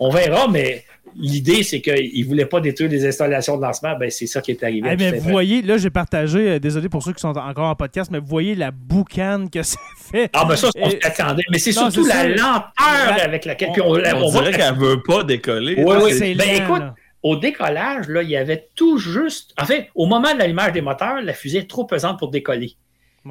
[0.00, 0.84] On verra, mais
[1.16, 3.96] l'idée, c'est qu'il ne voulait pas détruire les installations de lancement.
[3.98, 4.96] Ben, c'est ça qui est arrivé.
[4.96, 8.08] Eh vous voyez, là, j'ai partagé, euh, désolé pour ceux qui sont encore en podcast,
[8.12, 9.80] mais vous voyez la boucane que ça
[10.12, 10.30] fait.
[10.34, 11.42] Ah, ben ça, on s'attendait.
[11.50, 13.70] Mais c'est surtout la lenteur avec laquelle.
[13.84, 15.82] On, on, dirait qu'elle ne veut pas décoller.
[15.84, 16.34] Oui, oui.
[16.36, 16.82] Ben, écoute,
[17.22, 19.52] au décollage, là, il y avait tout juste.
[19.58, 22.76] En fait, au moment de l'allumage des moteurs, la fusée est trop pesante pour décoller.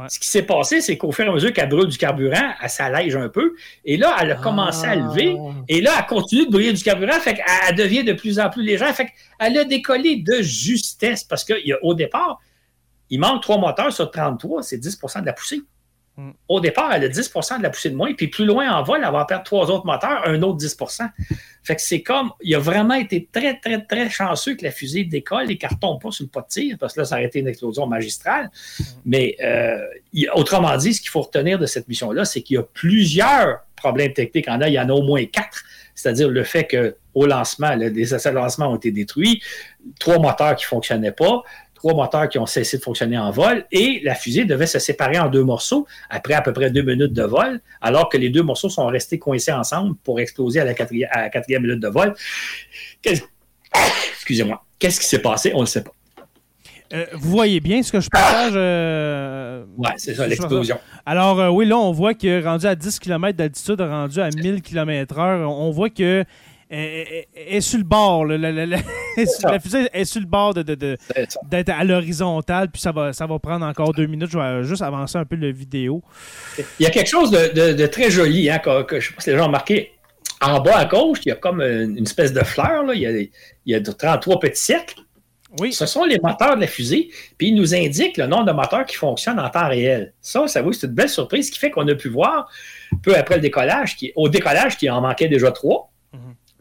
[0.10, 2.70] Ce qui s'est passé, c'est qu'au fur et à mesure qu'elle brûle du carburant, elle
[2.70, 3.56] s'allège un peu.
[3.84, 5.36] Et là, elle a commencé à lever.
[5.40, 5.54] Ah.
[5.68, 7.20] Et là, elle continue de brûler du carburant.
[7.20, 8.94] Fait qu'elle devient de plus en plus légère.
[8.96, 12.40] Fait qu'elle a décollé de justesse parce qu'au départ,
[13.10, 14.62] il manque trois moteurs sur 33.
[14.62, 15.62] C'est 10% de la poussée.
[16.48, 19.02] Au départ, elle a 10% de la poussée de moins, puis plus loin en vol,
[19.06, 21.08] elle va perdre trois autres moteurs, un autre 10%
[21.64, 25.04] Fait que c'est comme, il a vraiment été très, très, très chanceux que la fusée
[25.04, 27.26] décolle et qu'elle tombe pas sur le pas de tir, parce que là, ça aurait
[27.26, 28.50] été une explosion magistrale.
[29.06, 29.78] Mais euh,
[30.34, 34.14] autrement dit, ce qu'il faut retenir de cette mission-là, c'est qu'il y a plusieurs problèmes
[34.14, 34.48] techniques.
[34.48, 35.64] En a, il y en a au moins quatre.
[35.94, 39.42] C'est-à-dire le fait qu'au lancement, les essais de lancement ont été détruits,
[40.00, 41.44] trois moteurs qui ne fonctionnaient pas,
[41.78, 45.20] trois moteurs qui ont cessé de fonctionner en vol et la fusée devait se séparer
[45.20, 48.44] en deux morceaux après à peu près deux minutes de vol, alors que les deux
[48.44, 52.14] morceaux sont restés coincés ensemble pour exploser à la quatrième, minute de vol.
[54.16, 54.64] Excusez-moi.
[54.80, 55.52] Qu'est-ce qui s'est passé?
[55.54, 55.92] On ne le sait pas.
[56.94, 58.54] Euh, vous voyez bien ce que je partage?
[58.56, 60.78] Euh, oui, c'est ça, l'explosion.
[61.06, 64.62] Alors, euh, oui, là, on voit que rendu à 10 km d'altitude, rendu à 1000
[64.62, 66.24] km/h, on voit que
[66.70, 68.26] est, sur le bord.
[68.26, 73.66] La, fusée est sur le bord d'être à l'horizontale, puis ça va, ça va prendre
[73.66, 74.30] encore deux minutes.
[74.32, 76.04] Je vais juste avancer un peu le vidéo.
[76.80, 79.38] Il y a quelque chose de, très joli, hein, que, je sais pas si les
[79.38, 79.92] gens ont remarqué.
[80.40, 82.84] En bas à gauche, il y a comme une, espèce de fleur.
[82.84, 82.94] Là.
[82.94, 83.32] Il, y a, il
[83.66, 85.02] y a 33 petits cercles.
[85.60, 85.74] Oui.
[85.74, 88.86] Ce sont les moteurs de la fusée, puis ils nous indiquent le nombre de moteurs
[88.86, 90.14] qui fonctionnent en temps réel.
[90.22, 92.52] Ça, ça c'est une belle surprise, ce qui fait qu'on a pu voir,
[93.02, 95.90] peu après le décollage, qui, au décollage, qu'il en manquait déjà trois.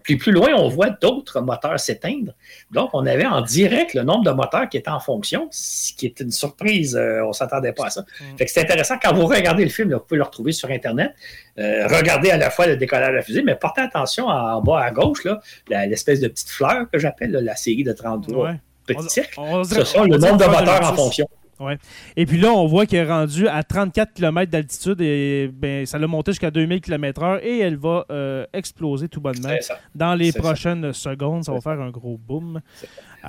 [0.06, 2.32] Puis plus loin, on voit d'autres moteurs s'éteindre.
[2.70, 6.06] Donc, on avait en direct le nombre de moteurs qui étaient en fonction, ce qui
[6.06, 6.94] est une surprise.
[6.94, 8.02] Euh, on ne s'attendait pas à ça.
[8.02, 8.36] Mm.
[8.38, 8.94] Fait que c'est intéressant.
[9.02, 11.12] Quand vous regardez le film, vous pouvez le retrouver sur Internet.
[11.58, 14.80] Euh, regardez à la fois le décollage de la fusée, mais portez attention en bas
[14.80, 15.26] à gauche,
[15.68, 18.52] l'espèce de petite fleur que j'appelle la série de 33
[18.86, 19.40] petits cercles.
[19.68, 21.26] Ce sont le nombre de moteurs en fonction.
[21.58, 21.78] Ouais.
[22.16, 25.98] Et puis là, on voit qu'elle est rendue à 34 km d'altitude et ben, ça
[25.98, 29.54] l'a monté jusqu'à 2000 km/h et elle va euh, exploser tout bonnement.
[29.94, 32.60] Dans les prochaines secondes, ça va faire un gros boom.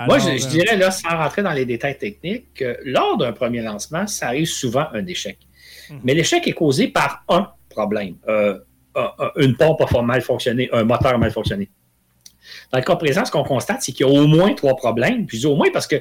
[0.06, 3.62] Moi, je, euh, dirais, là, sans rentrer dans les détails techniques, que lors d'un premier
[3.62, 5.38] lancement, ça arrive souvent un échec.
[5.90, 6.00] Mhm.
[6.04, 8.14] Mais l'échec est causé par un problème.
[8.28, 8.58] Euh,
[9.36, 11.68] une pompe a mal fonctionné, un moteur a mal fonctionné.
[12.72, 15.26] Dans le cas présent, ce qu'on constate, c'est qu'il y a au moins trois problèmes.
[15.26, 15.96] Puis au moins parce que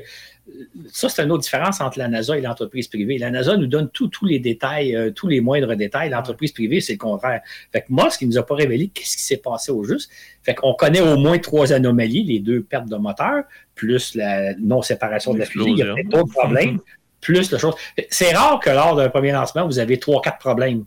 [0.91, 3.17] ça, c'est une autre différence entre la NASA et l'entreprise privée.
[3.17, 6.09] La NASA nous donne tous les détails, euh, tous les moindres détails.
[6.09, 7.41] L'entreprise privée, c'est le contraire.
[7.71, 10.09] Fait que qui ne nous a pas révélé qu'est-ce qui s'est passé au juste.
[10.43, 13.43] Fait qu'on connaît au moins trois anomalies, les deux pertes de moteur,
[13.75, 15.69] plus la non-séparation de la fusée.
[15.71, 16.79] Il y a d'autres problèmes,
[17.21, 17.75] plus la chose.
[18.09, 20.85] C'est rare que lors d'un premier lancement, vous avez trois, quatre problèmes.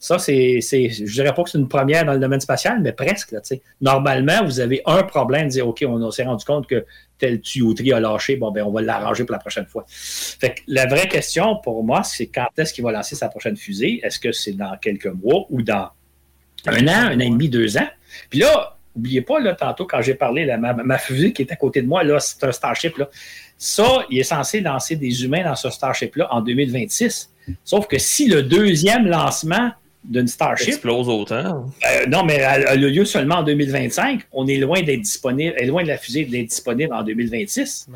[0.00, 3.34] Ça, c'est, je dirais pas que c'est une première dans le domaine spatial, mais presque.
[3.80, 6.84] Normalement, vous avez un problème, dire OK, on s'est rendu compte que
[7.18, 9.84] telle tuyauterie a lâché, bon, ben, on va l'arranger pour la prochaine fois.
[9.88, 13.56] Fait que la vraie question pour moi, c'est quand est-ce qu'il va lancer sa prochaine
[13.56, 14.00] fusée?
[14.04, 15.90] Est-ce que c'est dans quelques mois ou dans
[16.66, 17.88] un an, un an et demi, deux ans?
[18.30, 21.82] Puis là, n'oubliez pas, là, tantôt, quand j'ai parlé, ma, fusée qui est à côté
[21.82, 22.96] de moi, là, c'est un Starship.
[22.98, 23.08] Là.
[23.56, 27.32] Ça, il est censé lancer des humains dans ce Starship-là en 2026.
[27.64, 29.72] Sauf que si le deuxième lancement
[30.04, 30.68] d'une Starship.
[30.68, 31.66] Explose autant.
[31.84, 34.22] Euh, non, mais elle, a lieu seulement en 2025.
[34.32, 37.88] On est loin d'être disponible, est loin de la fusée d'être disponible en 2026.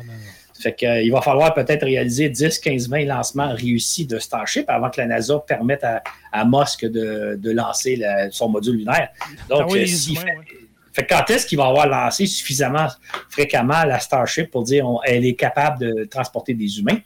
[0.59, 4.89] Fait qu'il euh, va falloir peut-être réaliser 10, 15, 20 lancements réussis de Starship avant
[4.89, 7.99] que la NASA permette à, à Musk de, de lancer
[8.31, 9.09] son module lunaire.
[9.49, 12.87] Donc, ah euh, quand est-ce qu'il va avoir lancé suffisamment
[13.29, 16.99] fréquemment la Starship pour dire qu'elle est capable de transporter des humains?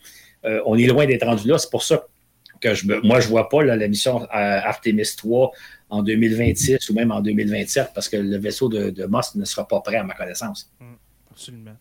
[0.65, 1.57] on est loin d'être rendu là.
[1.57, 2.03] C'est pour ça que
[2.63, 5.51] je moi, je ne vois pas la mission euh, Artemis 3
[5.89, 9.67] en 2026 ou même en 2027 parce que le vaisseau de, de Moss ne sera
[9.67, 10.71] pas prêt à ma connaissance.
[10.79, 10.85] Mm,
[11.31, 11.77] absolument.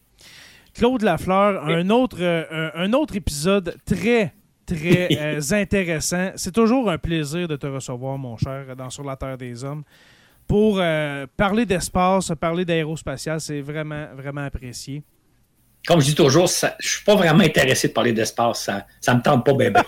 [0.75, 4.35] Claude Lafleur, un, autre, euh, un, autre épisode très,
[4.67, 6.33] très euh, intéressant.
[6.37, 9.85] C'est toujours un plaisir de te recevoir, mon cher, dans Sur la Terre des Hommes.
[10.47, 10.81] Pour
[11.37, 15.03] parler d'espace, parler d'aérospatial, c'est vraiment, vraiment apprécié
[15.87, 18.69] comme je dis toujours, je ne suis pas vraiment intéressé de parler d'espace.
[19.01, 19.73] Ça ne me tente pas bien.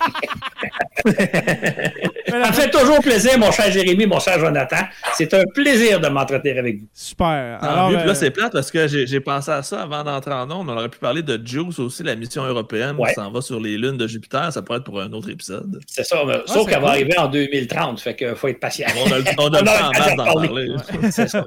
[2.28, 4.76] Ça me fait toujours plaisir, mon cher Jérémy, mon cher Jonathan.
[5.14, 6.86] C'est un plaisir de m'entretenir avec vous.
[6.92, 7.58] Super.
[7.62, 10.50] Alors, Alors là, euh, c'est plate parce que j'ai pensé à ça avant d'entrer en
[10.50, 10.68] ondes.
[10.68, 13.78] On aurait pu parler de Juice aussi, la mission européenne qui s'en va sur les
[13.78, 14.52] lunes de Jupiter.
[14.52, 15.80] Ça pourrait être pour un autre épisode.
[15.86, 16.18] C'est ça.
[16.28, 18.00] Ah, sauf qu'elle va arriver en 2030.
[18.00, 18.88] Fait qu'il faut être patient.
[19.06, 20.68] On a, le temps d'en parler.
[21.10, 21.44] c'est ça.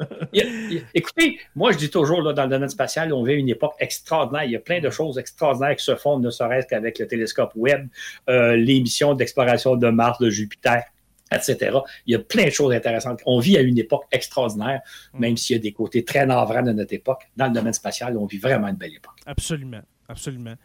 [0.93, 4.40] écoutez, moi, je dis toujours, là, dans le domaine spatial, on vit une époque extraordinaire.
[4.45, 7.51] Il y a plein de choses extraordinaires qui se font, ne serait-ce qu'avec le télescope
[7.55, 7.87] Webb,
[8.29, 10.83] euh, les missions d'exploration de Mars, de Jupiter
[11.33, 11.77] etc.
[12.05, 13.21] Il y a plein de choses intéressantes.
[13.25, 14.81] On vit à une époque extraordinaire,
[15.13, 15.19] mm.
[15.19, 17.23] même s'il y a des côtés très navrants de notre époque.
[17.37, 19.15] Dans le domaine spatial, on vit vraiment une belle époque.
[19.25, 19.81] Absolument.
[20.11, 20.55] Absolument.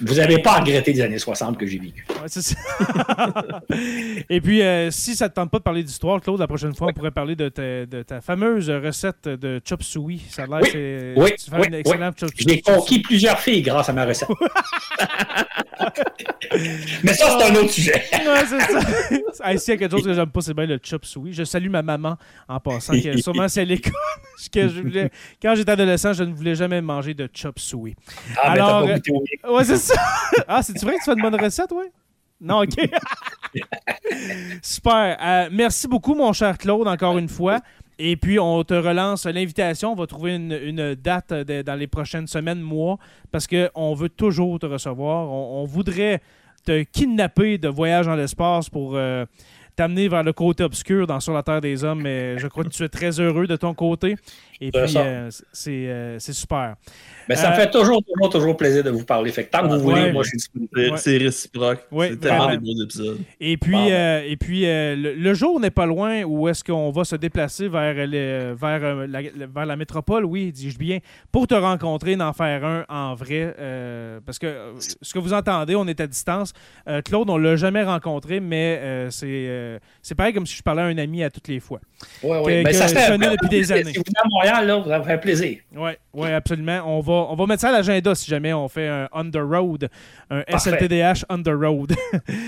[0.00, 2.04] Vous n'avez pas regretté les années 60 que j'ai vécu.
[2.10, 2.56] Ouais, c'est ça.
[4.28, 6.74] Et puis, euh, si ça ne te tente pas de parler d'histoire, Claude, la prochaine
[6.74, 10.18] fois, on pourrait parler de ta, de ta, fameuse recette de chop suey.
[10.28, 13.62] Ça a l'air oui, c'est, oui, tu fais une excellente chop J'ai conquis plusieurs filles
[13.62, 14.28] grâce à ma recette.
[17.02, 17.92] Mais ça, c'est un autre sujet.
[18.12, 19.56] ouais, c'est ça.
[19.58, 21.32] S'il y a quelque chose que j'aime pas, c'est bien le chop suey.
[21.32, 22.16] Je salue ma maman
[22.48, 23.92] en passant, qui, sûrement c'est à l'école.
[24.54, 27.94] quand j'étais adolescent, je ne voulais jamais manger de chop suey.
[28.36, 29.94] Ah, Alors, Ouais, c'est ça.
[30.48, 31.90] ah, c'est vrai que tu fais une bonne recette, ouais?
[32.40, 32.76] Non, OK.
[34.62, 35.16] Super.
[35.20, 37.60] Euh, merci beaucoup, mon cher Claude, encore une fois.
[37.98, 39.92] Et puis, on te relance l'invitation.
[39.92, 42.98] On va trouver une, date dans les prochaines semaines, mois,
[43.32, 45.28] parce qu'on veut toujours te recevoir.
[45.28, 46.20] On, voudrait
[46.64, 49.24] te kidnapper de voyage dans l'espace pour euh,
[49.74, 52.02] t'amener vers le côté obscur dans Sur la Terre des Hommes.
[52.02, 54.14] Mais je crois que tu es très heureux de ton côté.
[54.60, 56.76] Et puis, euh, c'est super.
[57.28, 59.30] Mais ça me fait toujours, toujours, toujours plaisir de vous parler.
[59.30, 60.98] Fait que tant que vous voulez, moi, je suis disponible.
[60.98, 61.86] C'est réciproque.
[62.00, 63.18] c'est tellement des beaux épisodes.
[63.40, 67.04] Et puis, euh, et puis euh, le, jour n'est pas loin où est-ce qu'on va
[67.04, 70.98] se déplacer vers, vers, euh, la, vers la métropole, oui, dis-je bien,
[71.30, 73.54] pour te rencontrer, d'en faire un en vrai.
[74.24, 76.52] parce que ce que vous entendez, on est à distance.
[77.04, 80.86] Claude, on ne l'a jamais rencontré, mais c'est c'est pareil comme si je parlais à
[80.86, 81.80] un ami à toutes les fois.
[82.22, 82.62] Oui, oui.
[82.64, 83.92] Mais ça se fait depuis des années.
[83.92, 85.58] Si vous venez à Montréal, là, ça va faire plaisir.
[85.76, 86.82] Oui, ouais, absolument.
[86.86, 89.38] On va on va mettre ça à l'agenda si jamais on fait un on the
[89.38, 89.88] road,
[90.30, 91.94] un SLTDH on the road.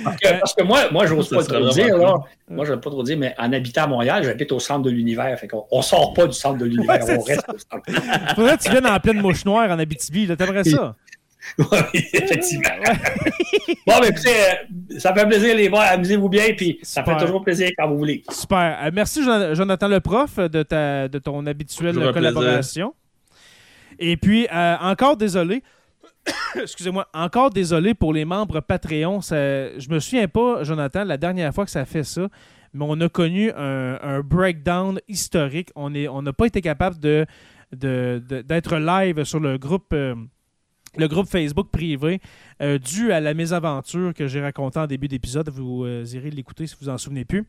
[0.05, 1.97] parce, que, moi, moi je n'ose pas trop dire.
[1.97, 2.17] Là.
[2.49, 4.91] Moi, je ne pas trop dire, mais en habitant à Montréal, j'habite au centre de
[4.91, 5.39] l'univers.
[5.39, 8.35] Fait qu'on ne sort pas du centre de l'univers, on reste au centre.
[8.35, 10.27] Faudrait que tu viennes en pleine mouche noire en Abitibi.
[10.37, 10.97] T'aimerais ça?
[11.59, 12.69] oui, effectivement.
[13.87, 15.85] bon, mais écoutez, euh, ça fait plaisir, les boys.
[15.85, 18.23] Amusez-vous bien, puis ça fait toujours plaisir quand vous voulez.
[18.31, 18.79] Super.
[18.83, 22.95] Euh, merci, Jonathan le prof, de, ta, de ton habituelle collaboration.
[23.99, 25.63] Et puis, euh, encore désolé.
[26.61, 29.21] Excusez-moi, encore désolé pour les membres Patreon.
[29.21, 29.37] Ça,
[29.79, 32.29] je me souviens pas, Jonathan, la dernière fois que ça a fait ça,
[32.73, 35.71] mais on a connu un, breakdown historique.
[35.75, 37.27] On n'a on pas été capable de,
[37.73, 39.93] d'être live sur le groupe.
[39.93, 40.15] Euh,
[40.97, 42.21] le groupe Facebook privé
[42.61, 45.49] euh, dû à la mésaventure que j'ai racontée en début d'épisode.
[45.49, 47.45] Vous euh, irez l'écouter si vous en souvenez plus.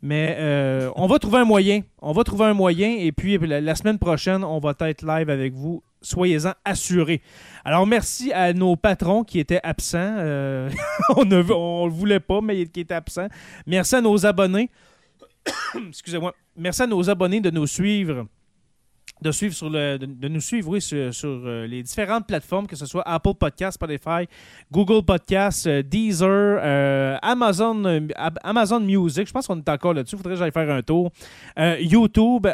[0.00, 1.82] Mais euh, on va trouver un moyen.
[2.00, 5.52] On va trouver un moyen et puis la, semaine prochaine, on va être live avec
[5.52, 5.82] vous.
[6.00, 7.20] Soyez-en assurés.
[7.64, 10.16] Alors merci à nos patrons qui étaient absents.
[11.16, 13.28] on ne le voulait pas, mais qui étaient absents.
[13.66, 14.70] Merci à nos abonnés.
[15.88, 16.34] Excusez-moi.
[16.56, 18.26] Merci à nos abonnés de nous suivre
[19.22, 24.28] de, nous suivre sur, euh, les différentes plateformes, que ce soit Apple Podcast, Spotify,
[24.70, 28.08] Google Podcast, euh, Deezer, euh, Amazon,
[28.42, 29.26] Amazon Music.
[29.26, 30.16] Je pense qu'on est encore là-dessus.
[30.16, 31.10] Il faudrait que j'aille faire un tour.
[31.80, 32.46] YouTube,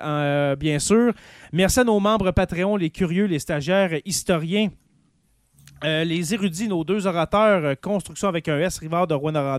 [0.59, 1.12] bien sûr.
[1.53, 4.69] Merci à nos membres Patreon, les curieux, les stagiaires, historiens
[5.85, 9.59] euh, les érudits, nos deux orateurs, euh, Construction avec un S, Rivard de Rwanda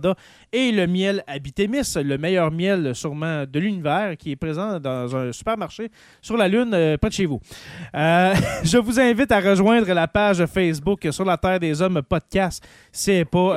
[0.51, 5.31] et le miel Habitémis, le meilleur miel sûrement de l'univers qui est présent dans un
[5.31, 5.91] supermarché
[6.21, 7.39] sur la Lune euh, près de chez vous.
[7.93, 12.65] je vous invite à rejoindre la page Facebook sur la Terre des Hommes podcast.
[12.91, 13.55] C'est pas,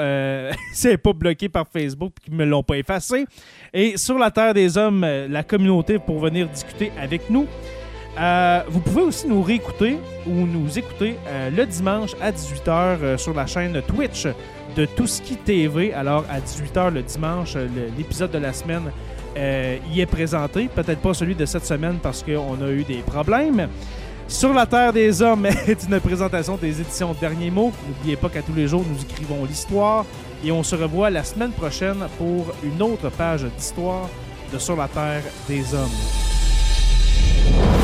[1.03, 3.25] pas bloqué par Facebook qui me l'ont pas effacé.
[3.73, 7.47] Et sur la Terre des Hommes, la communauté pour venir discuter avec nous.
[8.19, 13.17] Euh, vous pouvez aussi nous réécouter ou nous écouter euh, le dimanche à 18h euh,
[13.17, 14.27] sur la chaîne Twitch
[14.77, 15.93] de Touski TV.
[15.93, 17.57] Alors, à 18h le dimanche,
[17.97, 18.91] l'épisode de la semaine
[19.93, 20.67] y est présenté.
[20.67, 23.69] Peut-être pas celui de cette semaine parce qu'on a eu des problèmes.
[24.27, 27.73] Sur la Terre des Hommes est une présentation des éditions Derniers Mots.
[27.87, 30.05] N'oubliez pas qu'à tous les jours, nous écrivons l'histoire.
[30.45, 34.09] Et on se revoit la semaine prochaine pour une autre page d'histoire
[34.53, 37.78] de Sur la Terre des Hommes.